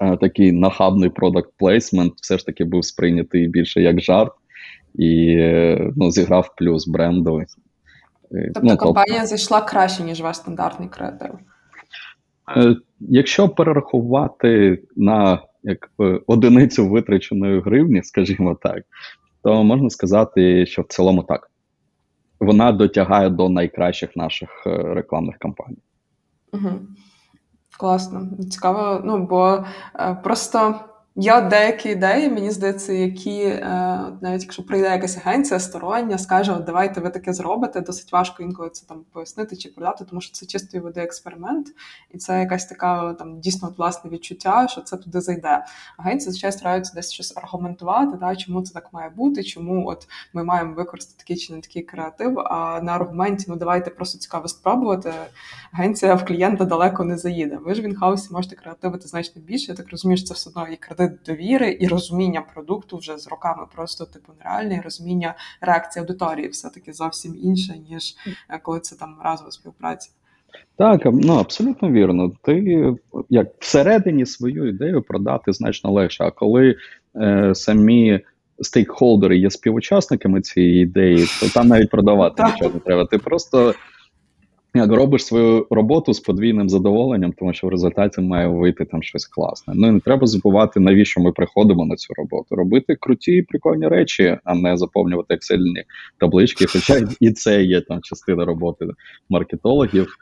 Е, 0.02 0.16
такий 0.16 0.52
нахабний 0.52 1.10
продакт 1.10 1.50
плейсмент 1.56 2.12
все 2.16 2.38
ж 2.38 2.46
таки 2.46 2.64
був 2.64 2.84
сприйнятий 2.84 3.48
більше 3.48 3.82
як 3.82 4.00
жарт 4.00 4.32
і 4.94 5.36
е, 5.38 5.92
ну, 5.96 6.10
зіграв 6.10 6.54
плюс 6.56 6.88
бренду. 6.88 7.40
Е, 7.40 7.46
тобто 8.54 8.60
ну, 8.62 8.76
компанія 8.76 9.20
тобто, 9.20 9.26
зайшла 9.26 9.60
краще, 9.60 10.02
ніж 10.02 10.20
ваш 10.20 10.36
стандартний 10.36 10.88
креатив? 10.88 11.30
Якщо 13.08 13.48
перерахувати 13.48 14.82
на 14.96 15.42
як 15.62 15.90
одиницю 16.26 16.88
витраченої 16.88 17.60
гривні, 17.60 18.02
скажімо 18.02 18.58
так, 18.62 18.82
то 19.42 19.64
можна 19.64 19.90
сказати, 19.90 20.66
що 20.66 20.82
в 20.82 20.86
цілому 20.86 21.22
так. 21.22 21.50
вона 22.40 22.72
дотягає 22.72 23.30
до 23.30 23.48
найкращих 23.48 24.16
наших 24.16 24.62
е, 24.66 24.94
рекламних 24.94 25.38
кампаній. 25.38 25.82
Угу. 26.52 26.70
Класно, 27.78 28.28
цікаво. 28.50 29.02
Ну 29.04 29.26
бо 29.26 29.64
е, 29.94 30.14
просто 30.22 30.74
Є 31.16 31.40
деякі 31.40 31.88
ідеї, 31.88 32.28
мені 32.28 32.50
здається, 32.50 32.92
які 32.92 33.40
е, 33.42 33.62
навіть 34.20 34.42
якщо 34.42 34.66
прийде 34.66 34.88
якась 34.88 35.16
агенція 35.16 35.60
стороння, 35.60 36.18
скаже, 36.18 36.52
от 36.52 36.64
давайте 36.64 37.00
ви 37.00 37.10
таке 37.10 37.32
зробите. 37.32 37.80
Досить 37.80 38.12
важко 38.12 38.42
інколи 38.42 38.70
це 38.70 38.86
там 38.86 39.04
пояснити 39.12 39.56
чи 39.56 39.68
продати, 39.68 40.04
тому 40.04 40.20
що 40.20 40.32
це 40.32 40.46
чистий 40.46 40.80
води 40.80 41.00
експеримент, 41.00 41.66
і 42.10 42.18
це 42.18 42.40
якась 42.40 42.66
така 42.66 43.14
там 43.14 43.40
дійсно 43.40 43.68
от, 43.68 43.78
власне 43.78 44.10
відчуття, 44.10 44.66
що 44.70 44.80
це 44.80 44.96
туди 44.96 45.20
зайде. 45.20 45.64
Агенції 45.96 46.32
звичайно 46.32 46.52
стараються 46.52 46.92
десь 46.94 47.12
щось 47.12 47.36
аргументувати, 47.36 48.16
да, 48.20 48.36
чому 48.36 48.62
це 48.62 48.74
так 48.74 48.92
має 48.92 49.10
бути, 49.10 49.42
чому 49.44 49.88
от 49.88 50.08
ми 50.32 50.44
маємо 50.44 50.74
використати 50.74 51.18
такий 51.18 51.36
чи 51.36 51.52
не 51.52 51.60
такий 51.60 51.82
креатив. 51.82 52.38
А 52.38 52.80
на 52.82 52.92
аргументі 52.92 53.44
ну 53.48 53.56
давайте 53.56 53.90
просто 53.90 54.18
цікаво 54.18 54.48
спробувати. 54.48 55.12
Агенція 55.72 56.14
в 56.14 56.24
клієнта 56.24 56.64
далеко 56.64 57.04
не 57.04 57.18
заїде. 57.18 57.56
Ви 57.56 57.74
ж 57.74 57.82
в 57.82 57.84
інхаусі 57.84 58.32
можете 58.32 58.56
креативити 58.56 59.08
значно 59.08 59.42
більше. 59.42 59.72
Я 59.72 59.76
так 59.76 59.90
розумію, 59.90 60.16
що 60.16 60.26
це 60.26 60.34
все 60.34 60.50
одно 60.50 60.68
і 60.68 60.76
кредит 60.76 61.01
кредит 61.02 61.18
довіри 61.26 61.78
і 61.80 61.88
розуміння 61.88 62.44
продукту 62.54 62.96
вже 62.96 63.18
з 63.18 63.28
роками 63.28 63.66
просто 63.74 64.04
типу 64.04 64.32
нереальне, 64.38 64.74
і 64.76 64.80
розуміння 64.80 65.34
реакції 65.60 66.00
аудиторії 66.00 66.48
все-таки 66.48 66.92
зовсім 66.92 67.36
інше, 67.42 67.74
ніж 67.90 68.14
е, 68.50 68.58
коли 68.62 68.80
це 68.80 68.96
там 68.96 69.16
разова 69.24 69.50
співпраця. 69.50 70.10
Так, 70.76 71.00
ну 71.04 71.34
абсолютно 71.34 71.90
вірно. 71.90 72.32
Ти 72.42 72.94
як 73.30 73.48
всередині 73.58 74.26
свою 74.26 74.68
ідею 74.68 75.02
продати 75.02 75.52
значно 75.52 75.92
легше. 75.92 76.24
А 76.24 76.30
коли 76.30 76.76
е, 77.16 77.54
самі 77.54 78.20
стейкхолдери 78.60 79.38
є 79.38 79.50
співучасниками 79.50 80.40
цієї 80.40 80.82
ідеї, 80.82 81.26
то 81.40 81.48
там 81.48 81.68
навіть 81.68 81.90
продавати 81.90 82.42
нічого 82.42 82.70
не 82.74 82.80
треба. 82.80 83.06
Ти 83.06 83.18
просто 83.18 83.74
як 84.74 84.92
робиш 84.92 85.24
свою 85.24 85.66
роботу 85.70 86.14
з 86.14 86.20
подвійним 86.20 86.68
задоволенням, 86.68 87.32
тому 87.32 87.52
що 87.52 87.66
в 87.66 87.70
результаті 87.70 88.20
має 88.20 88.48
вийти 88.48 88.84
там 88.84 89.02
щось 89.02 89.26
класне. 89.26 89.74
Ну 89.76 89.88
і 89.88 89.90
не 89.90 90.00
треба 90.00 90.26
забувати, 90.26 90.80
навіщо 90.80 91.20
ми 91.20 91.32
приходимо 91.32 91.86
на 91.86 91.96
цю 91.96 92.14
роботу. 92.14 92.56
Робити 92.56 92.96
круті 93.00 93.32
і 93.32 93.42
прикольні 93.42 93.88
речі, 93.88 94.38
а 94.44 94.54
не 94.54 94.76
заповнювати 94.76 95.34
ексельні 95.34 95.84
таблички. 96.18 96.66
Хоча 96.66 97.08
і 97.20 97.30
це 97.30 97.62
є 97.62 97.80
там 97.80 98.00
частина 98.02 98.44
роботи 98.44 98.86
маркетологів. 99.28 100.16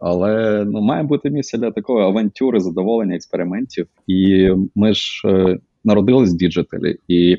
Але 0.00 0.64
ну, 0.64 0.80
має 0.80 1.02
бути 1.02 1.30
місце 1.30 1.58
для 1.58 1.70
такої 1.70 2.04
авантюри, 2.04 2.60
задоволення, 2.60 3.14
експериментів. 3.14 3.86
І 4.06 4.50
ми 4.74 4.94
ж 4.94 5.28
е, 5.28 5.58
народились 5.84 6.34
в 6.34 6.36
діджиталі, 6.36 6.96
і 7.08 7.38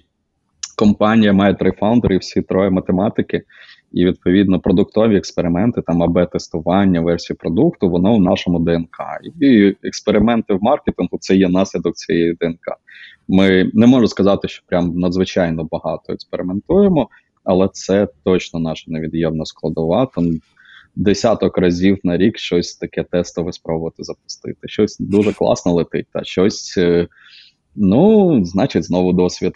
компанія 0.77 1.33
має 1.33 1.53
три 1.53 1.71
фаундери, 1.71 2.17
всі 2.17 2.41
троє 2.41 2.69
математики 2.69 3.43
і 3.91 4.05
відповідно 4.05 4.59
продуктові 4.59 5.17
експерименти, 5.17 5.81
там 5.81 6.03
АБ 6.03 6.29
тестування 6.29 7.01
версії 7.01 7.37
продукту, 7.37 7.89
воно 7.89 8.15
в 8.15 8.21
нашому 8.21 8.59
ДНК. 8.59 8.97
І 9.41 9.75
експерименти 9.83 10.53
в 10.53 10.63
маркетингу 10.63 11.17
це 11.19 11.35
є 11.35 11.49
наслідок 11.49 11.95
цієї 11.95 12.33
ДНК. 12.33 12.77
Ми 13.27 13.71
не 13.73 13.87
можу 13.87 14.07
сказати, 14.07 14.47
що 14.47 14.63
прям 14.67 14.99
надзвичайно 14.99 15.67
багато 15.71 16.13
експериментуємо, 16.13 17.09
але 17.43 17.69
це 17.73 18.07
точно 18.23 18.59
наша 18.59 18.91
невід'ємна 18.91 19.45
складова. 19.45 20.05
Там 20.05 20.31
десяток 20.95 21.57
разів 21.57 21.99
на 22.03 22.17
рік 22.17 22.37
щось 22.37 22.75
таке 22.75 23.03
тестове 23.03 23.53
спробувати 23.53 24.03
запустити. 24.03 24.67
Щось 24.67 24.97
дуже 24.99 25.33
класно 25.33 25.73
летить, 25.73 26.07
а 26.13 26.23
щось, 26.23 26.77
е, 26.77 27.07
ну, 27.75 28.45
значить, 28.45 28.83
знову 28.83 29.13
досвід. 29.13 29.53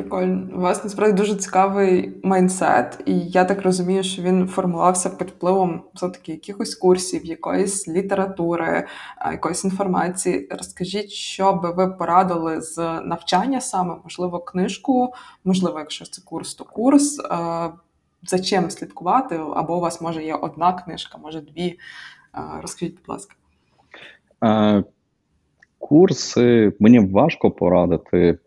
Прикольно. 0.00 0.56
У 0.56 0.60
вас 0.60 0.84
насправді 0.84 1.16
дуже 1.16 1.36
цікавий 1.36 2.20
майндсет, 2.24 3.02
і 3.06 3.18
я 3.18 3.44
так 3.44 3.62
розумію, 3.62 4.02
що 4.02 4.22
він 4.22 4.48
формувався 4.48 5.10
під 5.10 5.28
впливом 5.28 5.82
все-таки 5.94 6.32
якихось 6.32 6.74
курсів, 6.74 7.26
якоїсь 7.26 7.88
літератури, 7.88 8.86
якоїсь 9.32 9.64
інформації. 9.64 10.48
Розкажіть, 10.50 11.10
що 11.10 11.52
би 11.52 11.72
ви 11.72 11.88
порадили 11.88 12.60
з 12.60 13.00
навчання 13.00 13.60
саме, 13.60 13.94
можливо, 14.04 14.38
книжку, 14.38 15.14
можливо, 15.44 15.78
якщо 15.78 16.04
це 16.04 16.22
курс, 16.22 16.54
то 16.54 16.64
курс. 16.64 17.20
За 18.22 18.38
чим 18.38 18.70
слідкувати? 18.70 19.40
Або 19.54 19.76
у 19.76 19.80
вас 19.80 20.00
може 20.00 20.24
є 20.24 20.34
одна 20.34 20.72
книжка, 20.72 21.18
може 21.18 21.40
дві. 21.40 21.78
Розкажіть, 22.62 22.96
будь 22.96 23.08
ласка. 23.08 23.34
Курси 25.78 26.72
мені 26.80 26.98
важко 26.98 27.50
порадити. 27.50 28.38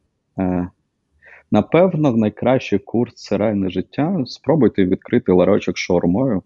Напевно, 1.54 2.12
найкращий 2.12 2.80
курс 2.80 3.14
це 3.16 3.38
реальне 3.38 3.70
життя. 3.70 4.24
Спробуйте 4.26 4.86
відкрити 4.86 5.32
ларочок 5.32 5.78
шормою. 5.78 6.44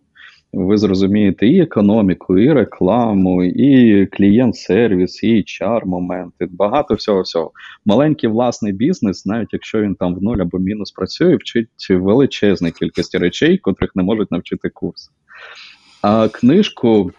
Ви 0.53 0.77
зрозумієте 0.77 1.47
і 1.47 1.61
економіку, 1.61 2.37
і 2.37 2.53
рекламу, 2.53 3.43
і 3.43 4.05
клієнт-сервіс, 4.05 5.23
і 5.23 5.43
HR 5.43 5.85
моменти. 5.85 6.47
Багато 6.51 6.93
всього 6.93 7.21
всього. 7.21 7.51
Маленький 7.85 8.29
власний 8.29 8.73
бізнес, 8.73 9.25
навіть 9.25 9.53
якщо 9.53 9.81
він 9.81 9.95
там 9.95 10.15
в 10.15 10.23
нуль 10.23 10.37
або 10.37 10.59
мінус 10.59 10.91
працює, 10.91 11.35
вчить 11.35 11.89
величезної 11.89 12.73
кількості 12.73 13.17
речей, 13.17 13.57
котрих 13.57 13.95
не 13.95 14.03
можуть 14.03 14.31
навчити 14.31 14.69
курс. 14.69 15.11
А 16.01 16.27
книжку, 16.27 17.11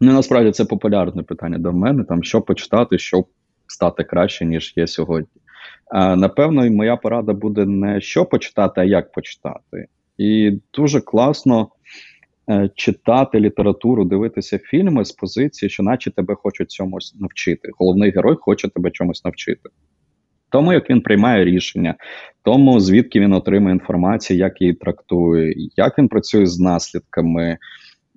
ну 0.00 0.12
насправді 0.12 0.50
це 0.50 0.64
популярне 0.64 1.22
питання 1.22 1.58
до 1.58 1.72
мене: 1.72 2.04
там 2.04 2.22
що 2.22 2.42
почитати, 2.42 2.98
щоб 2.98 3.26
стати 3.66 4.04
краще, 4.04 4.44
ніж 4.44 4.72
є 4.76 4.86
сьогодні. 4.86 5.28
Напевно, 5.92 6.70
моя 6.70 6.96
порада 6.96 7.32
буде 7.32 7.66
не 7.66 8.00
що 8.00 8.24
почитати, 8.24 8.80
а 8.80 8.84
як 8.84 9.12
почитати. 9.12 9.86
І 10.18 10.58
дуже 10.74 11.00
класно 11.00 11.68
е, 12.50 12.70
читати 12.74 13.40
літературу, 13.40 14.04
дивитися 14.04 14.58
фільми 14.58 15.04
з 15.04 15.12
позиції, 15.12 15.70
що 15.70 15.82
наче 15.82 16.10
тебе 16.10 16.34
хочуть 16.34 16.70
чомусь 16.70 17.14
навчити. 17.20 17.70
Головний 17.78 18.10
герой 18.10 18.36
хоче 18.40 18.68
тебе 18.68 18.90
чомусь 18.90 19.24
навчити. 19.24 19.68
Тому 20.50 20.72
як 20.72 20.90
він 20.90 21.00
приймає 21.00 21.44
рішення, 21.44 21.94
тому 22.42 22.80
звідки 22.80 23.20
він 23.20 23.32
отримує 23.32 23.74
інформацію, 23.74 24.38
як 24.38 24.60
її 24.60 24.74
трактує, 24.74 25.54
як 25.76 25.98
він 25.98 26.08
працює 26.08 26.46
з 26.46 26.58
наслідками. 26.58 27.58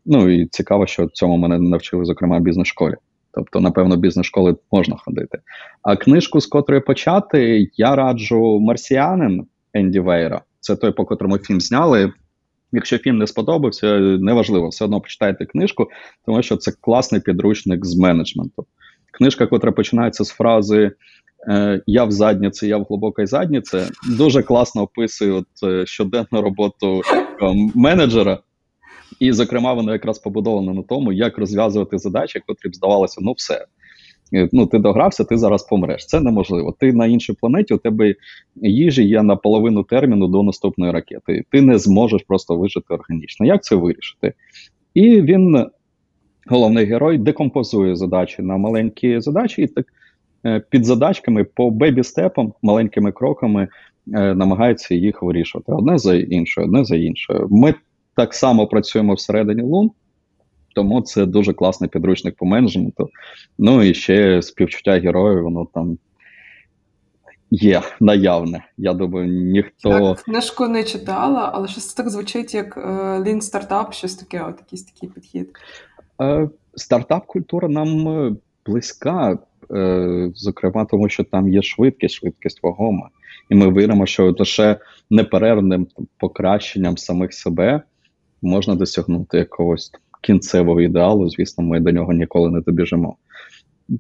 Ну 0.05 0.29
і 0.29 0.45
цікаво, 0.45 0.87
що 0.87 1.07
цьому 1.07 1.37
мене 1.37 1.59
навчили, 1.59 2.05
зокрема, 2.05 2.37
в 2.37 2.41
бізнес-школі. 2.41 2.95
Тобто, 3.33 3.59
напевно, 3.59 3.95
бізнес-школи 3.95 4.55
можна 4.71 4.95
ходити. 4.97 5.39
А 5.83 5.95
книжку, 5.95 6.41
з 6.41 6.45
котрої 6.45 6.81
почати, 6.81 7.69
я 7.75 7.95
раджу 7.95 8.59
Марсіанин 8.59 9.45
Енді 9.73 9.99
Вейра. 9.99 10.41
Це 10.59 10.75
той, 10.75 10.91
по 10.91 11.05
котрому 11.05 11.37
фільм 11.37 11.61
зняли. 11.61 12.13
Якщо 12.71 12.97
фільм 12.97 13.17
не 13.17 13.27
сподобався, 13.27 13.99
неважливо, 13.99 14.69
все 14.69 14.85
одно 14.85 15.01
почитайте 15.01 15.45
книжку, 15.45 15.87
тому 16.25 16.43
що 16.43 16.57
це 16.57 16.71
класний 16.81 17.21
підручник 17.21 17.85
з 17.85 17.97
менеджменту. 17.97 18.65
Книжка, 19.11 19.47
котра 19.47 19.71
починається 19.71 20.25
з 20.25 20.29
фрази 20.29 20.91
е, 21.49 21.81
Я 21.87 22.03
в 22.03 22.11
задніці, 22.11 22.67
я 22.67 22.77
в 22.77 22.83
глибокій 22.83 23.25
задніці, 23.25 23.77
дуже 24.17 24.43
класно 24.43 24.81
описує 24.81 25.31
от, 25.31 25.47
е, 25.63 25.85
щоденну 25.85 26.41
роботу 26.41 27.01
е, 27.41 27.71
менеджера. 27.75 28.39
І, 29.19 29.31
зокрема, 29.31 29.73
воно 29.73 29.93
якраз 29.93 30.19
побудовано 30.19 30.73
на 30.73 30.83
тому, 30.83 31.11
як 31.11 31.37
розв'язувати 31.37 31.97
задачі, 31.97 32.41
котрі 32.47 32.69
б 32.69 32.75
здавалося, 32.75 33.21
ну 33.23 33.31
все. 33.31 33.65
Е, 34.33 34.49
ну, 34.51 34.65
ти 34.65 34.79
догрався, 34.79 35.23
ти 35.23 35.37
зараз 35.37 35.63
помреш. 35.63 36.05
Це 36.05 36.19
неможливо. 36.19 36.75
Ти 36.79 36.93
на 36.93 37.05
іншій 37.05 37.33
планеті, 37.33 37.73
у 37.73 37.77
тебе 37.77 38.15
їжі 38.55 39.03
є 39.03 39.23
на 39.23 39.35
половину 39.35 39.83
терміну 39.83 40.27
до 40.27 40.43
наступної 40.43 40.91
ракети. 40.91 41.43
Ти 41.51 41.61
не 41.61 41.77
зможеш 41.77 42.23
просто 42.27 42.57
вижити 42.57 42.93
органічно. 42.93 43.45
Як 43.45 43.63
це 43.63 43.75
вирішити? 43.75 44.33
І 44.93 45.21
він, 45.21 45.65
головний 46.47 46.85
герой, 46.85 47.17
декомпозує 47.17 47.95
задачі 47.95 48.41
на 48.41 48.57
маленькі 48.57 49.19
задачі, 49.19 49.61
і 49.61 49.67
так 49.67 49.85
е, 50.45 50.61
під 50.69 50.85
задачками 50.85 51.43
по 51.43 51.69
бебі-степам, 51.69 52.53
маленькими 52.61 53.11
кроками 53.11 53.67
е, 54.13 54.35
намагається 54.35 54.95
їх 54.95 55.23
вирішувати. 55.23 55.71
Одне 55.71 55.97
за 55.97 56.15
іншою, 56.15 56.67
одне 56.67 56.85
за 56.85 56.95
іншою. 56.95 57.47
Ми 57.51 57.73
так 58.19 58.33
само 58.33 58.67
працюємо 58.67 59.13
всередині 59.13 59.61
лун, 59.61 59.91
тому 60.75 61.01
це 61.01 61.25
дуже 61.25 61.53
класний 61.53 61.89
підручник 61.89 62.35
по 62.35 62.45
менеджменту. 62.45 63.09
Ну 63.57 63.83
і 63.83 63.93
ще 63.93 64.41
співчуття 64.41 64.99
героїв, 64.99 65.43
воно 65.43 65.67
там. 65.73 65.97
Є 67.51 67.81
наявне. 67.99 68.65
Я 68.77 68.93
думаю, 68.93 69.27
ніхто. 69.27 69.89
Так, 69.89 70.23
Книжку 70.23 70.67
не 70.67 70.83
читала, 70.83 71.51
але 71.53 71.67
щось 71.67 71.93
так 71.93 72.09
звучить, 72.09 72.53
як 72.53 72.77
Lean 73.25 73.41
стартап, 73.41 73.93
щось 73.93 74.15
таке, 74.15 74.43
от 74.49 74.55
якийсь 74.59 74.83
такий 74.83 75.09
підхід. 75.09 75.49
Е, 76.21 76.49
Стартап-культура 76.75 77.67
нам 77.67 78.07
е, 78.07 78.35
близька, 78.65 79.39
е, 79.71 80.31
зокрема, 80.35 80.85
тому 80.85 81.09
що 81.09 81.23
там 81.23 81.53
є 81.53 81.61
швидкість, 81.61 82.15
швидкість 82.15 82.63
вагома. 82.63 83.09
І 83.49 83.55
ми 83.55 83.73
віримо, 83.73 84.05
що 84.05 84.35
лише 84.39 84.79
неперервним 85.09 85.87
покращенням 86.17 86.97
самих 86.97 87.33
себе 87.33 87.81
можна 88.41 88.75
досягнути 88.75 89.37
якогось 89.37 89.91
кінцевого 90.21 90.81
ідеалу. 90.81 91.29
Звісно, 91.29 91.63
ми 91.63 91.79
до 91.79 91.91
нього 91.91 92.13
ніколи 92.13 92.49
не 92.49 92.61
добіжимо. 92.61 93.15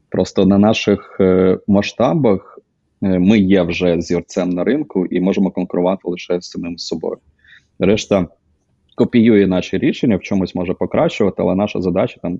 Просто 0.09 0.45
на 0.45 0.57
наших 0.57 1.17
е, 1.19 1.59
масштабах 1.67 2.59
е, 3.03 3.19
ми 3.19 3.39
є 3.39 3.61
вже 3.61 4.01
зірцем 4.01 4.49
на 4.49 4.63
ринку 4.63 5.05
і 5.05 5.19
можемо 5.19 5.51
конкурувати 5.51 6.01
лише 6.03 6.41
з 6.41 6.49
самим 6.49 6.77
собою. 6.77 7.17
Решта 7.79 8.27
копіює 8.95 9.47
наші 9.47 9.77
рішення, 9.77 10.17
в 10.17 10.21
чомусь 10.21 10.55
може 10.55 10.73
покращувати, 10.73 11.41
але 11.41 11.55
наша 11.55 11.81
задача 11.81 12.19
там, 12.21 12.39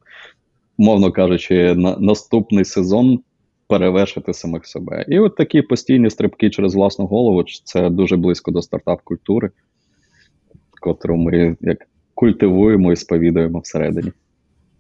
мовно 0.78 1.12
кажучи, 1.12 1.76
на 1.76 1.98
наступний 2.00 2.66
сезон 2.66 3.20
перевершити 3.68 4.34
самих 4.34 4.66
себе. 4.66 5.06
І 5.08 5.20
от 5.20 5.36
такі 5.36 5.62
постійні 5.62 6.10
стрибки 6.10 6.50
через 6.50 6.76
власну 6.76 7.06
голову 7.06 7.44
це 7.64 7.90
дуже 7.90 8.18
близько 8.18 8.52
до 8.52 8.62
стартап-культури, 8.62 9.52
котру 10.80 11.18
ми 11.18 11.58
як 11.62 11.78
культивуємо 12.14 12.92
і 12.92 12.96
сповідуємо 12.96 13.60
всередині. 13.60 14.12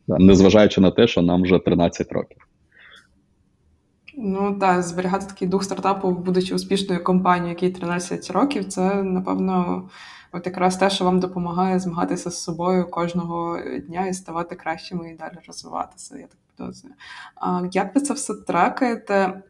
Незважаючи 0.08 0.82
на 0.82 0.91
те, 0.91 1.08
що 1.08 1.22
нам 1.22 1.43
вже 1.43 1.60
13 1.60 2.12
років. 2.12 2.38
Ну 4.18 4.58
так, 4.60 4.84
зберігати 4.84 5.26
такий 5.26 5.47
дух 5.47 5.64
стартапу, 5.64 6.12
будучи 6.12 6.56
успішною 6.56 7.04
компанією, 7.04 7.50
якій 7.50 7.70
13 7.70 8.32
років, 8.32 8.66
це 8.66 9.04
напевно 9.04 9.84
от 10.32 10.45
якраз 10.45 10.78
те, 10.78 10.89
що 10.89 11.06
вам 11.06 11.20
допомагає 11.20 11.80
змагатися 11.80 12.30
з 12.30 12.43
собою 12.43 12.89
кожного 12.89 13.60
дня 13.88 14.08
і 14.08 14.14
ставати 14.14 14.56
кращими 14.56 15.12
і 15.12 15.16
далі 15.16 15.38
розвиватися. 15.47 16.18
Я 16.18 16.28
так 16.28 16.38
підозрюю. 16.58 16.95
Як 17.72 17.95
ви 17.95 18.02
це 18.02 18.14
все 18.14 18.34
трекаєте? 18.34 19.41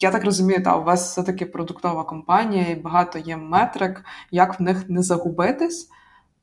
Я 0.00 0.10
так 0.10 0.24
розумію, 0.24 0.62
та 0.62 0.76
у 0.76 0.84
вас 0.84 1.10
все-таки 1.10 1.46
продуктова 1.46 2.04
компанія 2.04 2.66
і 2.70 2.74
багато 2.74 3.18
є 3.18 3.36
метрик, 3.36 4.04
як 4.30 4.60
в 4.60 4.62
них 4.62 4.88
не 4.88 5.02
загубитись. 5.02 5.90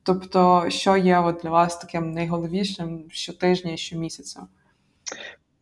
Тобто, 0.03 0.65
що 0.67 0.97
є 0.97 1.19
от 1.19 1.39
для 1.43 1.49
вас 1.49 1.77
таким 1.77 2.11
найголовнішим 2.11 3.03
щотижня 3.09 3.73
і 3.73 3.77
щомісяця? 3.77 4.41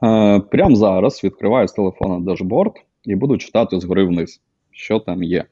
Е, 0.04 0.40
Прямо 0.40 0.76
зараз 0.76 1.24
відкриваю 1.24 1.68
з 1.68 1.72
телефона 1.72 2.20
дашборд 2.20 2.74
і 3.04 3.16
буду 3.16 3.38
читати 3.38 3.80
згори 3.80 4.06
вниз, 4.06 4.42
що 4.72 5.00
там 5.00 5.24
є. 5.24 5.46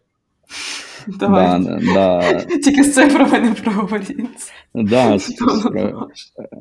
Давай. 1.08 1.60
Да, 1.60 1.80
да. 1.94 2.40
Тільки 2.64 2.84
з 2.84 2.94
цифрами 2.94 3.40
не 3.40 3.54
проговоріться. 3.54 4.54
Да, 4.74 5.18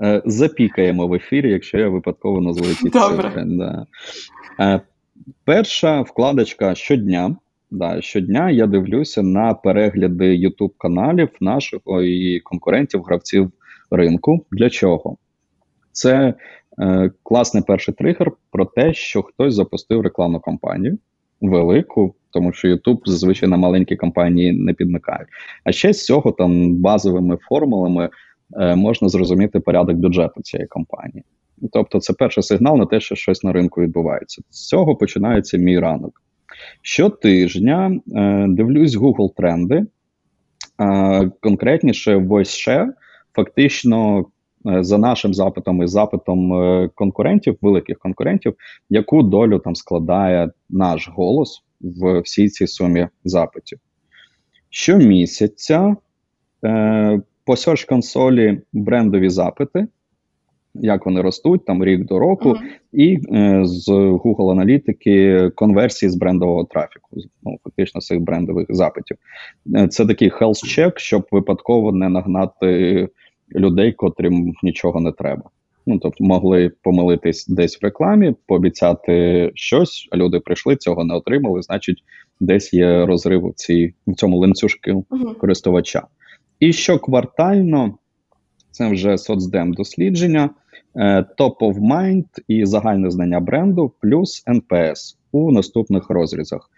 е, 0.02 0.22
Запікаємо 0.24 1.06
в 1.06 1.14
ефірі, 1.14 1.50
якщо 1.50 1.78
я 1.78 1.88
випадково 1.88 2.40
назву 2.40 2.64
ці 2.64 2.90
цифри. 2.90 3.44
Да. 3.46 3.86
Перша 5.44 6.00
вкладочка 6.00 6.74
щодня. 6.74 7.36
Да, 7.70 8.00
Щодня 8.00 8.50
я 8.50 8.66
дивлюся 8.66 9.22
на 9.22 9.54
перегляди 9.54 10.38
YouTube 10.38 10.72
каналів 10.78 11.28
наших 11.40 11.80
і 12.04 12.40
конкурентів, 12.44 13.02
гравців 13.02 13.52
ринку. 13.90 14.46
Для 14.52 14.70
чого? 14.70 15.16
Це 15.92 16.34
е, 16.78 17.10
класний 17.22 17.62
перший 17.66 17.94
тригер 17.94 18.32
про 18.50 18.64
те, 18.64 18.94
що 18.94 19.22
хтось 19.22 19.54
запустив 19.54 20.00
рекламну 20.00 20.40
кампанію 20.40 20.98
велику, 21.40 22.14
тому 22.30 22.52
що 22.52 22.68
YouTube 22.68 23.00
зазвичай 23.04 23.48
на 23.48 23.56
маленькі 23.56 23.96
компанії 23.96 24.52
не 24.52 24.72
підмикають. 24.72 25.28
А 25.64 25.72
ще 25.72 25.92
з 25.92 26.04
цього 26.04 26.32
там 26.32 26.74
базовими 26.74 27.36
формулами 27.36 28.08
е, 28.60 28.76
можна 28.76 29.08
зрозуміти 29.08 29.60
порядок 29.60 29.96
бюджету 29.96 30.42
цієї 30.42 30.66
компанії. 30.66 31.24
Тобто, 31.72 32.00
це 32.00 32.12
перший 32.12 32.42
сигнал 32.42 32.76
на 32.76 32.86
те, 32.86 33.00
що 33.00 33.14
щось 33.14 33.42
на 33.44 33.52
ринку 33.52 33.80
відбувається. 33.80 34.42
З 34.50 34.66
цього 34.66 34.96
починається 34.96 35.58
мій 35.58 35.78
ранок. 35.78 36.22
Щотижня 36.82 38.00
е, 38.16 38.46
дивлюсь 38.48 38.96
Google 38.96 39.34
тренди, 39.36 39.86
е, 40.80 41.30
конкретніше 41.40 42.16
VoiceShare, 42.16 42.88
фактично. 43.32 44.26
Е, 44.66 44.84
за 44.84 44.98
нашим 44.98 45.34
запитом 45.34 45.82
і 45.82 45.86
запитом 45.86 46.52
е, 46.52 46.90
конкурентів, 46.94 47.58
великих 47.62 47.98
конкурентів, 47.98 48.54
яку 48.90 49.22
долю 49.22 49.58
там 49.58 49.74
складає 49.74 50.50
наш 50.70 51.08
голос 51.08 51.62
в 51.80 52.20
всій 52.20 52.48
цій 52.48 52.66
сумі 52.66 53.08
запитів. 53.24 53.78
Щомісяця 54.70 55.96
е, 56.64 57.20
по 57.44 57.52
Search 57.52 57.88
консолі 57.88 58.60
брендові 58.72 59.28
запити, 59.28 59.86
як 60.74 61.06
вони 61.06 61.20
ростуть, 61.20 61.64
там 61.64 61.84
рік 61.84 62.04
до 62.06 62.18
року, 62.18 62.48
uh 62.48 62.54
-huh. 62.54 62.60
і 62.92 63.18
е, 63.34 63.60
з 63.64 63.88
Google 63.88 64.50
аналітики 64.50 65.50
конверсії 65.54 66.10
з 66.10 66.14
брендового 66.14 66.64
трафіку, 66.64 67.08
ну, 67.42 67.58
фактично 67.64 68.00
цих 68.00 68.20
брендових 68.20 68.66
запитів. 68.68 69.16
Е, 69.76 69.88
це 69.88 70.06
такий 70.06 70.30
health 70.30 70.78
check, 70.78 70.98
щоб 70.98 71.26
випадково 71.30 71.92
не 71.92 72.08
нагнати 72.08 73.08
людей, 73.54 73.92
котрим 73.92 74.54
нічого 74.62 75.00
не 75.00 75.12
треба. 75.12 75.42
Ну 75.86 75.98
тобто 75.98 76.24
могли 76.24 76.70
помилитись 76.82 77.46
десь 77.46 77.82
в 77.82 77.84
рекламі, 77.84 78.34
пообіцяти 78.46 79.50
щось, 79.54 80.08
а 80.10 80.16
люди 80.16 80.40
прийшли, 80.40 80.76
цього 80.76 81.04
не 81.04 81.14
отримали. 81.14 81.62
Значить, 81.62 81.98
десь 82.40 82.74
є 82.74 83.06
розрив 83.06 83.46
в 83.46 83.54
цій 83.54 83.94
в 84.06 84.14
цьому 84.14 84.38
ланцюжки 84.38 84.92
uh-huh. 84.92 85.36
користувача. 85.36 86.02
І 86.60 86.72
щоквартально, 86.72 87.94
це 88.70 88.90
вже 88.90 89.18
соцдем 89.18 89.72
дослідження, 89.72 90.50
е, 90.96 91.24
top 91.38 91.56
of 91.58 91.78
mind 91.78 92.26
і 92.48 92.66
загальне 92.66 93.10
знання 93.10 93.40
бренду, 93.40 93.92
плюс 94.00 94.44
NPS 94.46 95.16
у 95.32 95.52
наступних 95.52 96.10
розрізах. 96.10 96.70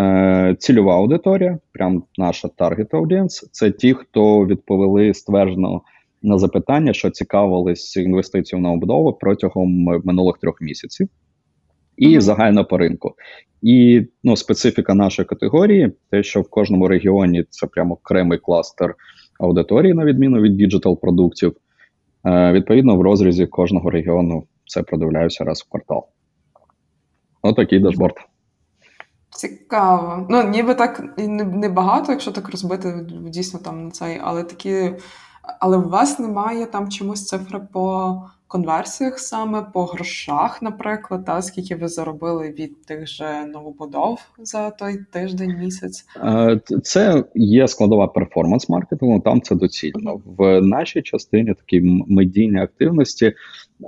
Е, 0.00 0.56
Цільова 0.58 0.96
аудиторія, 0.96 1.58
прям 1.72 2.02
наша 2.18 2.48
target 2.48 2.88
audience, 2.88 3.48
це 3.50 3.70
ті, 3.70 3.94
хто 3.94 4.46
відповіли 4.46 5.14
стверджено 5.14 5.82
на 6.22 6.38
запитання, 6.38 6.92
що 6.92 7.10
цікавились 7.10 7.96
інвестицією 7.96 8.62
в 8.62 8.72
новобудову 8.72 9.12
протягом 9.12 9.84
минулих 10.04 10.38
трьох 10.38 10.60
місяців, 10.60 11.08
і 11.96 12.20
загально 12.20 12.64
по 12.64 12.78
ринку. 12.78 13.14
І 13.62 14.06
ну, 14.24 14.36
специфіка 14.36 14.94
нашої 14.94 15.26
категорії, 15.26 15.92
те, 16.10 16.22
що 16.22 16.40
в 16.40 16.50
кожному 16.50 16.88
регіоні 16.88 17.44
це 17.50 17.66
прямо 17.66 17.94
окремий 17.94 18.38
кластер 18.38 18.94
аудиторії, 19.40 19.94
на 19.94 20.04
відміну 20.04 20.40
від 20.40 20.56
digital 20.56 21.00
продуктів. 21.00 21.56
Е, 22.26 22.52
Відповідно, 22.52 22.96
в 22.96 23.00
розрізі 23.00 23.46
кожного 23.46 23.90
регіону 23.90 24.44
це 24.66 24.82
продивляюся 24.82 25.44
раз 25.44 25.62
в 25.62 25.70
квартал. 25.70 26.06
Отакий 27.42 27.80
дашборд. 27.80 28.14
Цікаво. 29.30 30.26
Ну, 30.30 30.44
ніби 30.44 30.74
так 30.74 31.14
і 31.18 31.28
не 31.28 31.68
багато, 31.68 32.12
якщо 32.12 32.32
так 32.32 32.48
розбити 32.48 33.06
дійсно 33.26 33.60
там 33.60 33.84
на 33.84 33.90
цей, 33.90 34.20
але 34.22 34.42
такі 34.42 34.92
але 35.60 35.76
у 35.76 35.88
вас 35.88 36.18
немає 36.18 36.66
там 36.66 36.90
чомусь 36.90 37.26
цифри 37.26 37.60
по 37.72 38.16
конверсіях 38.48 39.18
саме, 39.18 39.66
по 39.74 39.84
грошах, 39.84 40.62
наприклад, 40.62 41.24
та 41.24 41.42
скільки 41.42 41.76
ви 41.76 41.88
заробили 41.88 42.50
від 42.58 42.82
тих 42.82 43.06
же 43.06 43.46
новобудов 43.46 44.20
за 44.38 44.70
той 44.70 44.98
тиждень, 45.12 45.56
місяць? 45.58 46.04
Е, 46.24 46.60
це 46.82 47.24
є 47.34 47.68
складова 47.68 48.06
перформанс-маркетингу, 48.06 49.22
там 49.22 49.40
це 49.40 49.54
доцільно. 49.54 50.20
В 50.24 50.60
нашій 50.60 51.02
частині 51.02 51.54
такі 51.54 51.80
медійні 52.08 52.58
активності. 52.58 53.32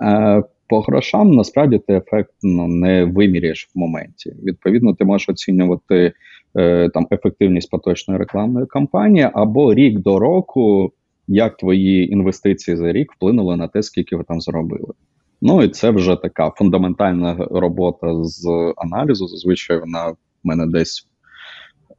Е, 0.03 0.43
по 0.69 0.81
грошам 0.81 1.31
насправді 1.31 1.79
ти 1.79 1.95
ефект 1.95 2.33
ну, 2.43 2.67
не 2.67 3.05
виміряєш 3.05 3.71
в 3.75 3.79
моменті. 3.79 4.35
Відповідно, 4.43 4.95
ти 4.95 5.05
можеш 5.05 5.29
оцінювати 5.29 6.13
е, 6.57 6.89
там 6.89 7.07
ефективність 7.11 7.71
поточної 7.71 8.21
рекламної 8.21 8.67
кампанії 8.67 9.31
або 9.33 9.75
рік 9.75 9.99
до 9.99 10.19
року 10.19 10.93
як 11.29 11.57
твої 11.57 12.13
інвестиції 12.13 12.77
за 12.77 12.93
рік 12.93 13.13
вплинули 13.13 13.57
на 13.57 13.69
те, 13.69 13.83
скільки 13.83 14.17
ви 14.17 14.25
там 14.25 14.41
заробили. 14.41 14.95
Ну 15.43 15.63
і 15.63 15.69
це 15.69 15.91
вже 15.91 16.17
така 16.17 16.51
фундаментальна 16.51 17.35
робота 17.51 18.25
з 18.25 18.73
аналізу. 18.77 19.29
Зазвичай 19.29 19.81
вона 19.81 20.09
в 20.09 20.17
мене 20.45 20.67
десь 20.67 21.09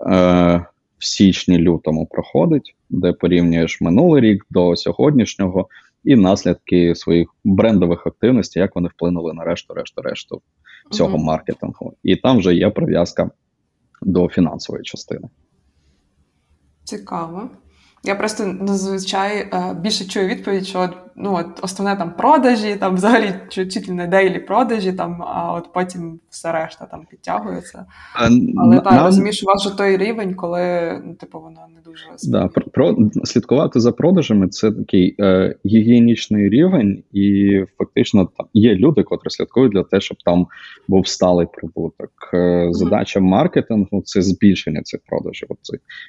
е, 0.02 0.66
в 0.98 1.06
січні-лютому 1.06 2.06
проходить, 2.06 2.76
де 2.90 3.14
порівнюєш 3.14 3.82
минулий 3.82 4.22
рік 4.22 4.46
до 4.50 4.76
сьогоднішнього 4.76 5.68
і 6.04 6.16
наслідки 6.16 6.96
своїх 6.96 7.28
брендових 7.44 8.08
активностей, 8.08 8.62
як 8.62 8.76
вони 8.76 8.90
вплинули 8.90 9.34
на 9.34 9.44
решту, 9.44 9.74
решту, 9.74 10.02
решту 10.02 10.42
цього 10.92 11.18
uh 11.18 11.22
-huh. 11.22 11.26
маркетингу. 11.26 11.94
І 12.04 12.16
там 12.16 12.38
вже 12.38 12.56
є 12.56 12.70
прив'язка 12.70 13.32
до 14.02 14.28
фінансової 14.28 14.84
частини. 14.84 15.28
Цікаво. 16.84 17.50
Я 18.04 18.16
просто 18.16 18.56
зазвичай 18.62 19.38
е, 19.38 19.76
більше 19.82 20.06
чую 20.06 20.28
відповідь, 20.28 20.68
що 20.68 20.90
ну 21.18 21.36
от 21.36 21.46
основне 21.62 21.96
там 21.96 22.14
продажі, 22.18 22.76
там 22.76 22.96
взагалі 22.96 23.34
чуть 23.50 23.90
не 23.90 24.08
дейлі 24.08 24.40
продажі, 24.40 24.94
там, 24.94 25.24
а 25.24 25.54
от 25.54 25.74
потім 25.74 26.20
все 26.30 26.52
решта 26.52 26.86
там 26.86 27.06
підтягується. 27.10 27.86
Але 28.58 28.80
так, 28.80 29.06
розумієш, 29.06 29.44
у 29.44 29.46
вас 29.46 29.64
же 29.64 29.78
той 29.78 29.98
рівень, 29.98 30.34
коли 30.34 30.92
ну, 31.06 31.14
типу 31.14 31.40
воно 31.40 31.62
не 31.76 31.82
дуже 31.82 32.06
Да, 32.24 32.48
про, 32.48 32.66
про 32.66 32.98
слідкувати 33.24 33.80
за 33.80 33.92
продажами 33.92 34.48
це 34.48 34.72
такий 34.72 35.16
е, 35.20 35.56
гігієнічний 35.66 36.50
рівень, 36.50 37.04
і 37.14 37.60
фактично 37.78 38.30
там 38.38 38.48
є 38.54 38.76
люди, 38.76 39.04
котрі 39.04 39.30
слідкують 39.30 39.74
для 39.74 39.84
того, 39.84 40.02
щоб 40.02 40.18
там 40.26 40.48
був 40.88 41.08
сталий 41.08 41.48
прибуток. 41.54 42.12
Е, 42.34 42.68
задача 42.72 43.20
маркетингу 43.20 44.02
це 44.06 44.22
збільшення 44.22 44.82
цих 44.82 45.00
продажів. 45.10 45.48
От, 45.50 45.58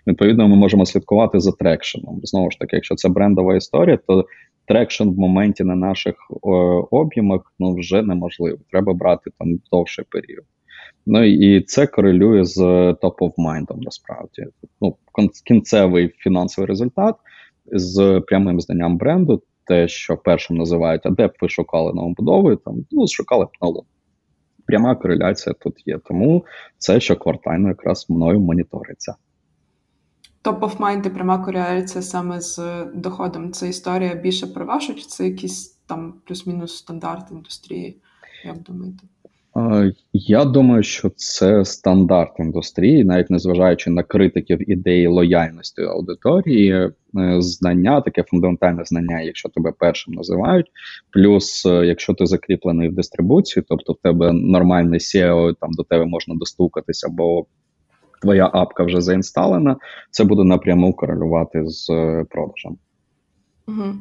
відповідно, 0.07 0.49
ми 0.49 0.57
можемо 0.57 0.87
слідкувати 0.87 1.41
за 1.41 1.53
traction 1.79 2.09
ом. 2.09 2.21
Знову 2.23 2.51
ж 2.51 2.59
таки, 2.59 2.77
якщо 2.77 2.95
це 2.95 3.09
брендова 3.09 3.57
історія, 3.57 3.99
то 4.07 4.27
traction 4.67 5.09
в 5.09 5.19
моменті 5.19 5.65
на 5.65 5.75
наших 5.75 6.15
о, 6.43 6.53
об'ємах 6.91 7.53
ну 7.59 7.75
вже 7.75 8.03
неможливо. 8.03 8.59
Треба 8.71 8.95
брати 8.95 9.31
там 9.39 9.49
довший 9.73 10.05
період. 10.09 10.45
Ну 11.07 11.25
і 11.25 11.61
це 11.61 11.87
корелює 11.87 12.45
з 12.45 12.59
mind, 13.39 13.83
насправді. 13.83 14.47
Ну, 14.81 14.97
кінцевий 15.45 16.09
фінансовий 16.09 16.69
результат 16.69 17.17
з 17.73 18.23
прямим 18.27 18.61
знанням 18.61 18.99
бренду, 18.99 19.43
те, 19.67 19.89
що 19.89 20.17
першим 20.17 20.57
називають, 20.57 21.07
а 21.07 21.11
де 21.11 21.27
б 21.27 21.33
ви 21.41 21.49
шукали 21.49 21.93
новобудови, 21.93 22.57
там 22.57 22.75
ну 22.91 23.09
шукали 23.09 23.45
б 23.45 23.49
нову. 23.63 23.85
Пряма 24.67 24.95
кореляція 24.95 25.55
тут 25.61 25.87
є. 25.87 25.99
Тому 25.99 26.45
це 26.79 27.01
щоквартально 27.01 27.69
якраз 27.69 28.07
мною 28.11 28.41
моніториться. 28.41 29.15
Of 30.45 30.77
mind 30.77 31.07
і 31.07 31.11
пряма 31.11 31.39
кореляція 31.39 32.03
саме 32.03 32.41
з 32.41 32.85
доходом. 32.95 33.53
Це 33.53 33.69
історія 33.69 34.15
більше 34.15 34.47
про 34.47 34.67
вашу, 34.67 34.95
чи 34.95 35.05
це 35.07 35.25
якийсь 35.25 35.69
там 35.69 36.15
плюс-мінус 36.27 36.77
стандарт 36.77 37.31
індустрії? 37.31 37.97
Як 38.45 38.63
думаєте? 38.63 39.03
Я 40.13 40.45
думаю, 40.45 40.83
що 40.83 41.11
це 41.17 41.65
стандарт 41.65 42.33
індустрії, 42.39 43.05
навіть 43.05 43.31
незважаючи 43.31 43.91
на 43.91 44.03
критиків 44.03 44.71
ідеї 44.71 45.07
лояльності 45.07 45.83
аудиторії, 45.83 46.73
е, 46.73 46.93
знання, 47.39 48.01
таке 48.01 48.23
фундаментальне 48.23 48.85
знання, 48.85 49.21
якщо 49.21 49.49
тебе 49.49 49.73
першим 49.79 50.15
називають. 50.15 50.67
Плюс, 51.11 51.67
е, 51.67 51.87
якщо 51.87 52.15
ти 52.15 52.27
закріплений 52.27 52.89
в 52.89 52.95
дистрибуції, 52.95 53.65
тобто 53.69 53.93
в 53.93 53.99
тебе 54.03 54.33
нормальне 54.33 54.97
SEO, 54.97 55.55
там 55.61 55.71
до 55.73 55.83
тебе 55.83 56.05
можна 56.05 56.35
достукатися, 56.35 57.09
бо 57.09 57.47
твоя 58.23 58.51
апка 58.53 58.85
вже 58.85 59.01
заінсталена, 59.01 59.77
це 60.11 60.25
буде 60.25 60.45
напряму 60.45 60.93
корелювати 60.93 61.63
з 61.67 61.91
е, 61.91 62.25
продажем. 62.31 62.79
Угу. 63.69 63.95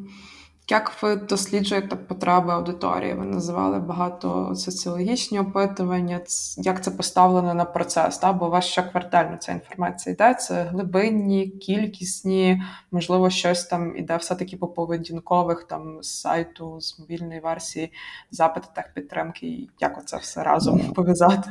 Як 0.69 1.03
ви 1.03 1.15
досліджуєте 1.15 1.95
потреби 1.95 2.53
аудиторії? 2.53 3.13
Ви 3.13 3.25
називали 3.25 3.79
багато 3.79 4.55
соціологічні 4.55 5.39
опитування, 5.39 6.19
як 6.57 6.83
це 6.83 6.91
поставлено 6.91 7.53
на 7.53 7.65
процес? 7.65 8.17
Та? 8.17 8.33
Бо 8.33 8.47
у 8.47 8.49
вас 8.49 8.65
щоквартально 8.65 9.37
ця 9.37 9.51
інформація 9.51 10.13
йде, 10.13 10.33
це 10.33 10.63
глибинні, 10.63 11.47
кількісні, 11.47 12.61
можливо, 12.91 13.29
щось 13.29 13.65
там 13.65 13.97
іде 13.97 14.17
все-таки 14.17 14.57
по 14.57 14.67
поведінкових 14.67 15.63
там 15.63 16.03
з 16.03 16.19
сайту, 16.19 16.81
з 16.81 16.99
мобільної 16.99 17.39
версії, 17.39 17.91
запити 18.31 18.67
техпідтримки, 18.75 19.67
як 19.79 19.97
оце 19.97 20.17
все 20.17 20.43
разом 20.43 20.79
пов'язати? 20.79 21.49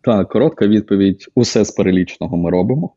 Так, 0.00 0.28
коротка 0.28 0.66
відповідь: 0.66 1.26
усе 1.34 1.64
з 1.64 1.70
перелічного 1.70 2.36
ми 2.36 2.50
робимо, 2.50 2.94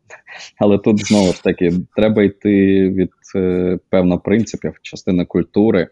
але 0.57 0.77
тут 0.77 1.07
знову 1.07 1.33
ж 1.33 1.43
таки 1.43 1.73
треба 1.95 2.23
йти 2.23 2.89
від 2.89 3.11
е, 3.35 3.79
певно 3.89 4.19
принципів, 4.19 4.73
частини 4.81 5.25
культури. 5.25 5.87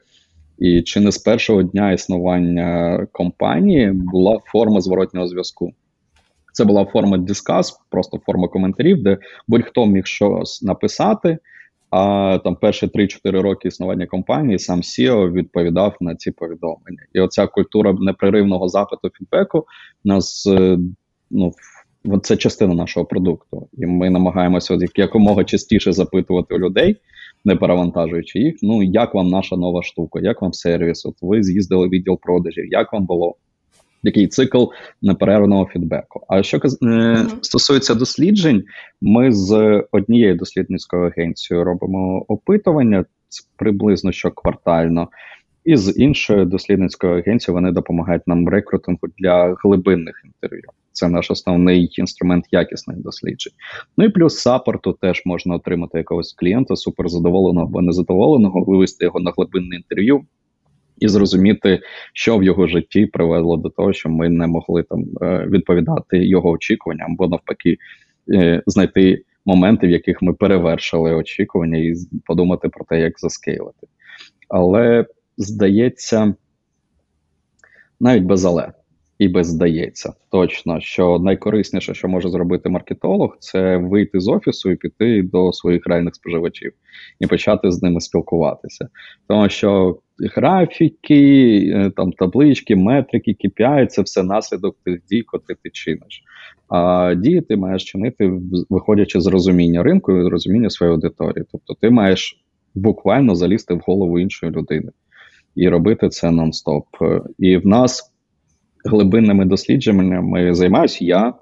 І 0.58 0.82
чи 0.82 1.00
не 1.00 1.12
з 1.12 1.18
першого 1.18 1.64
дня 1.64 1.92
існування 1.92 3.00
компанії 3.12 3.92
була 3.92 4.40
форма 4.46 4.82
зворотнього 4.82 5.28
зв'язку? 5.28 5.74
Це 6.54 6.66
була 6.66 6.86
форма 6.86 7.18
дискас, 7.18 7.80
просто 7.90 8.20
форма 8.26 8.48
коментарів, 8.48 9.04
де 9.04 9.18
будь-хто 9.48 9.86
міг 9.86 10.06
щось 10.06 10.62
написати. 10.62 11.38
А 11.90 12.40
там 12.44 12.56
перші 12.56 12.86
3-4 12.86 13.42
роки 13.42 13.68
існування 13.68 14.08
компанії 14.08 14.60
сам 14.60 14.82
SEO 14.82 15.32
відповідав 15.32 15.98
на 16.02 16.16
ці 16.16 16.32
повідомлення. 16.32 17.06
І 17.14 17.20
оця 17.20 17.48
культура 17.48 17.94
непреривного 18.00 18.68
запиту 18.68 19.10
фідбеку 19.18 19.66
нас 20.04 20.48
е, 20.48 20.78
ну 21.32 21.54
це 22.24 22.38
частина 22.38 22.74
нашого 22.74 23.06
продукту. 23.06 23.68
І 23.74 23.86
ми 23.86 24.10
намагаємося 24.10 24.78
якомога 24.96 25.44
частіше 25.44 25.94
запитувати 25.94 26.56
у 26.56 26.60
людей, 26.60 26.96
не 27.46 27.56
перевантажуючи 27.56 28.40
їх. 28.40 28.56
Ну 28.62 28.84
як 28.84 29.14
вам 29.14 29.28
наша 29.28 29.56
нова 29.56 29.84
штука, 29.84 30.20
як 30.20 30.42
вам 30.42 30.54
сервіс? 30.54 31.06
От 31.06 31.16
ви 31.22 31.44
з'їздили 31.44 31.90
відділ 31.90 32.20
продажів, 32.22 32.66
як 32.72 32.94
вам 32.94 33.06
було? 33.06 33.36
Який 34.06 34.28
цикл 34.28 34.64
неперервного 35.02 35.66
фідбеку. 35.66 36.26
А 36.28 36.44
що 36.44 36.58
е, 36.58 37.18
стосується 37.42 37.96
досліджень, 37.96 38.64
ми 39.02 39.32
з 39.32 39.84
однією 39.92 40.36
дослідницькою 40.36 41.06
агенцією 41.06 41.64
робимо 41.64 42.26
опитування 42.28 43.06
приблизно 43.58 44.12
щоквартально, 44.12 45.10
і 45.66 45.78
з 45.78 46.00
іншою 46.00 46.46
дослідницькою 46.46 47.18
агенцією 47.18 47.56
вони 47.56 47.72
допомагають 47.72 48.28
нам 48.28 48.50
рекрутингу 48.50 49.08
для 49.18 49.56
глибинних 49.64 50.22
інтерв'ю. 50.26 50.70
Це 50.92 51.08
наш 51.08 51.32
основний 51.32 51.90
інструмент 51.98 52.46
якісних 52.52 52.98
досліджень. 52.98 53.54
Ну 53.98 54.06
і 54.06 54.10
плюс 54.10 54.38
саппорту 54.38 54.94
теж 55.02 55.22
можна 55.26 55.56
отримати 55.56 55.98
якогось 55.98 56.34
клієнта 56.34 56.76
суперзадоволеного 56.76 57.66
або 57.66 57.82
незадоволеного, 57.82 58.64
вивести 58.64 59.06
його 59.06 59.20
на 59.20 59.32
глибинне 59.38 59.76
інтерв'ю 59.76 60.22
і 60.98 61.08
зрозуміти, 61.08 61.80
що 62.14 62.38
в 62.38 62.44
його 62.44 62.68
житті 62.68 63.06
привело 63.06 63.58
до 63.58 63.70
того, 63.70 63.94
що 63.94 64.10
ми 64.10 64.30
не 64.30 64.48
могли 64.48 64.84
там 64.84 65.06
е, 65.22 65.48
відповідати 65.50 66.28
його 66.28 66.50
очікуванням, 66.50 67.12
або 67.12 67.28
навпаки, 67.28 67.78
е, 68.34 68.64
знайти 68.68 69.24
моменти, 69.46 69.88
в 69.88 69.90
яких 69.90 70.22
ми 70.22 70.34
перевершили 70.34 71.14
очікування, 71.14 71.78
і 71.78 71.94
подумати 72.26 72.70
про 72.70 72.86
те, 72.86 73.00
як 73.00 73.20
заскейлити. 73.20 73.88
Але 74.50 75.06
здається, 75.38 76.34
навіть 78.00 78.24
без 78.24 78.46
але. 78.46 78.72
І 79.20 79.28
без 79.28 79.48
здається 79.48 80.14
точно, 80.32 80.80
що 80.80 81.20
найкорисніше, 81.20 81.94
що 81.94 82.08
може 82.08 82.30
зробити 82.30 82.70
маркетолог, 82.70 83.38
це 83.40 83.78
вийти 83.78 84.20
з 84.20 84.28
офісу 84.28 84.72
і 84.72 84.76
піти 84.76 85.24
до 85.24 85.54
своїх 85.54 85.88
реальних 85.88 86.16
споживачів 86.16 86.74
і 87.20 87.28
почати 87.28 87.72
з 87.72 87.82
ними 87.82 88.02
спілкуватися. 88.02 88.90
Тому 89.28 89.50
що 89.50 90.00
графіки, 90.20 91.74
е, 91.76 91.92
там 91.96 92.12
таблички, 92.12 92.76
метрики, 92.76 93.36
KPI– 93.44 93.86
це 93.88 94.02
все 94.02 94.24
наслідок 94.24 94.76
тих 94.86 95.00
дій, 95.10 95.22
котрі 95.22 95.56
ти 95.64 95.70
чиниш. 95.70 96.24
А 96.70 97.14
дії 97.16 97.42
ти 97.42 97.56
маєш 97.56 97.84
чинити, 97.84 98.32
виходячи 98.70 99.22
з 99.22 99.28
розуміння 99.28 99.84
ринку 99.84 100.12
і 100.12 100.30
розуміння 100.30 100.70
своєї 100.70 100.94
аудиторії. 100.94 101.46
Тобто, 101.52 101.74
ти 101.82 101.90
маєш 101.90 102.44
буквально 102.76 103.36
залізти 103.36 103.74
в 103.74 103.80
голову 103.80 104.20
іншої 104.20 104.52
людини 104.52 104.92
і 105.56 105.70
робити 105.70 106.10
це 106.10 106.28
нон-стоп. 106.28 106.84
І 107.40 107.58
в 107.58 107.68
нас 107.68 108.14
глибинними 108.86 109.46
дослідженнями 109.46 110.54
займаюся 110.54 111.06
я, 111.06 111.34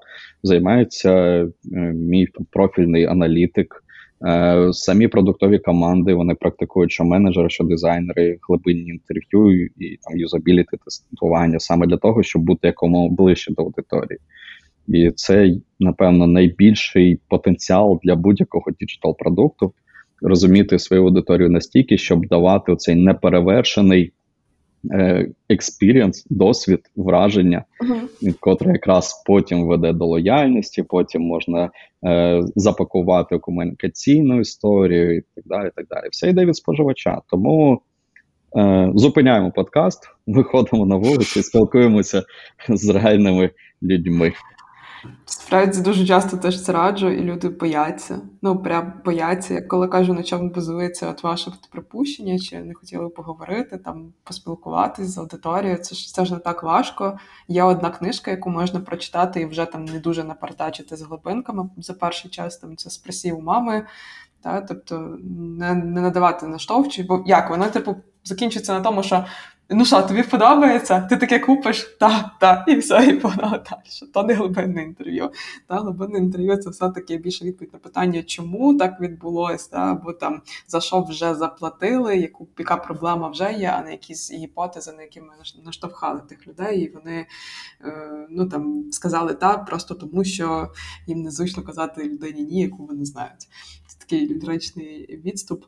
займається 0.42 1.12
е, 1.12 1.48
мій 1.94 2.28
профільний 2.50 3.04
аналітик. 3.04 3.83
Е, 4.26 4.68
самі 4.72 5.08
продуктові 5.08 5.58
команди 5.58 6.14
вони 6.14 6.34
практикують, 6.34 6.92
що 6.92 7.04
менеджери, 7.04 7.50
що 7.50 7.64
дизайнери, 7.64 8.38
глибинні 8.48 8.90
інтерв'ю 8.90 9.66
і 9.78 9.98
там 10.02 10.18
юзабіліти 10.18 10.76
тестування 10.84 11.60
саме 11.60 11.86
для 11.86 11.96
того, 11.96 12.22
щоб 12.22 12.42
бути 12.42 12.66
якомога 12.66 13.08
ближче 13.08 13.52
до 13.54 13.62
аудиторії. 13.62 14.18
І 14.88 15.10
це, 15.10 15.54
напевно, 15.80 16.26
найбільший 16.26 17.20
потенціал 17.28 18.00
для 18.04 18.16
будь-якого 18.16 18.66
digital 18.80 19.16
продукту 19.16 19.72
розуміти 20.22 20.78
свою 20.78 21.04
аудиторію 21.04 21.50
настільки, 21.50 21.98
щоб 21.98 22.26
давати 22.26 22.76
цей 22.76 22.94
неперевершений 22.94 24.12
experience, 25.48 26.26
досвід, 26.30 26.80
враження, 26.96 27.64
uh-huh. 27.80 28.34
котре 28.40 28.72
якраз 28.72 29.22
потім 29.26 29.66
веде 29.66 29.92
до 29.92 30.06
лояльності, 30.06 30.82
потім 30.82 31.22
можна 31.22 31.70
е, 32.06 32.42
запакувати 32.56 33.38
комунікаційну 33.38 34.40
історію 34.40 35.16
і 35.16 35.22
так 35.34 35.44
далі. 35.46 35.70
так 35.76 35.86
далі. 35.88 36.08
Все 36.10 36.30
йде 36.30 36.44
від 36.44 36.56
споживача. 36.56 37.20
Тому 37.30 37.80
е, 38.56 38.92
зупиняємо 38.94 39.52
подкаст, 39.52 40.08
виходимо 40.26 40.86
на 40.86 40.96
вулицю 40.96 41.40
і 41.40 41.42
спілкуємося 41.42 42.22
з 42.68 42.88
реальними 42.88 43.50
людьми. 43.82 44.32
Справді 45.26 45.80
дуже 45.80 46.06
часто 46.06 46.36
теж 46.36 46.62
це 46.62 46.72
раджу, 46.72 47.10
і 47.10 47.20
люди 47.20 47.48
бояться. 47.48 48.20
Ну, 48.42 48.58
прям 48.58 48.92
бояться. 49.04 49.54
Як 49.54 49.68
коли 49.68 49.88
кажу, 49.88 50.14
на 50.14 50.22
чому 50.22 50.50
базується 50.50 51.10
от 51.10 51.22
ваше 51.22 51.52
припущення, 51.70 52.38
чи 52.38 52.58
не 52.58 52.74
хотіли 52.74 53.08
поговорити, 53.08 53.78
там 53.78 54.12
поспілкуватись 54.24 55.08
з 55.08 55.18
аудиторією. 55.18 55.78
Це 55.78 55.94
ж 55.94 56.14
це 56.14 56.24
ж 56.24 56.32
не 56.32 56.38
так 56.38 56.62
важко. 56.62 57.18
Є 57.48 57.62
одна 57.62 57.90
книжка, 57.90 58.30
яку 58.30 58.50
можна 58.50 58.80
прочитати 58.80 59.40
і 59.40 59.46
вже 59.46 59.64
там 59.64 59.84
не 59.84 59.98
дуже 59.98 60.24
напартачити 60.24 60.96
з 60.96 61.02
глибинками 61.02 61.70
за 61.76 61.92
перший 61.92 62.30
час. 62.30 62.56
Там 62.56 62.76
це 62.76 62.90
спресів 62.90 63.40
мами. 63.40 63.86
Та, 64.42 64.60
тобто 64.60 65.18
не 65.58 65.74
не 65.74 66.00
надавати 66.00 66.46
наштовхчі, 66.46 67.02
бо 67.02 67.22
як 67.26 67.50
воно, 67.50 67.64
типу, 67.64 67.96
закінчиться 68.24 68.72
на 68.72 68.80
тому, 68.80 69.02
що 69.02 69.24
Ну 69.70 69.84
що, 69.84 70.02
тобі 70.02 70.22
подобається? 70.22 71.00
Ти 71.00 71.16
таке 71.16 71.38
купиш? 71.38 71.96
Так, 72.00 72.30
так, 72.40 72.64
і 72.68 72.76
все, 72.76 73.06
і 73.06 73.12
погнали 73.12 73.62
далі. 73.70 74.10
То 74.14 74.22
не 74.22 74.34
глибинне 74.34 74.82
інтерв'ю. 74.82 75.30
Та 75.66 75.76
глибинне 75.76 76.18
інтерв'ю 76.18 76.56
це 76.56 76.70
все-таки 76.70 77.16
більше 77.16 77.44
відповідь 77.44 77.72
на 77.72 77.78
питання, 77.78 78.22
чому 78.22 78.74
так 78.78 79.00
відбулося, 79.00 79.70
та, 79.70 79.78
або 79.78 80.12
там 80.12 80.42
за 80.68 80.80
що 80.80 81.02
вже 81.02 81.34
заплатили, 81.34 82.16
яку 82.16 82.48
яка 82.58 82.76
проблема 82.76 83.28
вже 83.28 83.52
є, 83.52 83.74
а 83.78 83.82
не 83.82 83.90
якісь 83.90 84.32
гіпотези, 84.32 84.92
на 84.92 85.02
які 85.02 85.20
ми 85.20 85.32
наштовхали 85.64 86.20
тих 86.20 86.46
людей, 86.46 86.80
і 86.80 86.88
вони 86.88 87.26
е, 87.84 88.26
ну 88.30 88.48
там 88.48 88.84
сказали 88.92 89.34
так, 89.34 89.66
просто 89.66 89.94
тому 89.94 90.24
що 90.24 90.72
їм 91.06 91.22
незручно 91.22 91.62
казати 91.62 92.04
людині 92.04 92.42
ні, 92.42 92.62
яку 92.62 92.86
вони 92.86 93.04
знають 93.04 93.48
такий 94.04 94.28
ліричний 94.28 95.20
відступ. 95.24 95.64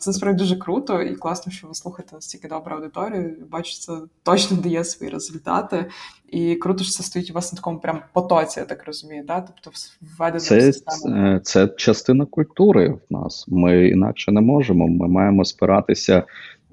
Це 0.00 0.10
насправді 0.10 0.38
дуже 0.38 0.56
круто 0.56 1.02
і 1.02 1.16
класно, 1.16 1.52
що 1.52 1.66
ви 1.66 1.74
слухаєте 1.74 2.14
настільки 2.14 2.48
добру 2.48 2.76
аудиторію. 2.76 3.36
Бачу, 3.50 3.72
це 3.72 3.92
точно 4.22 4.56
дає 4.56 4.84
свої 4.84 5.12
результати. 5.12 5.86
І 6.28 6.54
круто, 6.54 6.84
що 6.84 6.92
це 6.92 7.02
стоїть 7.02 7.30
у 7.30 7.34
вас 7.34 7.52
на 7.52 7.56
такому 7.56 7.78
прям 7.78 8.00
потоці, 8.12 8.60
я 8.60 8.66
так 8.66 8.86
розумію. 8.86 9.24
Да? 9.26 9.40
Тобто 9.40 9.70
введено 10.18 10.40
це, 10.40 10.58
в 10.58 10.62
систему. 10.62 11.38
Це, 11.38 11.40
це 11.42 11.68
частина 11.68 12.26
культури 12.26 12.88
в 12.88 13.12
нас. 13.12 13.44
Ми 13.48 13.88
інакше 13.88 14.32
не 14.32 14.40
можемо. 14.40 14.88
Ми 14.88 15.08
маємо 15.08 15.44
спиратися 15.44 16.24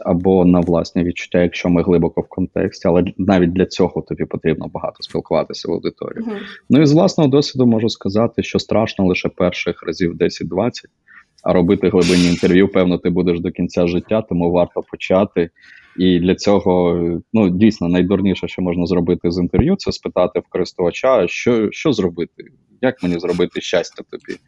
або 0.06 0.46
на 0.46 0.60
власні 0.60 1.04
відчуття, 1.04 1.42
якщо 1.42 1.70
ми 1.70 1.84
глибоко 1.84 2.22
в 2.22 2.28
контексті, 2.28 2.88
але 2.88 3.04
навіть 3.18 3.54
для 3.54 3.66
цього 3.66 4.02
тобі 4.02 4.26
потрібно 4.26 4.68
багато 4.74 4.96
спілкуватися 5.00 5.68
в 5.68 5.72
аудиторії. 5.72 6.24
Угу. 6.28 6.36
Ну 6.70 6.82
і 6.82 6.86
з 6.86 6.94
власного 6.94 7.30
досвіду 7.30 7.66
можу 7.66 7.90
сказати, 7.90 8.44
що 8.44 8.60
страшно 8.60 9.06
лише 9.06 9.30
перших 9.30 9.84
разів 9.84 10.16
10-20, 10.16 10.72
а 11.44 11.54
робити 11.54 11.90
глибинні 11.90 12.28
інтерв'ю, 12.28 12.68
певно, 12.68 12.98
ти 12.98 13.10
будеш 13.10 13.40
до 13.40 13.52
кінця 13.52 13.88
життя, 13.88 14.22
тому 14.30 14.52
варто 14.52 14.82
почати. 14.92 15.50
І 15.98 16.20
для 16.20 16.36
цього 16.36 17.00
ну 17.34 17.50
дійсно 17.50 17.88
найдурніше, 17.88 18.48
що 18.48 18.62
можна 18.62 18.86
зробити 18.86 19.32
з 19.32 19.38
інтерв'ю, 19.38 19.76
це 19.76 19.92
спитати 19.92 20.40
в 20.40 20.44
користувача, 20.50 21.28
що 21.28 21.72
що 21.72 21.94
зробити, 21.94 22.44
як 22.84 23.04
мені 23.04 23.20
зробити 23.20 23.62
щастя 23.62 24.04
тобі. 24.10 24.40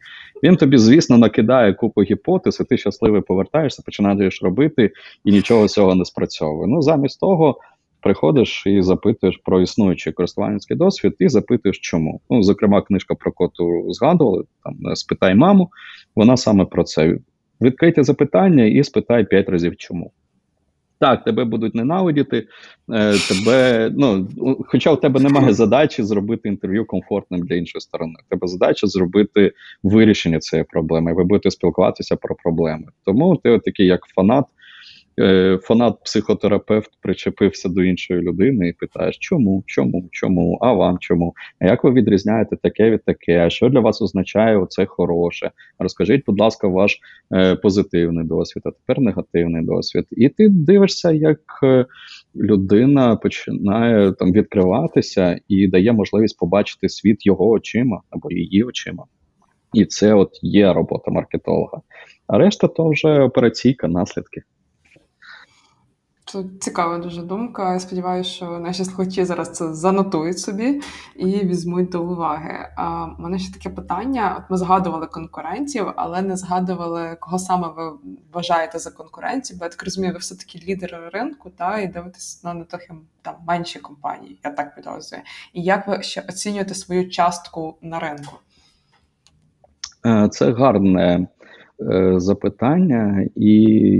Він 0.42 0.56
тобі, 0.56 0.78
звісно, 0.78 1.18
накидає 1.18 1.74
купу 1.74 2.02
гіпотез, 2.02 2.60
і 2.60 2.64
ти 2.64 2.78
щасливий 2.78 3.20
повертаєшся, 3.20 3.82
починаєш 3.86 4.42
робити, 4.42 4.90
і 5.24 5.32
нічого 5.32 5.68
цього 5.68 5.94
не 5.94 6.04
спрацьовує. 6.04 6.68
Ну 6.68 6.82
замість 6.82 7.20
того. 7.20 7.58
Приходиш 8.00 8.62
і 8.66 8.82
запитуєш 8.82 9.40
про 9.44 9.60
існуючий 9.60 10.12
користувальницький 10.12 10.76
досвід, 10.76 11.14
і 11.18 11.28
запитуєш, 11.28 11.78
чому. 11.78 12.20
Ну, 12.30 12.42
зокрема, 12.42 12.82
книжка 12.82 13.14
про 13.14 13.32
коту 13.32 13.92
згадували. 13.92 14.44
Там 14.64 14.96
спитай 14.96 15.34
маму, 15.34 15.70
вона 16.16 16.36
саме 16.36 16.64
про 16.64 16.84
це. 16.84 17.18
Відкрийте 17.60 18.04
запитання 18.04 18.64
і 18.64 18.84
спитай 18.84 19.24
п'ять 19.24 19.48
разів 19.48 19.76
чому. 19.76 20.12
Так, 20.98 21.24
тебе 21.24 21.44
будуть 21.44 21.74
ненавидіти, 21.74 22.46
е, 22.92 23.14
тебе, 23.28 23.90
ну, 23.96 24.28
хоча 24.66 24.92
у 24.92 24.96
тебе 24.96 25.20
немає 25.20 25.52
задачі 25.52 26.02
зробити 26.02 26.48
інтерв'ю 26.48 26.84
комфортним 26.84 27.40
для 27.40 27.54
іншої 27.54 27.80
сторони. 27.80 28.14
Тебе 28.28 28.46
задача 28.46 28.86
зробити 28.86 29.52
вирішення 29.82 30.38
цієї 30.38 30.64
проблеми. 30.64 31.14
Ви 31.14 31.24
будете 31.24 31.50
спілкуватися 31.50 32.16
про 32.16 32.34
проблеми. 32.34 32.84
Тому 33.04 33.36
ти, 33.36 33.58
такий, 33.58 33.86
як 33.86 34.00
фанат, 34.14 34.44
е, 35.20 35.58
фанат-психотерапевт 35.62 36.90
причепився 37.02 37.68
до 37.68 37.82
іншої 37.82 38.20
людини 38.20 38.68
і 38.68 38.72
питаєш, 38.72 39.18
чому, 39.18 39.62
чому, 39.66 40.08
чому, 40.12 40.58
а 40.60 40.72
вам 40.72 40.98
чому? 41.00 41.34
А 41.60 41.66
як 41.66 41.84
ви 41.84 41.90
відрізняєте 41.90 42.56
таке 42.56 42.90
від 42.90 43.04
таке? 43.04 43.50
Що 43.50 43.68
для 43.68 43.80
вас 43.80 44.02
означає 44.02 44.56
оце 44.56 44.86
хороше? 44.86 45.50
Розкажіть, 45.78 46.22
будь 46.26 46.40
ласка, 46.40 46.68
ваш 46.68 46.98
е, 47.32 47.56
позитивний 47.56 48.24
досвід, 48.24 48.62
а 48.66 48.70
тепер 48.70 49.00
негативний 49.00 49.64
досвід. 49.64 50.04
І 50.10 50.28
ти 50.28 50.48
дивишся, 50.48 51.12
як 51.12 51.40
е, 51.62 51.86
людина 52.36 53.16
починає 53.16 54.12
там 54.12 54.32
відкриватися 54.32 55.40
і 55.48 55.68
дає 55.68 55.92
можливість 55.92 56.38
побачити 56.38 56.88
світ 56.88 57.26
його 57.26 57.48
очима 57.48 58.00
або 58.10 58.30
її 58.30 58.64
очима. 58.64 59.04
І 59.72 59.84
це 59.84 60.14
от 60.14 60.30
є 60.42 60.72
робота 60.72 61.10
маркетолога. 61.10 61.80
А 62.26 62.38
решта 62.38 62.68
то 62.68 62.88
вже 62.88 63.20
операційка, 63.20 63.88
наслідки. 63.88 64.42
Це 66.28 66.44
цікава 66.60 66.98
дуже 66.98 67.22
думка. 67.22 67.72
Я 67.72 67.80
сподіваюся, 67.80 68.30
що 68.30 68.58
наші 68.58 68.84
слухачі 68.84 69.24
зараз 69.24 69.52
це 69.52 69.74
занотують 69.74 70.38
собі 70.38 70.82
і 71.16 71.26
візьмуть 71.26 71.88
до 71.88 72.02
уваги. 72.02 72.68
А 72.76 73.04
в 73.04 73.20
мене 73.20 73.38
ще 73.38 73.52
таке 73.52 73.70
питання: 73.70 74.36
от 74.38 74.50
ми 74.50 74.56
згадували 74.56 75.06
конкурентів, 75.06 75.86
але 75.96 76.22
не 76.22 76.36
згадували, 76.36 77.16
кого 77.20 77.38
саме 77.38 77.68
ви 77.68 77.92
вважаєте 78.32 78.78
за 78.78 78.90
конкурентів. 78.90 79.58
Бо 79.58 79.64
я 79.64 79.68
так 79.68 79.84
розумію, 79.84 80.12
ви 80.12 80.18
все 80.18 80.36
таки 80.36 80.60
лідери 80.68 81.08
ринку, 81.08 81.50
та 81.50 81.78
і 81.78 81.88
дивитесь 81.88 82.44
на 82.44 82.54
не 82.54 82.64
трохи 82.64 82.94
там 83.22 83.34
менші 83.48 83.78
компанії. 83.78 84.40
Я 84.44 84.50
так 84.50 84.74
підозрюю. 84.74 85.22
І 85.52 85.62
як 85.62 85.88
ви 85.88 86.02
ще 86.02 86.20
оцінюєте 86.28 86.74
свою 86.74 87.10
частку 87.10 87.78
на 87.82 87.98
ринку? 87.98 88.32
Це 90.30 90.52
гарне 90.52 91.28
Е, 91.80 92.20
запитання, 92.20 93.26
і 93.34 93.52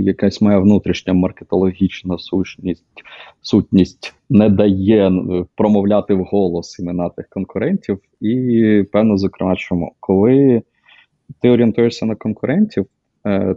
якась 0.03 0.41
моя 0.41 0.59
внутрішня 0.59 1.13
маркетологічна 1.13 2.17
сущність 2.17 2.85
сутність 3.41 4.13
не 4.29 4.49
дає 4.49 5.09
е, 5.09 5.45
промовляти 5.55 6.13
в 6.13 6.23
голос 6.23 6.79
імена 6.79 7.09
тих 7.09 7.27
конкурентів. 7.29 7.99
І 8.21 8.83
певно, 8.91 9.17
зокрема, 9.17 9.55
чому 9.55 9.91
коли 9.99 10.61
ти 11.41 11.49
орієнтуєшся 11.49 12.05
на 12.05 12.15
конкурентів, 12.15 12.85
е, 13.27 13.55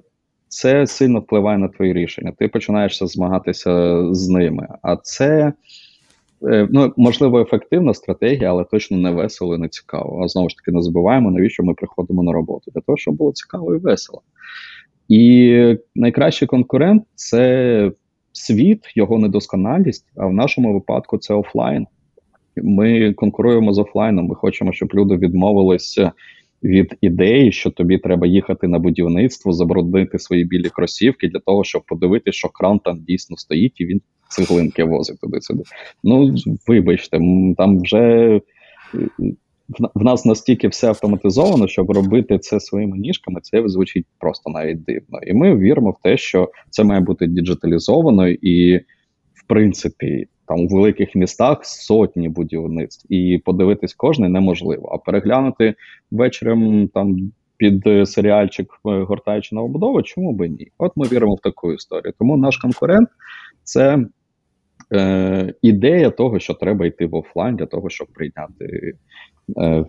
це 0.49 0.87
сильно 0.87 1.21
впливає 1.21 1.59
на 1.59 1.69
твої 1.69 1.93
рішення. 1.93 2.33
Ти 2.39 2.49
починаєшся 2.49 3.07
змагатися 3.07 4.05
з 4.15 4.29
ними. 4.29 4.69
А 4.83 4.97
це 4.97 5.53
ну, 6.43 6.93
можливо, 6.97 7.41
ефективна 7.41 7.95
стратегія, 7.95 8.51
але 8.51 8.65
точно 8.65 8.97
не 8.97 9.11
весело 9.11 9.55
і 9.55 9.59
не 9.59 9.69
цікаво. 9.69 10.23
А 10.25 10.29
знову 10.29 10.49
ж 10.49 10.57
таки, 10.57 10.73
не 10.73 10.83
забуваємо, 10.83 11.31
навіщо 11.31 11.63
ми 11.63 11.75
приходимо 11.75 12.23
на 12.23 12.33
роботу? 12.33 12.71
Для 12.75 12.81
того, 12.81 12.99
щоб 12.99 13.15
було 13.15 13.33
цікаво 13.33 13.75
і 13.75 13.79
весело. 13.79 14.23
І 15.09 15.77
найкращий 15.95 16.49
конкурент 16.49 17.03
це 17.15 17.93
світ, 18.33 18.81
його 18.95 19.19
недосконалість, 19.19 20.07
а 20.17 20.27
в 20.27 20.33
нашому 20.33 20.75
випадку 20.75 21.19
це 21.19 21.35
офлайн. 21.35 21.87
Ми 22.57 23.13
конкуруємо 23.13 23.73
з 23.73 23.79
офлайном. 23.79 24.27
Ми 24.27 24.35
хочемо, 24.35 24.73
щоб 24.73 24.91
люди 24.95 25.17
відмовилися 25.17 26.13
від 26.63 26.97
ідеї, 27.01 27.53
що 27.53 27.71
тобі 27.71 27.99
треба 27.99 28.27
їхати 28.27 28.69
на 28.69 28.79
будівництво, 28.79 29.53
забруднити 29.53 30.19
свої 30.19 30.45
білі 30.45 30.69
кросівки 30.69 31.29
для 31.29 31.39
того, 31.39 31.65
щоб 31.65 31.83
подивитися, 31.87 32.39
що 32.39 32.49
кран 32.49 32.79
там 32.79 33.01
дійсно 33.09 33.37
стоїть, 33.37 33.81
і 33.81 33.87
він 33.87 34.01
цеглинки 34.31 34.85
возить 34.85 35.21
туди-сюди. 35.21 35.63
Ну, 36.05 36.35
вибачте, 36.67 37.19
там 37.57 37.81
вже. 37.81 38.41
В 39.95 40.05
нас 40.05 40.25
настільки 40.25 40.69
все 40.69 40.89
автоматизовано, 40.89 41.69
щоб 41.69 41.91
робити 41.91 42.39
це 42.39 42.61
своїми 42.61 42.99
ніжками, 42.99 43.41
це 43.41 43.69
звучить 43.69 44.07
просто 44.19 44.51
навіть 44.51 44.85
дивно. 44.85 45.19
І 45.27 45.33
ми 45.33 45.57
віримо 45.57 45.91
в 45.91 46.03
те, 46.03 46.17
що 46.17 46.51
це 46.71 46.85
має 46.85 47.01
бути 47.01 47.27
діджиталізовано, 47.27 48.29
і, 48.29 48.79
в 49.35 49.47
принципі, 49.47 50.27
там 50.49 50.61
у 50.61 50.69
великих 50.69 51.15
містах 51.15 51.65
сотні 51.65 52.29
будівництв, 52.29 53.13
і 53.13 53.39
подивитись 53.45 53.95
кожне 53.95 54.29
неможливо. 54.29 54.89
А 54.89 54.99
переглянути 54.99 55.75
вечором 56.11 56.89
там 56.89 57.33
під 57.57 58.09
серіальчик, 58.09 58.73
е, 58.87 59.03
гортаючи 59.03 59.55
новобудову, 59.55 60.03
чому 60.03 60.33
би 60.33 60.49
ні? 60.49 60.69
От 60.79 60.93
ми 60.97 61.07
віримо 61.07 61.35
в 61.35 61.41
таку 61.41 61.73
історію. 61.73 62.15
Тому 62.19 62.37
наш 62.37 62.57
конкурент 62.57 63.09
це 63.65 64.05
е, 64.95 65.55
ідея 65.63 66.11
того, 66.11 66.39
що 66.39 66.55
треба 66.55 66.87
йти 66.87 67.07
в 67.07 67.15
офлайн 67.15 67.57
для 67.57 67.67
того, 67.67 67.91
щоб 67.91 68.07
прийняти. 68.07 68.95
Е, 69.59 69.85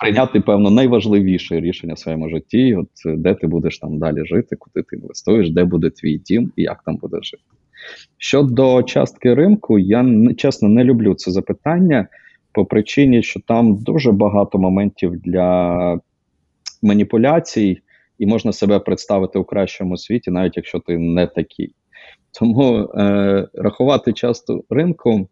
Прийняти, 0.00 0.40
певно, 0.40 0.70
найважливіше 0.70 1.60
рішення 1.60 1.94
в 1.94 1.98
своєму 1.98 2.28
житті, 2.28 2.74
от 2.74 2.88
де 3.04 3.34
ти 3.34 3.46
будеш 3.46 3.78
там 3.78 3.98
далі 3.98 4.24
жити, 4.24 4.56
куди 4.56 4.82
ти 4.82 4.96
інвестуєш, 4.96 5.50
де 5.50 5.64
буде 5.64 5.90
твій 5.90 6.18
дім 6.18 6.52
і 6.56 6.62
як 6.62 6.82
там 6.82 6.96
будеш 6.96 7.30
жити. 7.30 7.42
Щодо 8.18 8.82
частки 8.82 9.34
ринку, 9.34 9.78
я 9.78 10.06
чесно 10.36 10.68
не 10.68 10.84
люблю 10.84 11.14
це 11.14 11.30
запитання 11.30 12.08
по 12.52 12.64
причині, 12.64 13.22
що 13.22 13.40
там 13.40 13.76
дуже 13.76 14.12
багато 14.12 14.58
моментів 14.58 15.16
для 15.16 16.00
маніпуляцій, 16.82 17.78
і 18.18 18.26
можна 18.26 18.52
себе 18.52 18.78
представити 18.78 19.38
у 19.38 19.44
кращому 19.44 19.96
світі, 19.96 20.30
навіть 20.30 20.56
якщо 20.56 20.78
ти 20.78 20.98
не 20.98 21.26
такий. 21.26 21.74
Тому 22.38 22.78
е, 22.78 23.48
рахувати 23.54 24.12
часто 24.12 24.62
ринку 24.70 25.28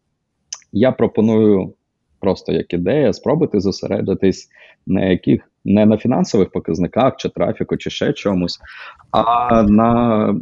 я 0.73 0.93
пропоную 0.93 1.75
просто 2.21 2.53
як 2.53 2.75
ідея 2.75 3.13
спробувати 3.13 3.61
зосередитись 3.61 4.49
на 4.87 5.05
яких 5.05 5.51
не 5.65 5.87
на 5.87 5.97
фінансових 5.97 6.51
показниках, 6.51 7.17
чи 7.17 7.29
трафіку, 7.29 7.77
чи 7.77 7.91
ще 7.91 8.13
чомусь, 8.13 8.59
а 9.11 9.63
на 9.63 10.35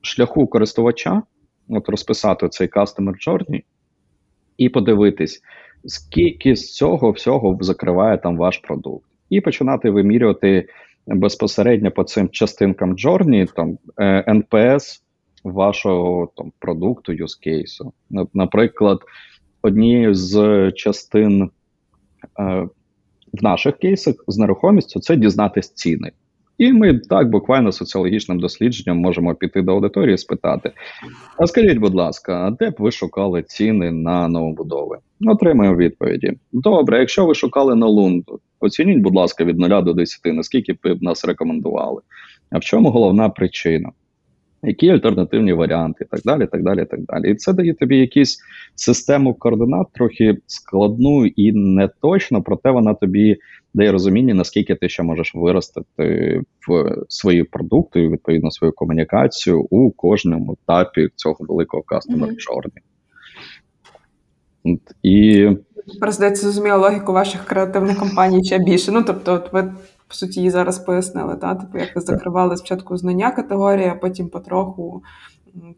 шляху 0.00 0.46
користувача 0.46 1.22
от 1.68 1.88
розписати 1.88 2.48
цей 2.48 2.68
Customer 2.68 3.14
Journey 3.28 3.62
і 4.56 4.68
подивитись, 4.68 5.42
скільки 5.84 6.56
з 6.56 6.74
цього 6.74 7.10
всього 7.10 7.58
закриває 7.60 8.18
там 8.18 8.36
ваш 8.36 8.58
продукт, 8.58 9.06
і 9.30 9.40
починати 9.40 9.90
вимірювати 9.90 10.68
безпосередньо 11.06 11.90
по 11.90 12.04
цим 12.04 12.28
частинкам 12.28 12.96
Journey, 12.96 13.52
там 13.54 13.78
NPS 14.28 14.98
е, 14.98 15.01
вашого 15.44 16.32
там 16.36 16.52
продукту, 16.58 17.12
use 17.12 17.40
кейсу. 17.42 17.92
Наприклад, 18.34 18.98
однією 19.62 20.14
з 20.14 20.70
частин 20.72 21.42
е, 21.42 22.68
в 23.32 23.42
наших 23.42 23.76
кейсах 23.76 24.14
з 24.28 24.38
нерухомістю 24.38 25.00
це 25.00 25.16
дізнатись 25.16 25.72
ціни. 25.74 26.12
І 26.58 26.72
ми 26.72 26.98
так 26.98 27.30
буквально 27.30 27.72
соціологічним 27.72 28.40
дослідженням 28.40 28.98
можемо 28.98 29.34
піти 29.34 29.62
до 29.62 29.72
аудиторії 29.72 30.14
і 30.14 30.18
спитати: 30.18 30.72
а 31.38 31.46
скажіть, 31.46 31.78
будь 31.78 31.94
ласка, 31.94 32.46
а 32.46 32.50
де 32.50 32.70
б 32.70 32.74
ви 32.78 32.90
шукали 32.90 33.42
ціни 33.42 33.90
на 33.90 34.28
новобудови? 34.28 34.98
Отримаємо 35.26 35.76
відповіді. 35.76 36.32
Добре, 36.52 36.98
якщо 36.98 37.26
ви 37.26 37.34
шукали 37.34 37.74
на 37.74 37.86
лунду, 37.86 38.40
оцініть, 38.60 38.98
будь 38.98 39.14
ласка, 39.14 39.44
від 39.44 39.58
0 39.58 39.82
до 39.82 39.92
10, 39.92 40.20
наскільки 40.24 40.72
б 40.72 41.02
нас 41.02 41.24
рекомендували. 41.24 42.00
А 42.50 42.58
в 42.58 42.60
чому 42.60 42.90
головна 42.90 43.28
причина? 43.28 43.90
Які 44.62 44.90
альтернативні 44.90 45.52
варіанти, 45.52 46.04
і 46.04 46.08
так 46.10 46.20
далі. 46.24 46.46
так 46.46 46.62
далі, 46.62 46.84
так 46.84 47.00
далі. 47.00 47.30
І 47.30 47.34
це 47.34 47.52
дає 47.52 47.74
тобі 47.74 47.96
якусь 47.98 48.38
систему 48.74 49.34
координат, 49.34 49.86
трохи 49.92 50.36
складну 50.46 51.26
і 51.26 51.52
не 51.52 51.88
точно, 52.02 52.42
проте 52.42 52.70
вона 52.70 52.94
тобі 52.94 53.36
дає 53.74 53.92
розуміння, 53.92 54.34
наскільки 54.34 54.74
ти 54.74 54.88
ще 54.88 55.02
можеш 55.02 55.34
виростити 55.34 56.40
в 56.68 56.96
свої 57.08 57.44
продукти, 57.44 58.00
і, 58.00 58.08
відповідно 58.08 58.50
свою 58.50 58.72
комунікацію 58.72 59.66
у 59.70 59.90
кожному 59.90 60.56
етапі 60.62 61.08
цього 61.16 61.36
великого 61.40 61.82
customer 61.82 62.16
Мгм. 62.16 62.24
journey. 62.30 62.82
От, 64.64 64.94
І 65.02 65.48
Тепер, 65.92 66.12
здається, 66.12 66.42
зрозуміла 66.42 66.76
логіку 66.76 67.12
ваших 67.12 67.44
креативних 67.44 67.98
компаній 67.98 68.44
ще 68.44 68.58
більше. 68.58 68.92
Ну, 68.92 69.02
тобто, 69.06 69.32
от 69.34 69.52
ви, 69.52 69.72
по 70.12 70.16
суті, 70.16 70.40
її 70.40 70.50
зараз 70.50 70.78
пояснили, 70.78 71.36
та? 71.36 71.54
Типу, 71.54 71.78
як 71.78 71.96
ви 71.96 72.00
закривали 72.00 72.56
спочатку 72.56 72.96
знання 72.96 73.30
категорії, 73.30 73.88
а 73.88 73.94
потім 73.94 74.28
потроху 74.28 75.02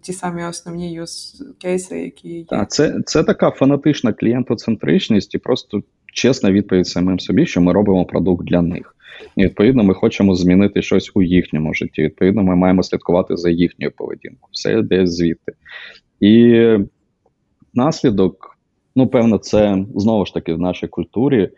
ті 0.03 0.13
самі 0.13 0.45
основні 0.45 0.93
юз 0.93 1.43
кейси, 1.59 2.01
які 2.01 2.29
є. 2.29 2.45
Так, 2.45 2.71
це, 2.71 3.01
це 3.07 3.25
така 3.25 3.51
фанатична 3.51 4.13
клієнтоцентричність 4.13 5.35
і 5.35 5.39
просто 5.39 5.83
чесна 6.13 6.53
відповідь 6.53 6.87
самим 6.87 7.21
собі, 7.21 7.47
що 7.47 7.61
ми 7.61 7.73
робимо 7.73 8.05
продукт 8.05 8.45
для 8.45 8.63
них. 8.63 8.97
І 9.37 9.45
відповідно, 9.45 9.85
ми 9.85 9.95
хочемо 9.95 10.35
змінити 10.35 10.83
щось 10.83 11.11
у 11.15 11.23
їхньому 11.23 11.75
житті. 11.75 12.03
Відповідно, 12.03 12.43
ми 12.43 12.57
маємо 12.57 12.83
слідкувати 12.83 13.37
за 13.37 13.51
їхньою 13.51 13.93
поведінкою. 13.97 14.51
Все 14.53 14.73
йде 14.73 15.07
звідти. 15.07 15.53
І 16.21 16.63
наслідок, 17.75 18.59
ну, 18.97 19.07
певно, 19.07 19.39
це 19.39 19.85
знову 19.95 20.27
ж 20.27 20.35
таки 20.35 20.55
в 20.55 20.59
нашій 20.59 20.87
культурі. 20.87 21.51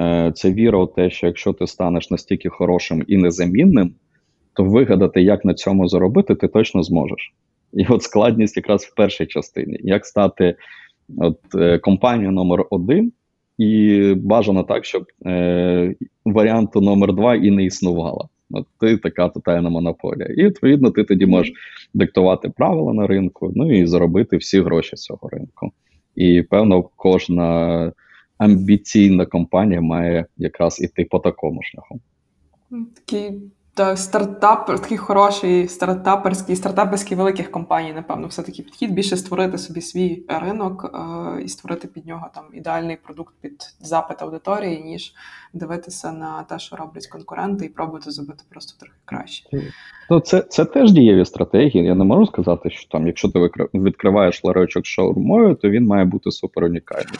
Е, 0.00 0.32
Це 0.34 0.52
віра 0.52 0.78
у 0.78 0.86
те, 0.86 1.10
що 1.10 1.26
якщо 1.26 1.52
ти 1.52 1.66
станеш 1.66 2.10
настільки 2.10 2.48
хорошим 2.48 3.04
і 3.08 3.16
незамінним, 3.16 3.94
то 4.52 4.64
вигадати, 4.64 5.22
як 5.22 5.44
на 5.44 5.54
цьому 5.54 5.88
заробити, 5.88 6.34
ти 6.34 6.48
точно 6.48 6.82
зможеш. 6.82 7.34
І 7.72 7.86
от 7.86 8.02
складність 8.02 8.56
якраз 8.56 8.84
в 8.84 8.94
першій 8.94 9.26
частині, 9.26 9.80
як 9.82 10.06
стати 10.06 10.54
от, 11.18 11.38
е, 11.54 11.78
компанією 11.78 12.32
номер 12.32 12.64
один, 12.70 13.12
і 13.58 14.14
бажано 14.16 14.62
так, 14.62 14.84
щоб 14.84 15.04
е, 15.26 15.94
варіанту 16.24 16.80
номер 16.80 17.12
два 17.12 17.34
і 17.34 17.50
не 17.50 17.64
існувало. 17.64 18.28
От 18.50 18.66
ти 18.80 18.96
така 18.96 19.28
тотальна 19.28 19.70
монополія. 19.70 20.26
І 20.26 20.44
відповідно 20.44 20.90
ти 20.90 21.04
тоді 21.04 21.26
можеш 21.26 21.52
диктувати 21.94 22.48
правила 22.56 22.92
на 22.92 23.06
ринку, 23.06 23.52
ну 23.56 23.72
і 23.72 23.86
заробити 23.86 24.36
всі 24.36 24.60
гроші 24.60 24.96
з 24.96 25.02
цього 25.02 25.28
ринку. 25.28 25.72
І 26.16 26.42
певно, 26.42 26.82
кожна 26.96 27.92
амбіційна 28.40 29.26
компанія 29.26 29.80
має 29.80 30.26
якраз 30.36 30.80
іти 30.80 31.04
по 31.04 31.18
такому 31.18 31.62
шляху. 31.62 32.00
Такий 32.94 33.30
та, 33.30 33.59
стартап, 33.96 34.66
такий 34.66 34.98
хороший 34.98 35.68
стартаперський, 35.68 36.56
стартаперський 36.56 37.16
великих 37.16 37.50
компаній, 37.50 37.92
напевно, 37.92 38.26
все-таки 38.26 38.62
підхід 38.62 38.94
більше 38.94 39.16
створити 39.16 39.58
собі 39.58 39.80
свій 39.80 40.22
ринок 40.28 40.90
е, 40.94 41.42
і 41.42 41.48
створити 41.48 41.88
під 41.88 42.06
нього 42.06 42.28
там 42.34 42.44
ідеальний 42.52 42.96
продукт 42.96 43.34
під 43.40 43.74
запит 43.80 44.22
аудиторії, 44.22 44.84
ніж 44.84 45.14
дивитися 45.52 46.12
на 46.12 46.42
те, 46.42 46.58
що 46.58 46.76
роблять 46.76 47.06
конкуренти, 47.06 47.64
і 47.64 47.68
пробувати 47.68 48.10
зробити 48.10 48.44
просто 48.50 48.78
трохи 48.80 48.96
краще. 49.04 49.48
То 50.08 50.20
це, 50.20 50.40
це 50.40 50.64
теж 50.64 50.92
дієві 50.92 51.24
стратегії. 51.24 51.84
Я 51.84 51.94
не 51.94 52.04
можу 52.04 52.26
сказати, 52.26 52.70
що 52.70 52.88
там, 52.88 53.06
якщо 53.06 53.28
ти 53.28 53.50
відкриваєш 53.74 54.44
ларечок 54.44 54.86
шаурмою, 54.86 55.54
то 55.54 55.70
він 55.70 55.86
має 55.86 56.04
бути 56.04 56.30
супер 56.30 56.64
унікальний. 56.64 57.18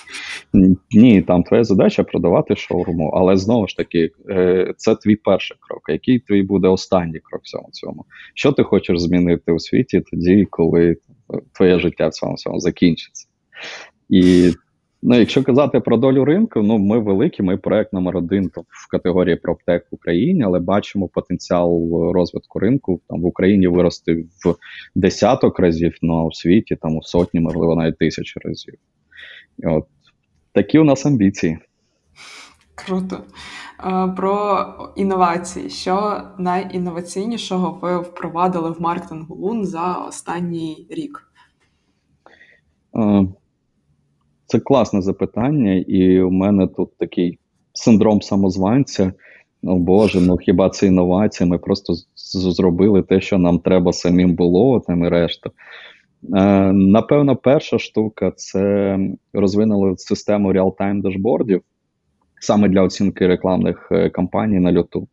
Ні, 0.90 1.22
там 1.22 1.42
твоя 1.42 1.64
задача 1.64 2.04
продавати 2.04 2.56
шаурму, 2.56 3.10
але 3.14 3.36
знову 3.36 3.68
ж 3.68 3.76
таки, 3.76 4.10
е, 4.28 4.74
це 4.76 4.94
твій 4.94 5.16
перший 5.16 5.56
крок. 5.60 5.82
Який 5.88 6.18
твій 6.18 6.42
буде 6.50 6.68
останній 6.68 7.20
крок 7.20 7.42
в 7.44 7.72
цьому? 7.72 8.04
Що 8.34 8.52
ти 8.52 8.62
хочеш 8.62 8.98
змінити 8.98 9.52
у 9.52 9.58
світі 9.58 10.02
тоді, 10.10 10.46
коли 10.50 10.90
е, 10.90 10.96
твоє 11.52 11.78
життя 11.78 12.08
в 12.08 12.12
цьому 12.12 12.36
цьому 12.36 12.60
закінчиться? 12.60 13.26
І 14.08 14.50
ну, 15.02 15.18
якщо 15.18 15.44
казати 15.44 15.80
про 15.80 15.96
долю 15.96 16.24
ринку, 16.24 16.62
ну 16.62 16.78
ми 16.78 16.98
великі, 16.98 17.42
ми 17.42 17.56
проект 17.56 17.92
номер 17.92 18.16
один 18.16 18.50
в 18.68 18.90
категорії 18.90 19.36
проптек 19.36 19.86
в 19.90 19.94
Україні, 19.94 20.42
але 20.42 20.58
бачимо 20.58 21.08
потенціал 21.08 21.90
розвитку 22.12 22.58
ринку 22.58 23.00
там 23.08 23.20
в 23.20 23.26
Україні 23.26 23.66
вирости 23.66 24.14
в 24.14 24.54
десяток 24.94 25.58
разів, 25.58 25.94
ну 26.02 26.14
а 26.14 26.24
у 26.24 26.32
світі 26.32 26.76
там 26.76 26.96
у 26.96 27.02
сотні, 27.02 27.40
можливо, 27.40 27.76
навіть 27.76 27.98
тисячі 27.98 28.40
разів. 28.44 28.74
І 29.58 29.66
от 29.66 29.86
такі 30.52 30.78
у 30.78 30.84
нас 30.84 31.06
амбіції. 31.06 31.58
Круто. 32.86 33.16
Е, 33.84 34.08
Про 34.16 34.66
інновації. 34.96 35.70
Що 35.70 36.22
найінноваційнішого 36.38 37.78
ви 37.82 37.98
впровадили 37.98 38.70
в 38.70 38.80
маркетингу 38.80 39.34
Лун 39.34 39.64
за 39.64 39.94
останній 39.94 40.86
рік? 40.90 41.32
Е, 42.96 43.26
Це 44.46 44.60
класне 44.60 45.02
запитання, 45.02 45.74
і 45.74 46.20
у 46.20 46.30
мене 46.30 46.66
тут 46.66 46.96
такий 46.98 47.38
синдром 47.72 48.22
самозванця. 48.22 49.12
О 49.62 49.76
Боже, 49.76 50.20
ну 50.20 50.36
хіба 50.36 50.70
це 50.70 50.86
інновація? 50.86 51.48
Ми 51.50 51.58
просто 51.58 51.94
зробили 52.34 53.02
те, 53.02 53.20
що 53.20 53.38
нам 53.38 53.58
треба 53.58 53.92
самим 53.92 54.34
було, 54.34 54.80
там 54.80 55.04
і 55.04 55.08
решта. 55.08 55.50
Е, 56.36 56.72
Напевно, 56.72 57.36
перша 57.36 57.78
штука 57.78 58.32
це 58.36 58.98
розвинули 59.32 59.94
систему 59.96 60.52
реал-тайм 60.52 61.02
дашбордів 61.02 61.62
саме 62.40 62.68
для 62.68 62.82
оцінки 62.82 63.26
рекламних 63.26 63.88
е, 63.92 64.10
кампаній 64.10 64.60
на 64.60 64.72
люту. 64.72 65.08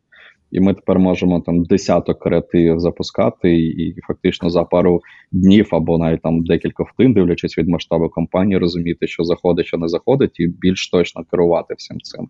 І 0.50 0.60
ми 0.60 0.74
тепер 0.74 0.98
можемо 0.98 1.40
там 1.40 1.64
десяток 1.64 2.18
креативів 2.18 2.80
запускати, 2.80 3.56
і, 3.56 3.66
і 3.66 4.00
фактично 4.06 4.50
за 4.50 4.64
пару 4.64 5.00
днів 5.32 5.68
або 5.72 5.98
навіть 5.98 6.22
там 6.22 6.44
декілька 6.44 6.82
втин, 6.82 7.12
дивлячись 7.12 7.58
від 7.58 7.68
масштабу 7.68 8.08
компанії, 8.08 8.58
розуміти, 8.58 9.06
що 9.06 9.24
заходить, 9.24 9.66
що 9.66 9.78
не 9.78 9.88
заходить, 9.88 10.40
і 10.40 10.46
більш 10.46 10.90
точно 10.90 11.24
керувати 11.30 11.74
всім 11.78 12.00
цим. 12.00 12.28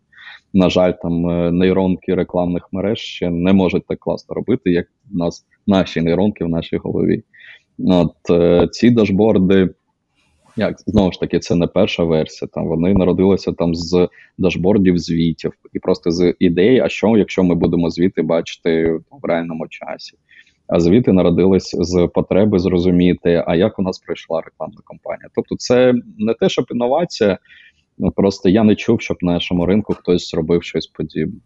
На 0.54 0.70
жаль, 0.70 0.92
там 1.02 1.30
е, 1.30 1.52
нейронки 1.52 2.14
рекламних 2.14 2.68
мереж 2.72 2.98
ще 2.98 3.30
не 3.30 3.52
можуть 3.52 3.86
так 3.86 3.98
класно 3.98 4.34
робити, 4.34 4.70
як 4.70 4.86
в 5.10 5.16
нас 5.16 5.46
наші 5.66 6.00
нейронки 6.00 6.44
в 6.44 6.48
нашій 6.48 6.76
голові. 6.76 7.22
От 7.78 8.30
е, 8.30 8.68
ці 8.72 8.90
дашборди, 8.90 9.70
як 10.58 10.80
знову 10.86 11.12
ж 11.12 11.20
таки, 11.20 11.38
це 11.38 11.54
не 11.54 11.66
перша 11.66 12.04
версія. 12.04 12.48
Там 12.54 12.68
вони 12.68 12.94
народилися 12.94 13.52
там 13.52 13.74
з 13.74 14.08
дашбордів 14.38 14.98
звітів 14.98 15.52
і 15.72 15.78
просто 15.78 16.10
з 16.10 16.34
ідеї, 16.38 16.80
а 16.80 16.88
що, 16.88 17.16
якщо 17.16 17.42
ми 17.42 17.54
будемо 17.54 17.90
звіти 17.90 18.22
бачити 18.22 19.00
в 19.10 19.26
реальному 19.26 19.68
часі. 19.68 20.16
А 20.66 20.80
звіти 20.80 21.12
народились 21.12 21.76
з 21.78 22.08
потреби 22.14 22.58
зрозуміти, 22.58 23.44
а 23.46 23.56
як 23.56 23.78
у 23.78 23.82
нас 23.82 23.98
пройшла 23.98 24.40
рекламна 24.40 24.78
кампанія. 24.84 25.28
Тобто, 25.34 25.56
це 25.56 25.94
не 26.18 26.34
те, 26.34 26.48
щоб 26.48 26.66
інновація, 26.70 27.38
просто 28.16 28.48
я 28.48 28.64
не 28.64 28.74
чув, 28.74 29.00
щоб 29.00 29.16
на 29.20 29.32
нашому 29.32 29.66
ринку 29.66 29.94
хтось 29.94 30.30
зробив 30.30 30.62
щось 30.62 30.86
подібне. 30.86 31.40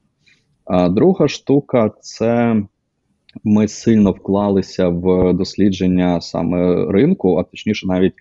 А 0.64 0.88
друга 0.88 1.28
штука 1.28 1.90
це 2.00 2.62
ми 3.44 3.68
сильно 3.68 4.12
вклалися 4.12 4.88
в 4.88 5.32
дослідження 5.32 6.20
саме 6.20 6.86
ринку, 6.92 7.36
а 7.36 7.42
точніше, 7.42 7.86
навіть 7.86 8.14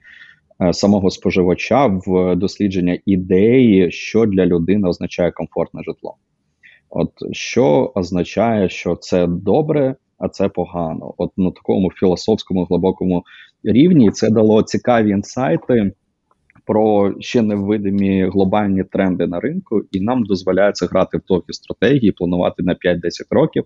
самого 0.72 1.09
споживача 1.09 1.86
в 1.86 2.36
дослідження 2.36 2.99
ідеї, 3.05 3.91
що 3.91 4.26
для 4.26 4.45
людини 4.45 4.88
означає 4.89 5.32
комфортне 5.32 5.84
житло. 5.84 6.16
От 6.89 7.12
що 7.32 7.91
означає, 7.95 8.70
що 8.70 8.95
це 8.95 9.28
добре, 9.28 9.95
а 10.18 10.30
це 10.30 10.49
погано. 10.49 11.14
От 11.18 11.32
на 11.38 11.51
такому 11.51 11.91
філософському 11.91 12.64
глибокому 12.64 13.24
рівні 13.64 14.12
це 14.12 14.30
дало 14.30 14.64
цікаві 14.64 15.09
інсайти 15.09 15.91
про 16.66 17.14
ще 17.20 17.41
невидимі 17.41 18.30
глобальні 18.30 18.84
тренди 18.84 19.28
на 19.28 19.39
ринку, 19.39 19.84
і 19.91 20.01
нам 20.01 20.24
дозволяється 20.24 20.86
грати 20.86 21.18
в 21.18 21.22
довгі 21.28 21.53
стратегії, 21.53 22.12
планувати 22.12 22.64
на 22.64 22.74
5-10 22.74 22.99
років, 23.32 23.64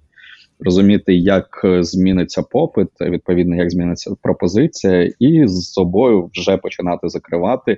розуміти, 0.60 1.16
як 1.16 1.62
е, 1.64 1.84
зміниться 1.84 2.44
попит, 2.44 2.88
відповідно, 3.02 3.56
як 3.56 3.72
зміниться 3.72 4.16
пропозиція, 4.22 5.12
і 5.20 5.48
з 5.48 5.72
собою 5.72 6.30
вже 6.34 6.58
починати 6.58 7.10
закривати 7.10 7.78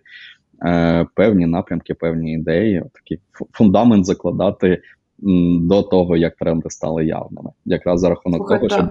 е, 0.66 1.06
певні 1.16 1.46
напрямки, 1.46 1.94
певні 1.94 2.34
ідеї, 2.34 2.84
такий 2.94 3.20
фундамент 3.52 4.06
закладати 4.06 4.82
м, 5.24 5.68
до 5.68 5.84
того, 5.84 6.18
як 6.18 6.36
тренди 6.36 6.70
стали 6.70 7.06
явними, 7.06 7.50
якраз 7.66 8.00
за 8.00 8.10
рахунок 8.10 8.38
Слухай, 8.38 8.58
того, 8.58 8.70
та. 8.70 8.76
щоб 8.76 8.90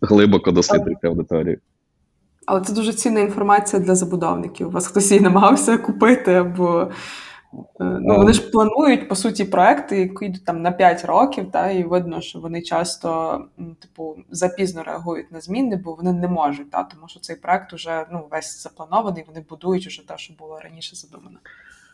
глибоко 0.00 0.50
дослідити 0.50 1.06
аудиторію. 1.06 1.58
Але 2.48 2.60
це 2.60 2.72
дуже 2.72 2.92
цінна 2.92 3.20
інформація 3.20 3.82
для 3.82 3.94
забудовників. 3.94 4.68
У 4.68 4.70
вас 4.70 4.86
хтось 4.86 5.10
її 5.10 5.22
намагався 5.22 5.78
купити, 5.78 6.34
або 6.34 6.80
е, 6.80 6.88
ну, 7.80 8.16
вони 8.16 8.32
ж 8.32 8.50
планують 8.50 9.08
по 9.08 9.14
суті 9.14 9.44
проекти, 9.44 10.00
які 10.00 10.24
йдуть 10.24 10.44
там 10.44 10.62
на 10.62 10.72
5 10.72 11.04
років, 11.04 11.50
та 11.50 11.70
і 11.70 11.84
видно, 11.84 12.20
що 12.20 12.38
вони 12.38 12.62
часто 12.62 13.40
типу 13.80 14.16
запізно 14.30 14.82
реагують 14.82 15.32
на 15.32 15.40
зміни, 15.40 15.76
бо 15.76 15.94
вони 15.94 16.12
не 16.12 16.28
можуть, 16.28 16.70
та 16.70 16.82
тому 16.82 17.08
що 17.08 17.20
цей 17.20 17.36
проект 17.36 17.72
вже 17.72 18.06
ну 18.12 18.28
весь 18.30 18.62
запланований. 18.62 19.24
Вони 19.28 19.44
будують 19.48 19.86
уже 19.86 20.08
те, 20.08 20.18
що 20.18 20.34
було 20.38 20.60
раніше 20.60 20.96
задумано. 20.96 21.38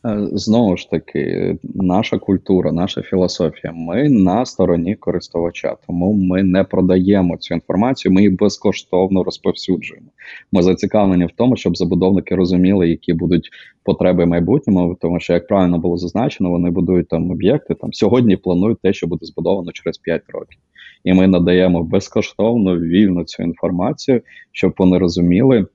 Е, 0.07 0.29
знову 0.33 0.77
ж 0.77 0.91
таки, 0.91 1.57
наша 1.75 2.19
культура, 2.19 2.73
наша 2.73 3.03
філософія. 3.03 3.73
Ми 3.73 4.09
на 4.09 4.47
стороні 4.47 4.95
користувача, 4.95 5.77
тому 5.87 6.13
ми 6.13 6.43
не 6.43 6.65
продаємо 6.65 7.37
цю 7.37 7.55
інформацію, 7.55 8.13
ми 8.13 8.21
її 8.21 8.37
безкоштовно 8.37 9.25
розповсюджуємо. 9.25 10.07
Ми 10.53 10.63
зацікавлені 10.63 11.27
в 11.27 11.31
тому, 11.37 11.57
щоб 11.57 11.77
забудовники 11.77 12.35
розуміли, 12.35 12.89
які 12.89 13.13
будуть 13.13 13.51
потреби 13.83 14.27
майбутньому, 14.27 14.97
тому 15.01 15.21
що, 15.21 15.33
як 15.33 15.47
правильно 15.47 15.79
було 15.79 15.97
зазначено, 15.97 16.51
вони 16.51 16.71
будують 16.71 17.09
там 17.09 17.31
об'єкти. 17.31 17.75
Там 17.75 17.93
сьогодні 17.93 18.37
планують 18.37 18.81
те, 18.83 18.93
що 18.93 19.07
буде 19.07 19.27
збудовано 19.27 19.73
через 19.73 19.99
5 19.99 20.23
років, 20.29 20.59
і 21.05 21.13
ми 21.15 21.27
надаємо 21.27 21.83
безкоштовно 21.83 22.81
вільну 22.81 23.25
цю 23.25 23.43
інформацію, 23.43 24.21
щоб 24.53 24.75
вони 24.79 24.99
розуміли 24.99 25.67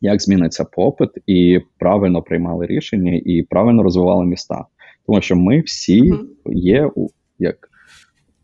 як 0.00 0.22
зміниться 0.22 0.64
попит, 0.64 1.10
і 1.26 1.60
правильно 1.78 2.22
приймали 2.22 2.66
рішення, 2.66 3.20
і 3.24 3.42
правильно 3.42 3.82
розвивали 3.82 4.26
міста. 4.26 4.64
Тому 5.06 5.20
що 5.20 5.36
ми 5.36 5.60
всі 5.60 6.12
є 6.46 6.90
як 7.38 7.68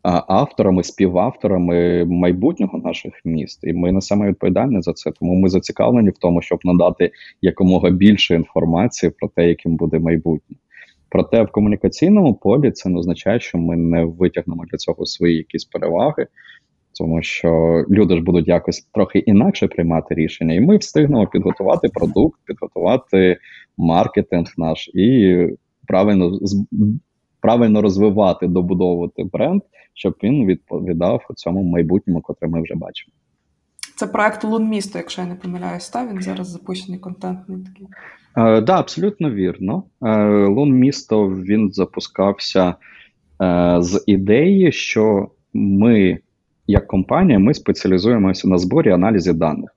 авторами, 0.02 0.82
співавторами 0.82 2.04
майбутнього 2.04 2.78
наших 2.78 3.12
міст, 3.24 3.60
і 3.62 3.72
ми 3.72 3.92
несемо 3.92 4.26
відповідальність 4.26 4.84
за 4.84 4.92
це. 4.92 5.10
Тому 5.20 5.34
ми 5.34 5.48
зацікавлені 5.48 6.10
в 6.10 6.18
тому, 6.18 6.42
щоб 6.42 6.58
надати 6.64 7.10
якомога 7.42 7.90
більше 7.90 8.34
інформації 8.34 9.12
про 9.18 9.28
те, 9.28 9.48
яким 9.48 9.76
буде 9.76 9.98
майбутнє. 9.98 10.56
Проте 11.08 11.42
в 11.42 11.50
комунікаційному 11.52 12.34
полі 12.34 12.70
це 12.70 12.88
не 12.88 12.98
означає, 12.98 13.40
що 13.40 13.58
ми 13.58 13.76
не 13.76 14.04
витягнемо 14.04 14.64
для 14.70 14.78
цього 14.78 15.06
свої 15.06 15.36
якісь 15.36 15.64
переваги 15.64 16.26
тому 17.00 17.22
що 17.22 17.84
люди 17.90 18.16
ж 18.16 18.22
будуть 18.22 18.48
якось 18.48 18.80
трохи 18.80 19.18
інакше 19.18 19.68
приймати 19.68 20.14
рішення, 20.14 20.54
і 20.54 20.60
ми 20.60 20.76
встигнемо 20.76 21.26
підготувати 21.26 21.88
продукт, 21.88 22.40
підготувати 22.44 23.38
маркетинг 23.76 24.46
наш 24.56 24.88
і 24.88 25.36
правильно 25.86 26.38
правильно 27.40 27.82
розвивати, 27.82 28.46
добудовувати 28.46 29.24
бренд, 29.24 29.62
щоб 29.94 30.14
він 30.22 30.46
відповідав 30.46 31.22
цьому 31.36 31.62
майбутньому, 31.62 32.20
котре 32.20 32.48
ми 32.48 32.62
вже 32.62 32.74
бачимо. 32.74 33.12
Це 33.96 34.06
проект 34.06 34.44
Лун 34.44 34.68
місто, 34.68 34.98
якщо 34.98 35.22
я 35.22 35.28
не 35.28 35.34
помиляюсь, 35.34 35.88
та 35.88 36.06
він 36.06 36.22
зараз 36.22 36.48
запущений 36.48 37.00
контентний 37.00 37.58
такий. 37.58 37.86
Так, 38.34 38.58
е, 38.58 38.60
да, 38.60 38.78
абсолютно 38.78 39.30
вірно. 39.30 39.82
Е, 40.02 40.46
Лун 40.46 40.72
місто 40.72 41.28
він 41.28 41.72
запускався 41.72 42.74
е, 43.42 43.76
з 43.80 44.04
ідеї, 44.06 44.72
що 44.72 45.28
ми 45.54 46.18
як 46.70 46.86
компанія 46.86 47.38
ми 47.38 47.54
спеціалізуємося 47.54 48.48
на 48.48 48.58
зборі 48.58 48.90
аналізі 48.90 49.32
даних. 49.32 49.70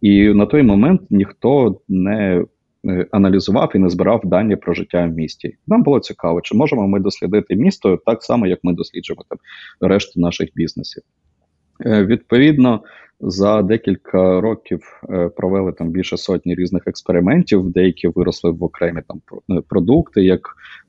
І 0.00 0.28
на 0.28 0.46
той 0.46 0.62
момент 0.62 1.00
ніхто 1.10 1.80
не 1.88 2.44
е, 2.88 3.06
аналізував 3.10 3.72
і 3.74 3.78
не 3.78 3.90
збирав 3.90 4.20
дані 4.24 4.56
про 4.56 4.74
життя 4.74 5.06
в 5.06 5.10
місті. 5.10 5.56
Нам 5.66 5.82
було 5.82 6.00
цікаво, 6.00 6.40
чи 6.40 6.56
можемо 6.56 6.88
ми 6.88 7.00
дослідити 7.00 7.56
місто 7.56 7.98
так 8.06 8.22
само, 8.22 8.46
як 8.46 8.58
ми 8.62 8.72
досліджуємо 8.72 9.24
решту 9.80 10.20
наших 10.20 10.48
бізнесів. 10.54 11.02
Е, 11.86 12.04
відповідно, 12.04 12.82
за 13.20 13.62
декілька 13.62 14.40
років 14.40 15.02
е, 15.10 15.28
провели 15.28 15.72
там 15.72 15.90
більше 15.90 16.16
сотні 16.16 16.54
різних 16.54 16.82
експериментів, 16.86 17.70
деякі 17.70 18.08
виросли 18.08 18.50
в 18.50 18.64
окремі 18.64 19.02
там 19.08 19.20
продукти, 19.68 20.24
як 20.24 20.40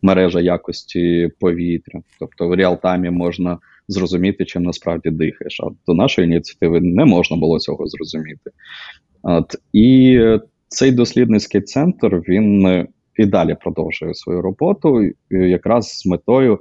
мережа 0.02 0.42
якості 0.42 1.32
повітря. 1.40 2.02
Тобто 2.20 2.48
в 2.48 2.54
реалтаймі 2.54 3.10
можна 3.10 3.58
зрозуміти, 3.88 4.46
чим 4.46 4.64
насправді 4.64 5.10
дихаєш. 5.10 5.60
А 5.60 5.70
до 5.88 5.94
нашої 5.94 6.28
ініціативи 6.28 6.82
не 6.82 7.06
можна 7.06 7.38
було 7.38 7.60
цього 7.60 7.88
зрозуміти. 7.88 8.52
От, 9.24 9.56
І 9.74 10.20
цей 10.68 10.92
дослідницький 10.92 11.62
центр 11.62 12.22
він 12.28 12.88
і 13.18 13.26
далі 13.26 13.56
продовжує 13.62 14.14
свою 14.14 14.42
роботу, 14.42 15.12
якраз 15.30 15.88
з 15.88 16.06
метою 16.06 16.60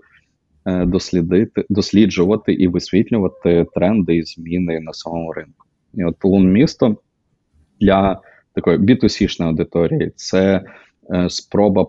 е, 0.67 0.87
дослідити, 0.87 1.65
досліджувати 1.69 2.53
і 2.53 2.69
висвітлювати 2.69 3.67
тренди 3.75 4.17
і 4.17 4.23
зміни 4.23 4.81
на 4.81 4.93
самому 4.93 5.33
ринку. 5.33 5.67
І 5.95 6.05
от 6.05 6.25
Лун 6.25 6.53
місто 6.53 6.97
для 7.81 8.21
такої 8.55 8.79
бітусішної 8.79 9.51
аудиторії 9.51 10.13
це 10.17 10.65
е, 11.15 11.31
спроба 11.31 11.87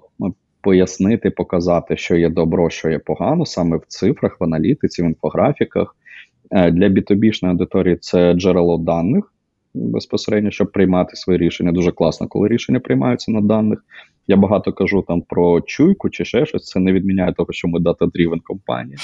пояснити, 0.62 1.30
показати, 1.30 1.98
що 1.98 2.16
є 2.16 2.30
добро, 2.30 2.70
що 2.70 2.90
є 2.90 3.00
погано, 3.00 3.46
саме 3.46 3.78
в 3.78 3.84
цифрах, 3.88 4.40
в 4.40 4.44
аналітиці, 4.44 5.04
в 5.04 5.06
інфографіках. 5.06 5.96
Е, 6.52 6.72
для 6.72 6.88
бітобішної 6.88 7.52
аудиторії 7.52 7.98
це 7.98 8.34
джерело 8.34 8.78
даних 8.78 9.34
безпосередньо, 9.74 10.52
щоб 10.52 10.72
приймати 10.72 11.16
свої 11.16 11.40
рішення. 11.40 11.72
Дуже 11.72 11.92
класно, 11.92 12.28
коли 12.28 12.48
рішення 12.48 12.80
приймаються 12.80 13.32
на 13.32 13.42
даних. 13.42 13.86
Я 14.28 14.36
багато 14.36 14.74
кажу 14.74 15.06
там 15.08 15.22
про 15.22 15.62
чуйку 15.62 16.10
чи 16.10 16.26
ще 16.26 16.46
щось. 16.46 16.66
Це 16.66 16.80
не 16.80 16.94
відміняє 16.94 17.34
того, 17.34 17.54
що 17.54 17.68
ми 17.68 17.80
data-driven 17.80 18.40
компанія. 18.44 18.98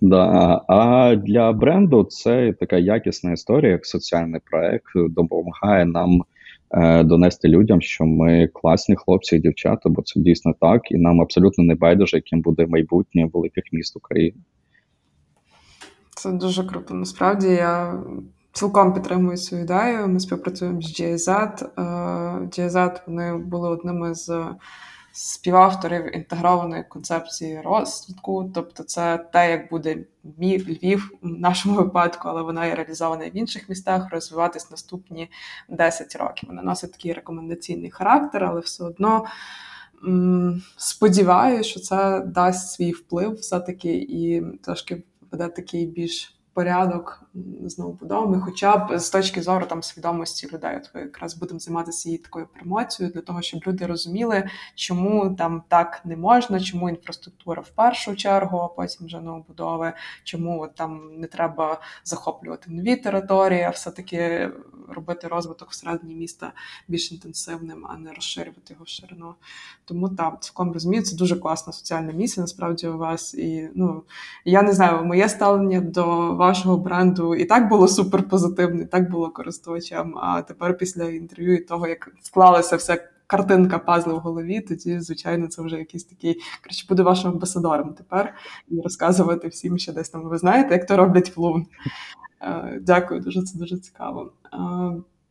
Да. 0.00 0.60
А 0.68 1.14
для 1.16 1.52
бренду 1.52 2.04
це 2.04 2.54
така 2.60 2.78
якісна 2.78 3.32
історія, 3.32 3.72
як 3.72 3.86
соціальний 3.86 4.40
проект 4.50 4.84
допомагає 4.94 5.84
нам 5.84 6.22
донести 7.04 7.48
людям, 7.48 7.80
що 7.80 8.04
ми 8.04 8.48
класні 8.54 8.96
хлопці 8.96 9.36
і 9.36 9.38
дівчата, 9.38 9.88
бо 9.88 10.02
це 10.02 10.20
дійсно 10.20 10.54
так, 10.60 10.90
і 10.90 10.98
нам 10.98 11.20
абсолютно 11.20 11.64
не 11.64 11.74
байдуже, 11.74 12.16
яким 12.16 12.40
буде 12.40 12.66
майбутнє 12.66 13.30
великих 13.32 13.64
міст 13.72 13.96
України. 13.96 14.38
Це 16.16 16.32
дуже 16.32 16.64
круто. 16.64 16.94
Насправді 16.94 17.48
я 17.48 18.02
цілком 18.52 18.94
підтримую 18.94 19.36
цю 19.36 19.56
ідею. 19.56 20.08
Ми 20.08 20.20
співпрацюємо 20.20 20.80
з 20.80 21.00
GIZ. 21.00 21.30
Е, 21.30 21.82
GIZ 22.46 23.00
вони 23.06 23.36
були 23.36 23.68
одними 23.68 24.14
з 24.14 24.44
співавторів 25.12 26.16
інтегрованої 26.16 26.84
концепції 26.84 27.60
розвитку. 27.60 28.50
Тобто, 28.54 28.82
це 28.82 29.18
те, 29.32 29.50
як 29.50 29.70
буде 29.70 30.04
Львів 30.40 31.12
в 31.22 31.28
нашому 31.28 31.76
випадку, 31.76 32.28
але 32.28 32.42
вона 32.42 32.66
є 32.66 32.74
реалізована 32.74 33.28
в 33.28 33.36
інших 33.36 33.68
містах, 33.68 34.10
розвиватись 34.10 34.70
наступні 34.70 35.30
10 35.68 36.16
років. 36.16 36.48
Вона 36.48 36.62
носить 36.62 36.92
такий 36.92 37.12
рекомендаційний 37.12 37.90
характер, 37.90 38.44
але 38.44 38.60
все 38.60 38.84
одно. 38.84 39.24
Сподіваюся, 40.76 41.70
що 41.70 41.80
це 41.80 42.20
дасть 42.20 42.70
свій 42.70 42.92
вплив 42.92 43.34
все-таки 43.34 43.92
і 43.96 44.42
трошки 44.62 45.02
веде 45.30 45.48
такий 45.48 45.86
більш 45.86 46.41
порядок 46.54 47.22
з 47.64 47.78
новобудовами, 47.78 48.40
хоча 48.40 48.76
б 48.76 48.98
з 48.98 49.10
точки 49.10 49.42
зору 49.42 49.66
там 49.66 49.82
свідомості 49.82 50.48
людей. 50.52 50.76
От 50.76 50.90
ми 50.94 51.00
якраз 51.00 51.34
будемо 51.34 51.60
займатися 51.60 52.08
її 52.08 52.18
такою 52.18 52.46
промоцією 52.46 53.14
для 53.14 53.20
того, 53.20 53.42
щоб 53.42 53.60
люди 53.66 53.86
розуміли, 53.86 54.48
чому 54.74 55.34
там 55.34 55.62
так 55.68 56.00
не 56.04 56.16
можна, 56.16 56.60
чому 56.60 56.88
інфраструктура 56.88 57.62
в 57.62 57.68
першу 57.68 58.16
чергу, 58.16 58.58
а 58.58 58.68
потім 58.68 59.06
вже 59.06 59.20
новобудови, 59.20 59.92
чому 60.24 60.68
там 60.74 61.10
не 61.16 61.26
треба 61.26 61.80
захоплювати 62.04 62.70
нові 62.70 62.96
території, 62.96 63.62
а 63.62 63.70
все-таки 63.70 64.50
робити 64.88 65.28
розвиток 65.28 65.70
всередині 65.70 66.14
міста 66.14 66.52
більш 66.88 67.12
інтенсивним, 67.12 67.86
а 67.88 67.96
не 67.96 68.12
розширювати 68.12 68.72
його 68.72 68.84
в 68.84 68.88
ширину. 68.88 69.34
Тому 69.84 70.08
так, 70.08 70.42
цілком 70.42 70.72
розумію, 70.72 71.02
це 71.02 71.16
дуже 71.16 71.36
класна 71.36 71.72
соціальна 71.72 72.12
місія. 72.12 72.42
Насправді 72.42 72.88
у 72.88 72.98
вас 72.98 73.34
і 73.34 73.70
ну 73.74 74.02
я 74.44 74.62
не 74.62 74.72
знаю, 74.72 75.04
моє 75.04 75.28
ставлення 75.28 75.80
до 75.80 76.34
вашого 76.42 76.76
бренду 76.76 77.34
і 77.34 77.44
так 77.44 77.68
було 77.68 77.88
супер 77.88 78.28
позитивно, 78.28 78.82
і 78.82 78.86
так 78.86 79.10
було 79.10 79.30
користувачем. 79.30 80.18
А 80.18 80.42
тепер 80.42 80.78
після 80.78 81.04
інтерв'ю 81.04 81.54
і 81.54 81.60
того, 81.60 81.86
як 81.86 82.10
склалася 82.22 82.76
вся 82.76 83.08
картинка 83.26 83.78
пазла 83.78 84.14
в 84.14 84.18
голові, 84.18 84.60
тоді, 84.60 85.00
звичайно, 85.00 85.48
це 85.48 85.62
вже 85.62 85.78
якийсь 85.78 86.04
такий 86.04 86.40
коротше, 86.62 86.86
буде 86.88 87.02
вашим 87.02 87.30
амбасадором 87.30 87.94
тепер 87.94 88.34
і 88.68 88.80
розказувати 88.80 89.48
всім, 89.48 89.78
що 89.78 89.92
десь 89.92 90.08
там 90.08 90.22
ви 90.22 90.38
знаєте, 90.38 90.74
як 90.74 90.86
то 90.86 90.96
роблять 90.96 91.36
в 91.36 91.40
Лун. 91.40 91.66
Е, 92.40 92.78
дякую, 92.82 93.20
дуже 93.20 93.42
це 93.42 93.58
дуже 93.58 93.78
цікаво. 93.78 94.32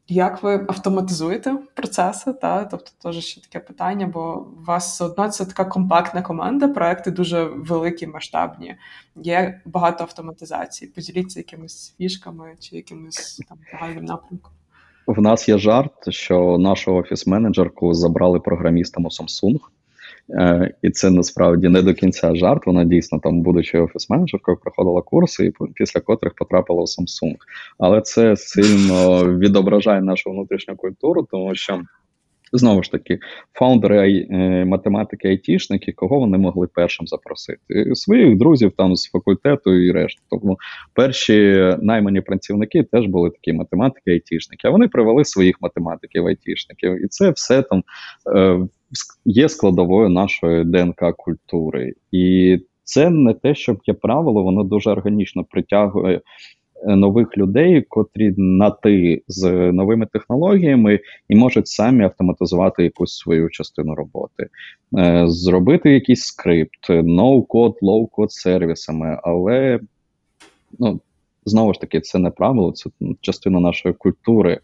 Як 0.07 0.43
ви 0.43 0.53
автоматизуєте 0.53 1.57
процеси? 1.73 2.33
Та? 2.33 2.65
Тобто, 2.65 2.91
теж 3.01 3.25
ще 3.25 3.41
таке 3.41 3.59
питання, 3.59 4.07
бо 4.07 4.47
у 4.61 4.65
вас 4.65 4.93
все 4.93 5.05
одно 5.05 5.29
це 5.29 5.45
така 5.45 5.65
компактна 5.65 6.21
команда, 6.21 6.67
проекти 6.67 7.11
дуже 7.11 7.43
великі, 7.43 8.07
масштабні. 8.07 8.75
Є 9.15 9.61
багато 9.65 10.03
автоматизації. 10.03 10.91
Поділіться 10.91 11.39
якимись 11.39 11.95
фішками 11.97 12.55
чи 12.59 12.75
якимось 12.75 13.41
там 13.49 13.57
загальним 13.71 14.05
напрямком. 14.05 14.51
В 15.07 15.21
нас 15.21 15.49
є 15.49 15.57
жарт, 15.57 16.09
що 16.09 16.57
нашу 16.57 16.95
офіс-менеджерку 16.95 17.93
забрали 17.93 18.39
програмістам 18.39 19.05
у 19.05 19.09
Samsung. 19.09 19.59
Е, 20.29 20.73
І 20.81 20.89
це 20.89 21.09
насправді 21.09 21.69
не 21.69 21.81
до 21.81 21.93
кінця 21.93 22.35
жарт. 22.35 22.65
Вона 22.65 22.83
дійсно 22.83 23.19
там, 23.19 23.41
будучи 23.41 23.79
офіс-менеджеркою, 23.79 24.57
проходила 24.57 25.01
курси, 25.01 25.45
і 25.45 25.53
після 25.75 25.99
котрих 25.99 26.33
потрапила 26.35 26.81
у 26.81 26.85
Samsung. 26.85 27.35
Але 27.77 28.01
це 28.01 28.35
сильно 28.35 29.25
відображає 29.37 30.01
нашу 30.01 30.31
внутрішню 30.31 30.75
культуру, 30.75 31.27
тому 31.31 31.55
що 31.55 31.81
Знову 32.53 32.83
ж 32.83 32.91
таки, 32.91 33.19
фаундери 33.53 34.27
е, 34.31 34.65
математики, 34.65 35.27
айтішники, 35.27 35.91
кого 35.91 36.19
вони 36.19 36.37
могли 36.37 36.67
першим 36.67 37.07
запросити? 37.07 37.95
Своїх 37.95 38.37
друзів 38.37 38.71
там 38.77 38.95
з 38.95 39.09
факультету 39.09 39.73
і 39.73 39.91
решта. 39.91 40.21
Тому 40.29 40.57
перші 40.93 41.69
наймані 41.81 42.21
працівники 42.21 42.83
теж 42.83 43.05
були 43.05 43.29
такі 43.29 43.53
математики, 43.53 44.11
айтішники, 44.11 44.67
а 44.67 44.71
вони 44.71 44.87
привели 44.87 45.25
своїх 45.25 45.61
математиків, 45.61 46.27
айтішників. 46.27 47.05
І 47.05 47.07
це 47.07 47.31
все 47.31 47.61
там 47.61 47.83
е, 48.35 48.59
є 49.25 49.49
складовою 49.49 50.09
нашої 50.09 50.65
ДНК 50.65 51.15
культури. 51.17 51.93
І 52.11 52.57
це 52.83 53.09
не 53.09 53.33
те, 53.33 53.55
щоб 53.55 53.79
є 53.85 53.93
правило, 53.93 54.43
воно 54.43 54.63
дуже 54.63 54.89
органічно 54.89 55.43
притягує 55.43 56.15
Е, 56.15 56.21
нових 56.85 57.37
людей, 57.37 57.81
котрі 57.89 58.33
на 58.37 58.69
ти 58.69 59.23
з 59.27 59.71
новими 59.71 60.05
технологіями 60.05 60.99
і 61.29 61.35
можуть 61.35 61.67
самі 61.67 62.03
автоматизувати 62.03 62.83
якусь 62.83 63.17
свою 63.17 63.49
частину 63.49 63.95
роботи, 63.95 64.47
е, 64.97 65.23
зробити 65.27 65.91
якийсь 65.91 66.23
скрипт, 66.23 66.89
ноу-код, 66.89 67.77
лоу-код 67.81 68.31
сервісами, 68.31 69.19
але 69.23 69.79
ну. 70.79 70.99
Знову 71.45 71.73
ж 71.73 71.81
таки, 71.81 72.01
це 72.01 72.19
не 72.19 72.29
правило, 72.29 72.71
це 72.71 72.89
частина 73.21 73.59
нашої 73.59 73.93
культури. 73.93 74.59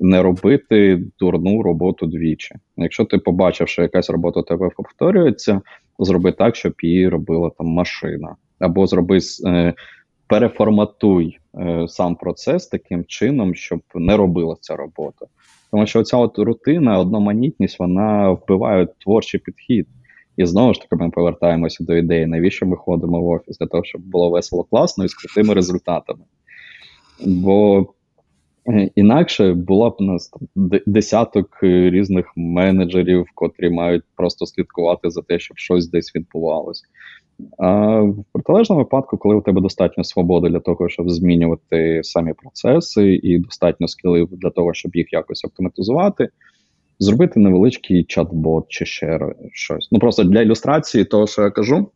Не 0.00 0.22
робити 0.22 1.04
дурну 1.18 1.62
роботу 1.62 2.06
двічі. 2.06 2.54
Якщо 2.76 3.04
ти 3.04 3.18
побачив, 3.18 3.68
що 3.68 3.82
якась 3.82 4.10
робота 4.10 4.40
у 4.40 4.42
тебе 4.42 4.70
повторюється, 4.76 5.60
зроби 5.98 6.32
так, 6.32 6.56
щоб 6.56 6.74
її 6.82 7.08
робила 7.08 7.50
там 7.58 7.66
машина, 7.66 8.36
або 8.58 8.86
зроби 8.86 9.18
е, 9.46 9.74
переформатуй 10.34 11.38
е, 11.58 11.88
сам 11.88 12.16
процес 12.16 12.66
таким 12.66 13.04
чином, 13.04 13.54
щоб 13.54 13.80
не 13.94 14.16
робила 14.16 14.56
ця 14.60 14.76
робота. 14.76 15.26
Тому 15.70 15.86
що 15.86 16.02
ця 16.02 16.16
от 16.16 16.38
рутина, 16.38 16.98
одноманітність, 16.98 17.78
вона 17.78 18.30
вбиває 18.30 18.88
творчий 18.98 19.40
підхід. 19.40 19.86
І 20.36 20.46
знову 20.46 20.74
ж 20.74 20.80
таки, 20.80 20.96
ми 20.96 21.10
повертаємося 21.10 21.84
до 21.84 21.96
ідеї, 21.96 22.26
навіщо 22.26 22.66
ми 22.66 22.76
ходимо 22.76 23.22
в 23.22 23.28
офіс? 23.28 23.58
Для 23.58 23.66
того, 23.66 23.84
щоб 23.84 24.00
було 24.00 24.30
весело, 24.30 24.64
класно 24.64 25.04
і 25.04 25.08
з 25.08 25.14
крутими 25.14 25.54
результатами. 25.54 26.24
Бо 27.26 27.86
е, 28.68 28.90
інакше 28.94 29.54
було 29.54 29.90
б 29.90 29.96
у 29.98 30.04
нас 30.04 30.30
десяток 30.86 31.58
різних 31.62 32.32
менеджерів, 32.36 33.26
котрі 33.34 33.70
мають 33.70 34.04
просто 34.16 34.46
слідкувати 34.46 35.10
за 35.10 35.22
те, 35.22 35.38
щоб 35.38 35.58
щось 35.58 35.90
десь 35.90 36.16
відбувалось. 36.16 36.82
А 37.58 38.00
в 38.00 38.24
протилежному 38.32 38.82
випадку, 38.82 39.16
коли 39.16 39.34
у 39.34 39.40
тебе 39.40 39.60
достатньо 39.60 40.04
свободи 40.04 40.48
для 40.48 40.60
того, 40.60 40.88
щоб 40.88 41.10
змінювати 41.10 42.00
самі 42.02 42.32
процеси, 42.32 43.14
і 43.14 43.38
достатньо 43.38 43.88
скілів 43.88 44.28
для 44.32 44.50
того, 44.50 44.74
щоб 44.74 44.96
їх 44.96 45.12
якось 45.12 45.44
автоматизувати, 45.44 46.28
зробити 46.98 47.40
невеличкий 47.40 48.06
чат-бот 48.08 48.64
чи 48.68 48.86
ще 48.86 49.18
щось. 49.52 49.88
Ну 49.92 49.98
просто 49.98 50.24
для 50.24 50.42
ілюстрації, 50.42 51.04
того, 51.04 51.26
що 51.26 51.42
я 51.42 51.50
кажу, 51.50 51.90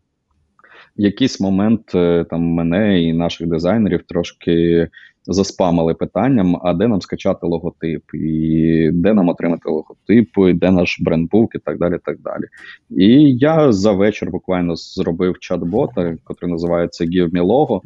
в 0.98 1.00
якийсь 1.00 1.40
момент 1.40 1.94
е, 1.94 2.24
там 2.30 2.42
мене 2.42 3.02
і 3.02 3.12
наших 3.12 3.46
дизайнерів 3.46 4.02
трошки 4.02 4.88
заспамили 5.28 5.94
питанням, 5.94 6.56
а 6.62 6.74
де 6.74 6.88
нам 6.88 7.00
скачати 7.00 7.46
логотип, 7.46 8.02
і 8.14 8.90
де 8.92 9.14
нам 9.14 9.28
отримати 9.28 9.68
логотип, 9.68 10.28
і 10.48 10.52
де 10.52 10.70
наш 10.70 11.00
брендбук, 11.00 11.54
і 11.54 11.58
так 11.58 11.78
далі. 11.78 11.98
так 12.04 12.20
далі. 12.20 12.44
І 12.90 13.36
я 13.36 13.72
за 13.72 13.92
вечір 13.92 14.30
буквально 14.30 14.76
зробив 14.76 15.34
чат-бота, 15.50 16.16
який 16.28 16.48
називається 16.48 17.04
Give 17.04 17.30
Me 17.30 17.46
Logo, 17.46 17.80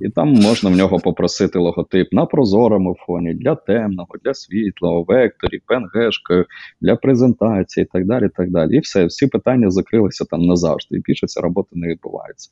і 0.00 0.08
там 0.08 0.32
можна 0.32 0.70
в 0.70 0.76
нього 0.76 0.98
попросити 0.98 1.58
логотип 1.58 2.12
на 2.12 2.26
прозорому 2.26 2.96
фоні, 3.06 3.34
для 3.34 3.54
темного, 3.54 4.08
для 4.24 4.34
світлого, 4.34 5.02
векторі, 5.02 5.60
пенгешкою, 5.66 6.46
для 6.80 6.96
презентації 6.96 7.84
і 7.84 7.88
так 7.92 8.06
далі. 8.06 8.28
так 8.36 8.50
далі. 8.50 8.76
І 8.76 8.80
все, 8.80 9.04
всі 9.04 9.26
питання 9.26 9.70
закрилися 9.70 10.24
там 10.24 10.42
назавжди, 10.42 10.96
і 10.96 11.00
більше 11.00 11.26
ця 11.26 11.40
робота 11.40 11.68
не 11.72 11.88
відбувається. 11.88 12.50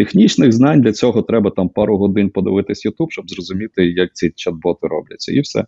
Технічних 0.00 0.52
знань 0.52 0.80
для 0.80 0.92
цього 0.92 1.22
треба 1.22 1.50
там 1.50 1.68
пару 1.68 1.96
годин 1.96 2.30
подивитись 2.30 2.86
YouTube, 2.86 3.10
щоб 3.10 3.30
зрозуміти, 3.30 3.86
як 3.86 4.14
ці 4.14 4.26
чат-боти 4.26 4.88
робляться, 4.88 5.32
і 5.32 5.40
все. 5.40 5.64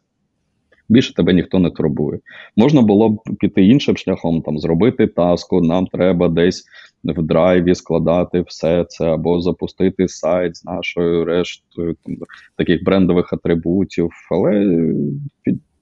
Більше 0.89 1.15
тебе 1.15 1.33
ніхто 1.33 1.59
не 1.59 1.71
турбує. 1.71 2.19
Можна 2.57 2.83
було 2.83 3.09
б 3.09 3.21
піти 3.41 3.65
іншим 3.65 3.97
шляхом, 3.97 4.43
там 4.43 4.59
зробити 4.59 5.07
таску, 5.07 5.61
нам 5.61 5.87
треба 5.87 6.29
десь 6.29 6.65
в 7.05 7.23
драйві 7.23 7.75
складати 7.75 8.41
все 8.41 8.85
це, 8.89 9.05
або 9.05 9.41
запустити 9.41 10.09
сайт 10.09 10.57
з 10.57 10.65
нашою 10.65 11.25
рештою 11.25 11.97
там, 12.05 12.17
таких 12.57 12.85
брендових 12.85 13.33
атрибутів. 13.33 14.11
Але 14.31 14.79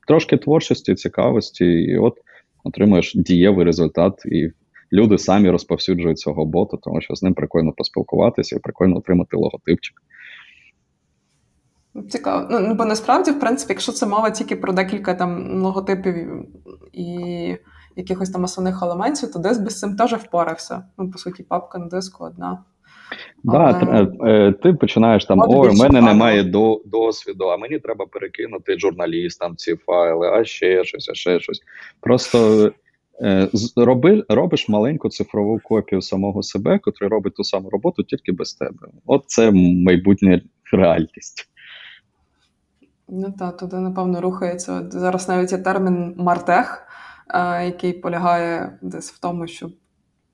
трошки 0.09 0.37
творчості, 0.37 0.95
цікавості, 0.95 1.65
і 1.65 1.99
от 1.99 2.15
отримуєш 2.65 3.15
дієвий 3.15 3.65
результат 3.65 4.15
і 4.27 4.51
люди 4.93 5.19
самі 5.19 5.51
розповсюджують 5.51 6.19
цього 6.19 6.45
бота, 6.47 6.77
тому 6.77 7.01
що 7.01 7.15
з 7.15 7.23
ним 7.23 7.35
прикольно 7.35 7.73
поспілкуватися 7.73 8.57
і 8.57 8.59
прикольно 8.59 8.97
отримати 8.97 9.37
логотипчик. 9.37 10.03
Цікаво. 12.09 12.49
Ну, 12.51 12.61
ну, 12.61 12.75
бо 12.75 12.85
насправді, 12.85 13.31
в 13.31 13.41
принципі, 13.41 13.73
якщо 13.73 13.93
це 13.93 14.07
мова 14.07 14.31
тільки 14.31 14.57
про 14.57 14.73
декілька 14.73 15.15
там 15.15 15.63
логотипів 15.63 16.45
і 16.93 17.17
якихось 17.97 18.31
там 18.31 18.45
основних 18.45 18.83
елементів, 18.83 19.33
то 19.33 19.39
диск 19.39 19.63
без 19.63 19.79
цим 19.79 19.97
теж 19.97 20.13
впорався. 20.13 20.85
Ну, 20.99 21.11
по 21.11 21.19
суті, 21.19 21.43
папка 21.43 21.79
на 21.79 21.87
диску 21.87 22.25
одна. 22.25 22.65
Да, 23.45 23.81
Але... 23.83 24.13
Е, 24.25 24.53
ти 24.53 24.73
починаєш 24.73 25.25
там, 25.25 25.41
ой, 25.49 25.69
у 25.69 25.73
мене 25.73 26.01
немає 26.01 26.43
до, 26.45 26.81
досвіду, 26.85 27.45
а 27.45 27.57
мені 27.57 27.79
треба 27.79 28.07
перекинути 28.07 28.79
журналістам 28.79 29.57
ці 29.57 29.77
файли, 29.77 30.29
а 30.29 30.45
ще 30.45 30.85
щось, 30.85 31.09
а 31.09 31.15
ще 31.15 31.41
щось. 31.41 31.61
Просто 32.01 32.67
Е, 32.67 32.73
роби, 33.77 34.25
робиш 34.29 34.69
маленьку 34.69 35.09
цифрову 35.09 35.61
копію 35.65 36.03
самого 36.03 36.43
себе, 36.43 36.79
котрий 36.79 37.11
робить 37.11 37.35
ту 37.35 37.45
саму 37.45 37.71
роботу 37.71 38.03
тільки 38.03 38.33
без 38.33 38.55
тебе. 38.55 38.89
От 39.07 39.25
це 39.27 39.51
майбутня 39.51 40.41
реальність. 40.73 41.51
Ну 43.09 43.35
так, 43.39 43.57
туди, 43.57 43.77
напевно, 43.77 44.21
рухається. 44.21 44.91
Зараз 44.91 45.29
навіть 45.29 45.53
є 45.53 45.59
термін 45.59 46.15
мартех, 46.19 46.87
е, 47.35 47.65
який 47.67 47.93
полягає 47.93 48.79
десь 48.83 49.13
в 49.13 49.21
тому, 49.21 49.47
щоб 49.47 49.71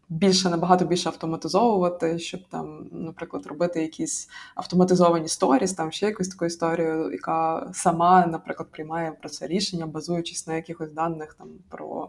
більше 0.09 0.51
набагато 0.51 0.85
більше 0.85 1.09
автоматизовувати, 1.09 2.19
щоб 2.19 2.41
там, 2.49 2.89
наприклад, 2.93 3.47
робити 3.47 3.83
якісь 3.83 4.28
автоматизовані 4.55 5.28
сторіс, 5.28 5.73
там 5.73 5.93
ще 5.93 6.07
якусь 6.07 6.28
таку 6.28 6.45
історію, 6.45 7.12
яка 7.12 7.70
сама, 7.73 8.27
наприклад, 8.27 8.69
приймає 8.70 9.12
про 9.12 9.28
це 9.28 9.47
рішення, 9.47 9.87
базуючись 9.87 10.47
на 10.47 10.55
якихось 10.55 10.91
даних 10.91 11.35
там 11.35 11.49
про 11.69 12.09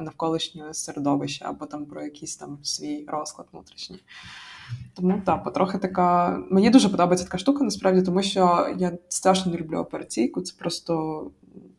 навколишнє 0.00 0.74
середовище 0.74 1.44
або 1.44 1.66
там 1.66 1.86
про 1.86 2.02
якийсь 2.02 2.36
там 2.36 2.58
свій 2.62 3.04
розклад 3.08 3.48
внутрішній. 3.52 4.00
Тому 4.94 5.22
так, 5.26 5.44
потрохи 5.44 5.78
така. 5.78 6.38
Мені 6.50 6.70
дуже 6.70 6.88
подобається 6.88 7.26
така 7.26 7.38
штука, 7.38 7.64
насправді, 7.64 8.02
тому 8.02 8.22
що 8.22 8.74
я 8.78 8.98
страшно 9.08 9.52
не 9.52 9.58
люблю 9.58 9.78
операційку. 9.78 10.40
Це 10.40 10.54
просто 10.58 11.22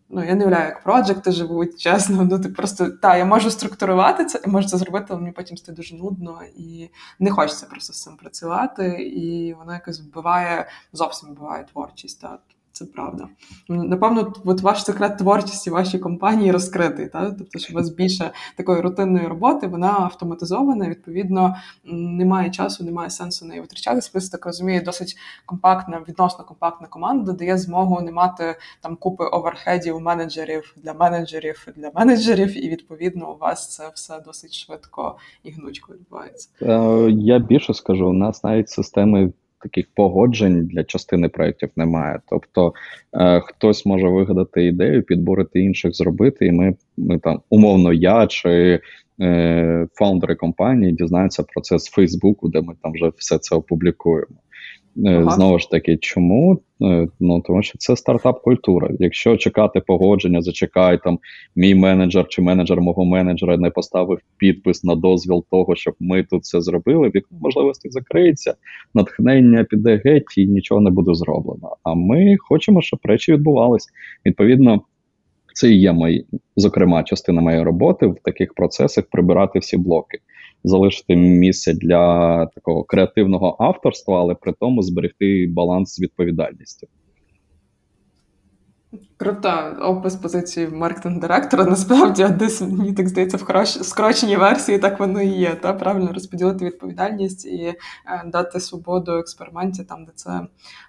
Ну, 0.09 0.23
я 0.23 0.35
не 0.35 0.45
уявляю, 0.45 0.65
як 0.65 0.84
проджекти 0.84 1.31
живуть, 1.31 1.79
чесно. 1.79 2.23
Ну, 2.23 2.39
ти 2.39 2.49
просто 2.49 2.89
та, 2.89 3.17
я 3.17 3.25
можу 3.25 3.51
структурувати 3.51 4.25
це, 4.25 4.41
і 4.45 4.49
можу 4.49 4.67
це 4.67 4.77
зробити, 4.77 5.05
але 5.09 5.19
мені 5.19 5.31
потім 5.31 5.57
стає 5.57 5.75
дуже 5.75 5.95
нудно 5.95 6.39
і 6.55 6.89
не 7.19 7.31
хочеться 7.31 7.65
просто 7.65 7.93
з 7.93 8.03
цим 8.03 8.17
працювати. 8.17 8.88
І 9.03 9.53
воно 9.53 9.73
якось 9.73 10.01
вбиває, 10.01 10.69
зовсім 10.93 11.29
вбиває 11.29 11.63
творчість. 11.63 12.21
Так. 12.21 12.39
Це 12.78 12.86
правда. 12.86 13.28
Напевно, 13.70 14.34
от 14.45 14.62
ваш 14.62 14.84
секрет 14.84 15.18
творчості 15.18 15.70
вашій 15.70 15.99
компанії 15.99 16.52
розкритий, 16.52 17.08
та? 17.08 17.32
тобто, 17.32 17.60
що 17.60 17.74
у 17.74 17.76
вас 17.76 17.90
більше 17.90 18.32
такої 18.58 18.82
рутинної 18.82 19.28
роботи, 19.28 19.68
вона 19.68 19.88
автоматизована, 19.88 20.90
відповідно, 20.90 21.56
немає 21.94 22.49
часу, 22.49 22.84
немає 22.84 23.10
сенсу 23.10 23.45
неї 23.45 23.62
витрачатися. 23.62 24.10
Плюс, 24.14 24.30
так 24.30 24.45
розумію, 24.45 24.82
досить 24.86 25.18
компактна, 25.45 26.02
відносно 26.08 26.45
компактна 26.45 26.88
команда, 26.88 27.32
дає 27.32 27.58
змогу 27.58 28.02
не 28.02 28.12
мати 28.12 28.56
там 28.82 28.95
купи 28.95 29.24
оверхедів, 29.24 30.02
менеджерів 30.02 30.76
для 30.78 30.94
менеджерів 30.94 31.68
для 31.76 31.91
менеджерів, 31.95 32.66
і 32.66 32.70
відповідно 32.70 33.34
у 33.34 33.38
вас 33.38 33.76
це 33.76 33.91
все 33.95 34.20
досить 34.26 34.54
швидко 34.54 35.18
і 35.44 35.52
гнучко 35.52 35.94
відбувається. 35.94 36.49
Е, 36.62 37.12
я 37.12 37.40
більше 37.40 37.74
скажу, 37.74 38.10
у 38.10 38.14
нас 38.14 38.44
навіть 38.44 38.70
системи 38.70 39.32
таких 39.61 39.85
погоджень 39.95 40.65
для 40.65 40.84
частини 40.84 41.29
проєктів 41.29 41.69
немає. 41.75 42.19
Тобто 42.29 42.73
е, 43.13 43.39
хтось 43.39 43.85
може 43.85 44.07
вигадати 44.07 44.65
ідею, 44.65 45.03
підборити 45.03 45.59
інших 45.59 45.95
зробити, 45.95 46.45
і 46.45 46.51
ми, 46.51 46.75
ми 46.97 47.19
там 47.19 47.41
умовно, 47.49 47.93
я 47.93 48.27
чи 48.27 48.79
е, 49.21 49.88
фаундери 49.93 50.35
компанії 50.35 50.91
дізнаються 50.91 51.43
про 51.43 51.61
це 51.61 51.79
з 51.79 51.88
Фейсбуку, 51.88 52.49
де 52.49 52.61
ми 52.61 52.73
там 52.84 52.91
вже 52.93 53.11
все 53.17 53.38
це 53.38 53.55
опублікуємо. 53.55 54.35
Е, 55.06 55.18
ага. 55.18 55.32
Знову 55.32 55.60
ж 55.60 55.69
таки, 55.69 55.98
чому? 55.98 56.61
Е, 56.82 57.07
ну 57.19 57.41
тому 57.41 57.64
що 57.64 57.78
це 57.78 57.95
стартап-культура. 57.95 58.90
Якщо 58.99 59.38
чекати 59.38 59.80
погодження, 59.80 60.41
зачекай 60.41 60.99
там 61.03 61.19
мій 61.56 61.76
менеджер 61.76 62.28
чи 62.28 62.41
менеджер 62.41 62.82
мого 62.82 63.06
менеджера 63.06 63.57
не 63.57 63.69
поставив 63.69 64.19
підпис 64.38 64.84
на 64.84 64.95
дозвіл 64.95 65.45
того, 65.52 65.76
щоб 65.76 65.95
ми 65.99 66.24
тут 66.24 66.45
це 66.45 66.61
зробили. 66.61 67.07
Вікно 67.07 67.38
можливості 67.41 67.90
закриється, 67.90 68.56
натхнення 68.94 69.64
піде 69.64 70.02
геть 70.06 70.38
і 70.38 70.48
нічого 70.48 70.82
не 70.82 70.90
буде 70.90 71.14
зроблено. 71.14 71.76
А 71.84 71.94
ми 71.94 72.38
хочемо, 72.40 72.82
щоб 72.82 72.99
речі 73.03 73.34
відбувались. 73.34 73.88
Відповідно, 74.26 74.82
Це 75.53 75.69
і 75.72 75.80
є 75.80 75.94
мої, 75.94 76.26
зокрема, 76.56 77.03
частина 77.03 77.41
моєї 77.41 77.64
роботи 77.64 78.07
в 78.07 78.15
таких 78.24 78.53
процесах 78.53 79.06
прибирати 79.11 79.60
всі 79.60 79.78
блоки, 79.78 80.19
залишити 80.63 81.15
місце 81.15 81.73
для 81.73 82.45
такого 82.45 82.84
креативного 82.84 83.55
авторства, 83.59 84.19
але 84.19 84.35
при 84.35 84.53
тому 84.59 84.81
зберегти 84.81 85.47
баланс 85.47 85.95
з 85.95 86.01
відповідальністю. 86.01 86.88
Крута 89.19 89.69
опис 89.69 90.15
позиції 90.15 90.68
маркетинг-директора. 90.68 91.65
Насправді, 91.65 92.27
десь 92.27 92.61
мені 92.61 92.94
так 92.94 93.10
здається, 93.10 93.38
в 93.38 93.68
скороченій 93.68 94.38
версії 94.38 94.80
так 94.80 94.99
воно 94.99 95.22
і 95.22 95.27
є. 95.27 95.56
Та 95.56 95.73
правильно 95.73 96.14
розподілити 96.14 96.65
відповідальність 96.65 97.45
і 97.45 97.64
е, 97.64 97.77
дати 98.26 98.60
свободу 98.60 99.11
експерименті 99.11 99.84
там, 99.84 100.06
де 100.06 100.11
це 100.15 100.41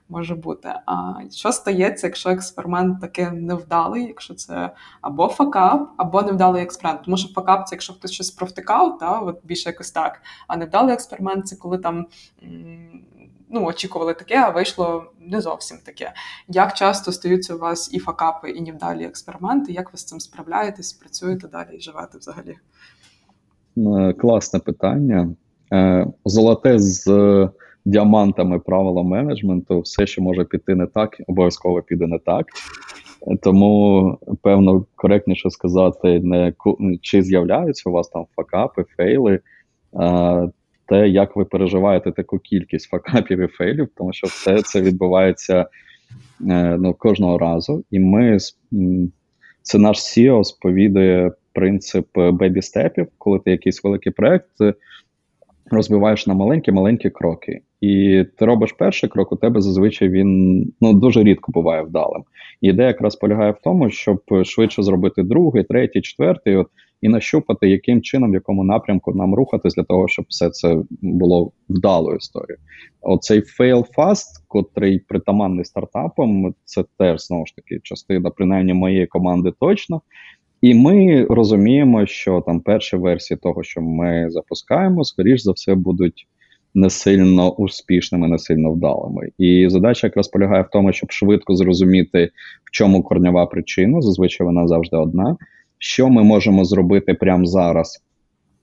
може 0.09 0.34
бути. 0.34 0.68
А 0.86 1.14
що 1.30 1.52
стається, 1.52 2.06
якщо 2.06 2.30
експеримент 2.30 3.00
таки 3.00 3.30
невдалий, 3.30 4.05
якщо 4.06 4.34
це 4.34 4.70
або 5.00 5.28
факап, 5.28 5.90
або 5.96 6.22
невдалий 6.22 6.62
експеримент? 6.62 7.05
Тому 7.05 7.16
що 7.16 7.34
факап 7.34 7.68
це 7.68 7.74
якщо 7.74 7.92
хтось 7.92 8.12
щось 8.12 8.30
провтикав, 8.30 8.98
та 8.98 9.18
от 9.20 9.40
більше 9.44 9.68
якось 9.68 9.90
так. 9.90 10.20
А 10.46 10.56
невдалий 10.56 10.94
експеримент 10.94 11.48
це 11.48 11.56
коли 11.56 11.78
там. 11.78 12.06
Ну, 13.50 13.64
очікували 13.64 14.14
таке, 14.14 14.36
а 14.36 14.50
вийшло 14.50 15.04
не 15.20 15.40
зовсім 15.40 15.78
таке. 15.86 16.12
Як 16.48 16.74
часто 16.74 17.12
стаються 17.12 17.54
у 17.54 17.58
вас 17.58 17.94
і 17.94 17.98
факапи, 17.98 18.50
і 18.50 18.60
невдалі 18.60 19.04
експерименти? 19.04 19.72
Як 19.72 19.92
ви 19.92 19.98
з 19.98 20.04
цим 20.04 20.20
справляєтесь, 20.20 20.92
працюєте 20.92 21.48
далі 21.48 21.76
і 21.76 21.80
живете 21.80 22.18
взагалі? 22.18 22.56
Е, 23.76 24.12
класне 24.12 24.60
питання. 24.60 25.30
Е, 25.72 26.06
золоте 26.24 26.78
з 26.78 27.08
діамантами 27.84 28.58
правила 28.58 29.02
менеджменту, 29.02 29.80
все, 29.80 30.06
що 30.06 30.22
може 30.22 30.44
піти 30.44 30.74
не 30.74 30.86
так, 30.86 31.16
обов'язково 31.26 31.82
піде 31.82 32.06
не 32.06 32.18
так. 32.18 32.46
Тому, 33.42 34.18
певно, 34.42 34.84
коректніше 34.94 35.50
сказати, 35.50 36.20
не 36.20 36.52
чи 37.02 37.22
з'являються 37.22 37.90
у 37.90 37.92
вас 37.92 38.08
там 38.08 38.26
факапи, 38.36 38.84
фейли, 38.96 39.40
те, 40.89 41.09
як 41.09 41.36
ви 41.36 41.44
переживаєте 41.44 42.12
таку 42.12 42.39
кількість 42.39 42.89
факапів 42.89 43.40
і 43.40 43.47
фейлів, 43.47 43.89
тому 43.97 44.12
що 44.12 44.27
все 44.27 44.62
це 44.62 44.82
відбувається 44.82 45.66
е, 46.51 46.77
ну, 46.81 46.94
кожного 46.94 47.39
разу. 47.39 47.85
І 47.90 47.98
ми 47.98 48.39
це 49.62 49.78
наш 49.78 49.98
SEO 49.98 50.44
сповідує 50.44 51.32
принцип 51.52 52.06
бебі-степів, 52.16 53.06
коли 53.19 53.39
ти 53.39 53.51
якийсь 53.51 53.85
великий 53.85 54.12
проект 54.12 54.51
розбиваєш 55.70 56.27
на 56.27 56.35
маленькі-маленькі 56.35 57.10
кроки. 57.10 57.60
І 57.81 58.24
ти 58.39 58.44
робиш 58.44 58.73
перший 58.73 59.09
крок, 59.09 59.32
у 59.32 59.36
тебе 59.36 59.60
зазвичай 59.60 60.09
він 60.09 60.73
ну 60.81 60.93
дуже 60.93 61.23
рідко 61.23 61.52
буває 61.52 61.82
вдалим. 61.82 62.23
І 62.60 62.69
ідея 62.69 62.89
якраз 62.89 63.16
полягає 63.16 63.51
в 63.51 63.59
тому, 63.65 63.90
щоб 63.90 64.20
швидше 64.44 64.82
зробити 64.82 65.23
другий, 65.23 65.65
третій, 65.65 66.01
четвертий. 66.01 66.65
І 67.02 67.08
нащупати, 67.08 67.68
яким 67.68 68.02
чином, 68.02 68.30
в 68.30 68.34
якому 68.34 68.64
напрямку 68.64 69.14
нам 69.14 69.34
рухатись 69.34 69.74
для 69.74 69.82
того, 69.82 70.08
щоб 70.08 70.24
все 70.28 70.50
це 70.50 70.76
було 71.02 71.52
вдалою 71.68 72.16
історією. 72.16 72.58
Оцей 73.00 73.40
fail 73.60 73.84
fast, 73.96 74.44
котрий 74.48 74.98
притаманний 74.98 75.64
стартапам, 75.64 76.54
це 76.64 76.84
теж 76.98 77.26
знову 77.26 77.46
ж 77.46 77.56
таки 77.56 77.80
частина, 77.82 78.30
принаймні 78.30 78.74
моєї 78.74 79.06
команди 79.06 79.52
точно. 79.60 80.02
І 80.60 80.74
ми 80.74 81.24
розуміємо, 81.24 82.06
що 82.06 82.40
там 82.46 82.60
перші 82.60 82.96
версії 82.96 83.38
того, 83.42 83.62
що 83.62 83.80
ми 83.80 84.26
запускаємо, 84.30 85.04
скоріш 85.04 85.42
за 85.42 85.52
все, 85.52 85.74
будуть 85.74 86.26
не 86.74 86.90
сильно 86.90 87.50
успішними, 87.52 88.28
не 88.28 88.38
сильно 88.38 88.72
вдалими. 88.72 89.28
І 89.38 89.68
задача 89.68 90.06
якраз 90.06 90.28
полягає 90.28 90.62
в 90.62 90.70
тому, 90.72 90.92
щоб 90.92 91.10
швидко 91.12 91.56
зрозуміти, 91.56 92.30
в 92.64 92.70
чому 92.70 93.02
корньова 93.02 93.46
причина. 93.46 94.00
Зазвичай 94.00 94.46
вона 94.46 94.68
завжди 94.68 94.96
одна 94.96 95.36
що 95.78 96.09
ми 96.09 96.22
можемо 96.22 96.64
зробити 96.64 97.14
прямо 97.14 97.46
зараз 97.46 98.05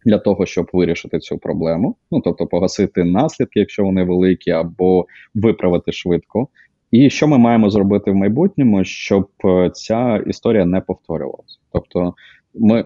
для 0.06 0.18
того, 0.18 0.46
щоб 0.46 0.70
вирішити 0.74 1.20
цю 1.20 1.38
проблему, 1.38 1.96
ну 2.12 2.22
тобто 2.22 2.48
погасити 2.48 3.04
наслідки, 3.04 3.60
якщо 3.60 3.84
вони 3.84 4.04
великі, 4.04 4.52
або 4.52 5.06
виправити 5.36 5.92
швидко. 5.92 6.48
І 6.92 7.10
що 7.10 7.28
ми 7.28 7.38
маємо 7.38 7.70
зробити 7.70 8.12
в 8.12 8.16
майбутньому, 8.16 8.84
щоб 8.84 9.28
е, 9.46 9.72
ця 9.74 10.18
історія 10.18 10.66
не 10.66 10.82
повторювалася. 10.82 11.60
Тобто, 11.74 12.14
ми 12.54 12.86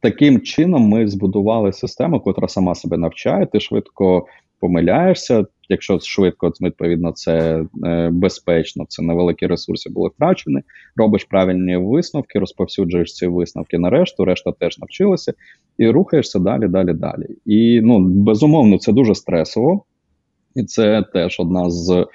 таким 0.00 0.40
чином 0.40 0.82
ми 0.82 1.08
збудували 1.08 1.72
систему, 1.72 2.20
котра 2.20 2.48
сама 2.48 2.74
себе 2.74 2.96
навчає, 2.96 3.46
ти 3.46 3.60
швидко 3.60 4.26
помиляєшся, 4.60 5.44
Якщо 5.70 5.98
швидко, 6.00 6.52
відповідно, 6.60 7.12
це 7.12 7.64
е, 7.84 8.10
безпечно, 8.12 8.84
це 8.88 9.02
невеликі 9.02 9.46
ресурси 9.46 9.90
були 9.90 10.08
втрачені. 10.08 10.62
Робиш 10.96 11.24
правильні 11.24 11.76
висновки, 11.76 12.38
розповсюджуєш 12.38 13.14
ці 13.14 13.26
висновки 13.26 13.78
на 13.78 13.90
решту, 13.90 14.24
решта 14.24 14.52
теж 14.52 14.78
навчилася, 14.78 15.34
і 15.78 15.90
рухаєшся 15.90 16.38
далі, 16.38 16.68
далі, 16.68 16.92
далі. 16.92 17.26
І 17.46 17.80
ну 17.80 17.98
безумовно, 18.00 18.78
це 18.78 18.92
дуже 18.92 19.14
стресово, 19.14 19.84
і 20.54 20.64
це 20.64 21.02
теж 21.12 21.40
одна 21.40 21.70
з 21.70 22.06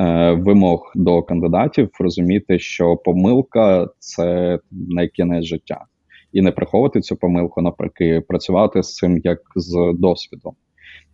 е, 0.00 0.32
вимог 0.32 0.92
до 0.94 1.22
кандидатів 1.22 1.90
розуміти, 2.00 2.58
що 2.58 2.96
помилка 2.96 3.88
це 3.98 4.58
не 4.70 5.08
кінець 5.08 5.44
життя, 5.44 5.84
і 6.32 6.42
не 6.42 6.52
приховувати 6.52 7.00
цю 7.00 7.16
помилку, 7.16 7.62
навпаки, 7.62 8.22
працювати 8.28 8.82
з 8.82 8.94
цим 8.94 9.20
як 9.24 9.40
з 9.56 9.94
досвідом. 9.98 10.54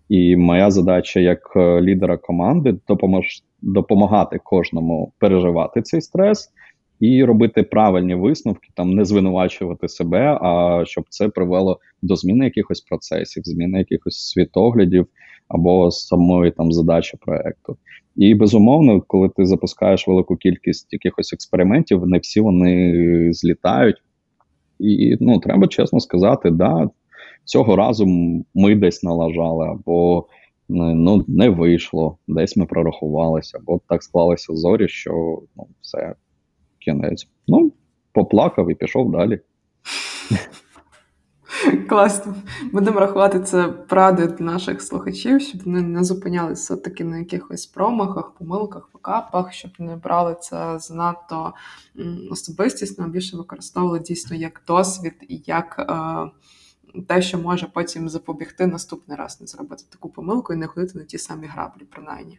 І 0.08 0.36
моя 0.36 0.70
задача 0.70 1.20
як 1.20 1.52
е, 1.56 1.80
лідера 1.80 2.16
команди 2.16 2.74
допомож, 2.88 3.42
допомагати 3.62 4.40
кожному 4.44 5.12
переживати 5.18 5.82
цей 5.82 6.00
стрес 6.00 6.50
і 7.00 7.24
робити 7.24 7.62
правильні 7.62 8.14
висновки, 8.14 8.68
там 8.74 8.90
не 8.90 9.04
звинувачувати 9.04 9.88
себе, 9.88 10.38
а 10.42 10.82
щоб 10.86 11.04
це 11.08 11.28
привело 11.28 11.80
до 12.02 12.16
зміни 12.16 12.44
якихось 12.44 12.80
процесів, 12.80 13.42
зміни 13.46 13.78
якихось 13.78 14.28
світоглядів 14.28 15.06
або 15.48 15.90
самої 15.90 16.50
там 16.50 16.72
задачі 16.72 17.16
проекту. 17.20 17.76
І 18.16 18.34
безумовно, 18.34 19.00
коли 19.00 19.28
ти 19.28 19.46
запускаєш 19.46 20.08
велику 20.08 20.36
кількість 20.36 20.92
якихось 20.92 21.32
експериментів, 21.32 22.06
не 22.06 22.18
всі 22.18 22.40
вони 22.40 23.32
злітають. 23.32 23.96
І 24.78 25.16
ну 25.20 25.38
треба 25.38 25.68
чесно 25.68 26.00
сказати, 26.00 26.50
да, 26.50 26.90
Цього 27.44 27.76
разу 27.76 28.06
ми 28.54 28.74
десь 28.74 29.02
налажали, 29.02 29.68
або 29.68 30.26
ну, 30.68 31.24
не 31.28 31.48
вийшло, 31.48 32.18
десь 32.28 32.56
ми 32.56 32.66
прорахувалися, 32.66 33.58
або 33.58 33.80
так 33.88 34.02
склалися 34.02 34.56
зорі, 34.56 34.88
що 34.88 35.42
ну, 35.56 35.66
все, 35.80 36.14
кінець. 36.78 37.28
Ну, 37.48 37.72
поплакав 38.12 38.70
і 38.70 38.74
пішов 38.74 39.12
далі. 39.12 39.40
Класно. 41.88 42.34
Будемо 42.72 43.00
рахувати 43.00 43.40
це 43.40 43.68
порадою 43.68 44.28
для 44.28 44.44
наших 44.44 44.82
слухачів, 44.82 45.40
щоб 45.40 45.62
вони 45.64 45.82
не 45.82 46.04
зупинялися 46.04 46.76
таки 46.76 47.04
на 47.04 47.18
якихось 47.18 47.66
промахах, 47.66 48.34
помилках, 48.38 48.88
покапах, 48.92 49.52
щоб 49.52 49.70
не 49.78 49.96
брали 49.96 50.36
це 50.40 50.78
занадто 50.78 51.52
особистісно, 52.30 53.04
а 53.04 53.08
більше 53.08 53.36
використовували 53.36 54.00
дійсно 54.00 54.36
як 54.36 54.62
досвід 54.66 55.14
і 55.28 55.42
як. 55.46 55.76
Е- 55.78 56.54
те, 57.02 57.22
що 57.22 57.38
може 57.38 57.66
потім 57.72 58.08
запобігти 58.08 58.66
наступний 58.66 59.18
раз, 59.18 59.40
не 59.40 59.46
зробити 59.46 59.82
таку 59.90 60.08
помилку 60.08 60.52
і 60.52 60.56
не 60.56 60.66
ходити 60.66 60.98
на 60.98 61.04
ті 61.04 61.18
самі 61.18 61.46
граблі, 61.46 61.82
принаймні. 61.90 62.38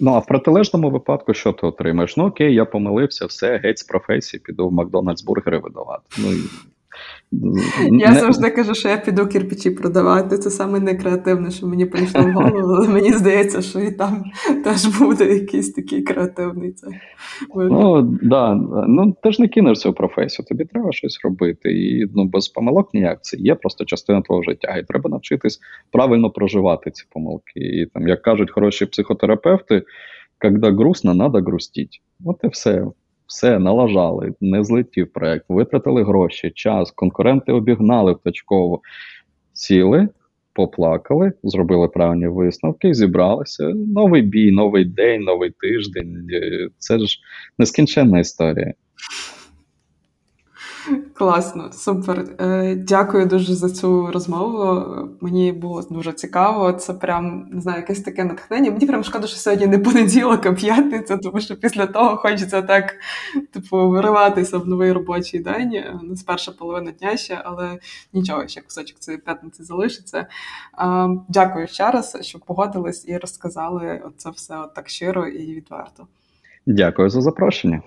Ну 0.00 0.14
а 0.14 0.18
в 0.18 0.26
протилежному 0.26 0.90
випадку, 0.90 1.34
що 1.34 1.52
ти 1.52 1.66
отримаєш? 1.66 2.16
Ну 2.16 2.26
окей, 2.26 2.54
я 2.54 2.64
помилився, 2.64 3.26
все, 3.26 3.58
геть 3.58 3.78
з 3.78 3.82
професії, 3.82 4.40
піду 4.40 4.68
в 4.68 4.72
Макдональдс 4.72 5.22
бургери 5.22 5.58
видавати. 5.58 6.02
Ну 6.18 6.28
я 7.90 8.10
не... 8.10 8.20
завжди 8.20 8.50
кажу, 8.50 8.74
що 8.74 8.88
я 8.88 8.96
піду 8.96 9.26
кирпичі 9.26 9.70
продавати. 9.70 10.38
Це 10.38 10.50
саме 10.50 10.80
некреативне, 10.80 11.50
що 11.50 11.66
мені 11.66 11.86
прийшло 11.86 12.20
в 12.22 12.32
голову, 12.32 12.74
але 12.76 12.88
мені 12.88 13.12
здається, 13.12 13.62
що 13.62 13.80
і 13.80 13.90
там 13.92 14.24
теж 14.64 14.86
буде 14.98 15.34
якийсь 15.34 15.72
такий 15.72 16.02
креативний 16.02 16.72
цей. 16.72 16.90
Ну 17.54 18.02
да, 18.22 18.54
ну 18.88 19.16
ти 19.22 19.32
ж 19.32 19.42
не 19.42 19.48
кинеш 19.48 19.78
цю 19.78 19.92
професію, 19.92 20.46
тобі 20.46 20.64
треба 20.64 20.92
щось 20.92 21.20
робити. 21.24 21.72
І 21.72 22.06
ну 22.14 22.24
без 22.24 22.48
помилок 22.48 22.94
ніяк 22.94 23.18
це 23.22 23.36
є 23.36 23.54
просто 23.54 23.84
частина 23.84 24.22
твого 24.22 24.42
життя. 24.42 24.76
І 24.76 24.84
треба 24.84 25.10
навчитись 25.10 25.60
правильно 25.92 26.30
проживати 26.30 26.90
ці 26.90 27.04
помилки. 27.12 27.60
І 27.60 27.86
там, 27.86 28.08
як 28.08 28.22
кажуть 28.22 28.50
хороші 28.50 28.86
психотерапевти, 28.86 29.82
коли 30.38 30.72
грустно, 30.72 31.14
треба 31.14 31.40
грустити. 31.40 31.98
От 32.24 32.36
і 32.44 32.48
все 32.48 32.84
все 33.32 33.58
налажали, 33.58 34.34
не 34.40 34.64
злетів 34.64 35.12
проект, 35.12 35.44
витратили 35.48 36.04
гроші, 36.04 36.52
час, 36.54 36.90
конкуренти 36.90 37.52
обігнали 37.52 38.16
точково, 38.24 38.80
сіли, 39.52 40.08
поплакали, 40.52 41.32
зробили 41.42 41.88
правильні 41.88 42.26
висновки, 42.26 42.94
зібралися. 42.94 43.68
Новий 43.74 44.22
бій, 44.22 44.50
новий 44.50 44.84
день, 44.84 45.22
новий 45.22 45.50
тиждень. 45.50 46.26
Це 46.78 46.98
ж 46.98 47.18
нескінченна 47.58 48.18
історія. 48.20 48.74
Класно, 51.14 51.72
супер. 51.72 52.24
Е, 52.40 52.74
Дякую 52.74 53.26
дуже 53.26 53.54
за 53.54 53.70
цю 53.70 54.06
розмову. 54.06 54.84
Мені 55.20 55.52
було 55.52 55.82
дуже 55.90 56.12
цікаво. 56.12 56.72
Це 56.72 56.94
прям 56.94 57.48
не 57.52 57.60
знаю, 57.60 57.78
якесь 57.78 58.00
таке 58.00 58.24
натхнення. 58.24 58.70
Мені 58.70 58.86
прям 58.86 59.04
шкода, 59.04 59.26
що 59.26 59.36
сьогодні 59.36 59.66
не 59.66 59.78
понеділок, 59.78 60.46
а 60.46 60.52
п'ятниця, 60.52 61.16
тому 61.16 61.40
що 61.40 61.56
після 61.56 61.86
того 61.86 62.16
хочеться 62.16 62.62
так, 62.62 62.94
типу, 63.52 63.88
вириватися 63.88 64.58
в 64.58 64.68
новий 64.68 64.92
робочий 64.92 65.40
день. 65.40 65.74
Е, 65.74 65.98
Не 66.02 66.16
з 66.16 66.22
перша 66.22 66.52
половина 66.52 66.90
дня 66.90 67.16
ще, 67.16 67.40
але 67.44 67.78
нічого, 68.12 68.48
ще 68.48 68.60
кусочок 68.60 68.98
цієї 68.98 69.20
п'ятниці 69.20 69.62
залишиться. 69.62 70.18
Е, 70.18 70.26
Дякую 71.28 71.66
ще 71.66 71.90
раз, 71.90 72.18
що 72.20 72.38
погодились 72.38 73.08
і 73.08 73.16
розказали 73.16 74.02
це 74.16 74.30
все 74.30 74.58
от 74.58 74.74
так 74.74 74.88
щиро 74.88 75.26
і 75.26 75.54
відверто. 75.54 76.06
Дякую 76.66 77.10
за 77.10 77.20
запрошення. 77.20 77.82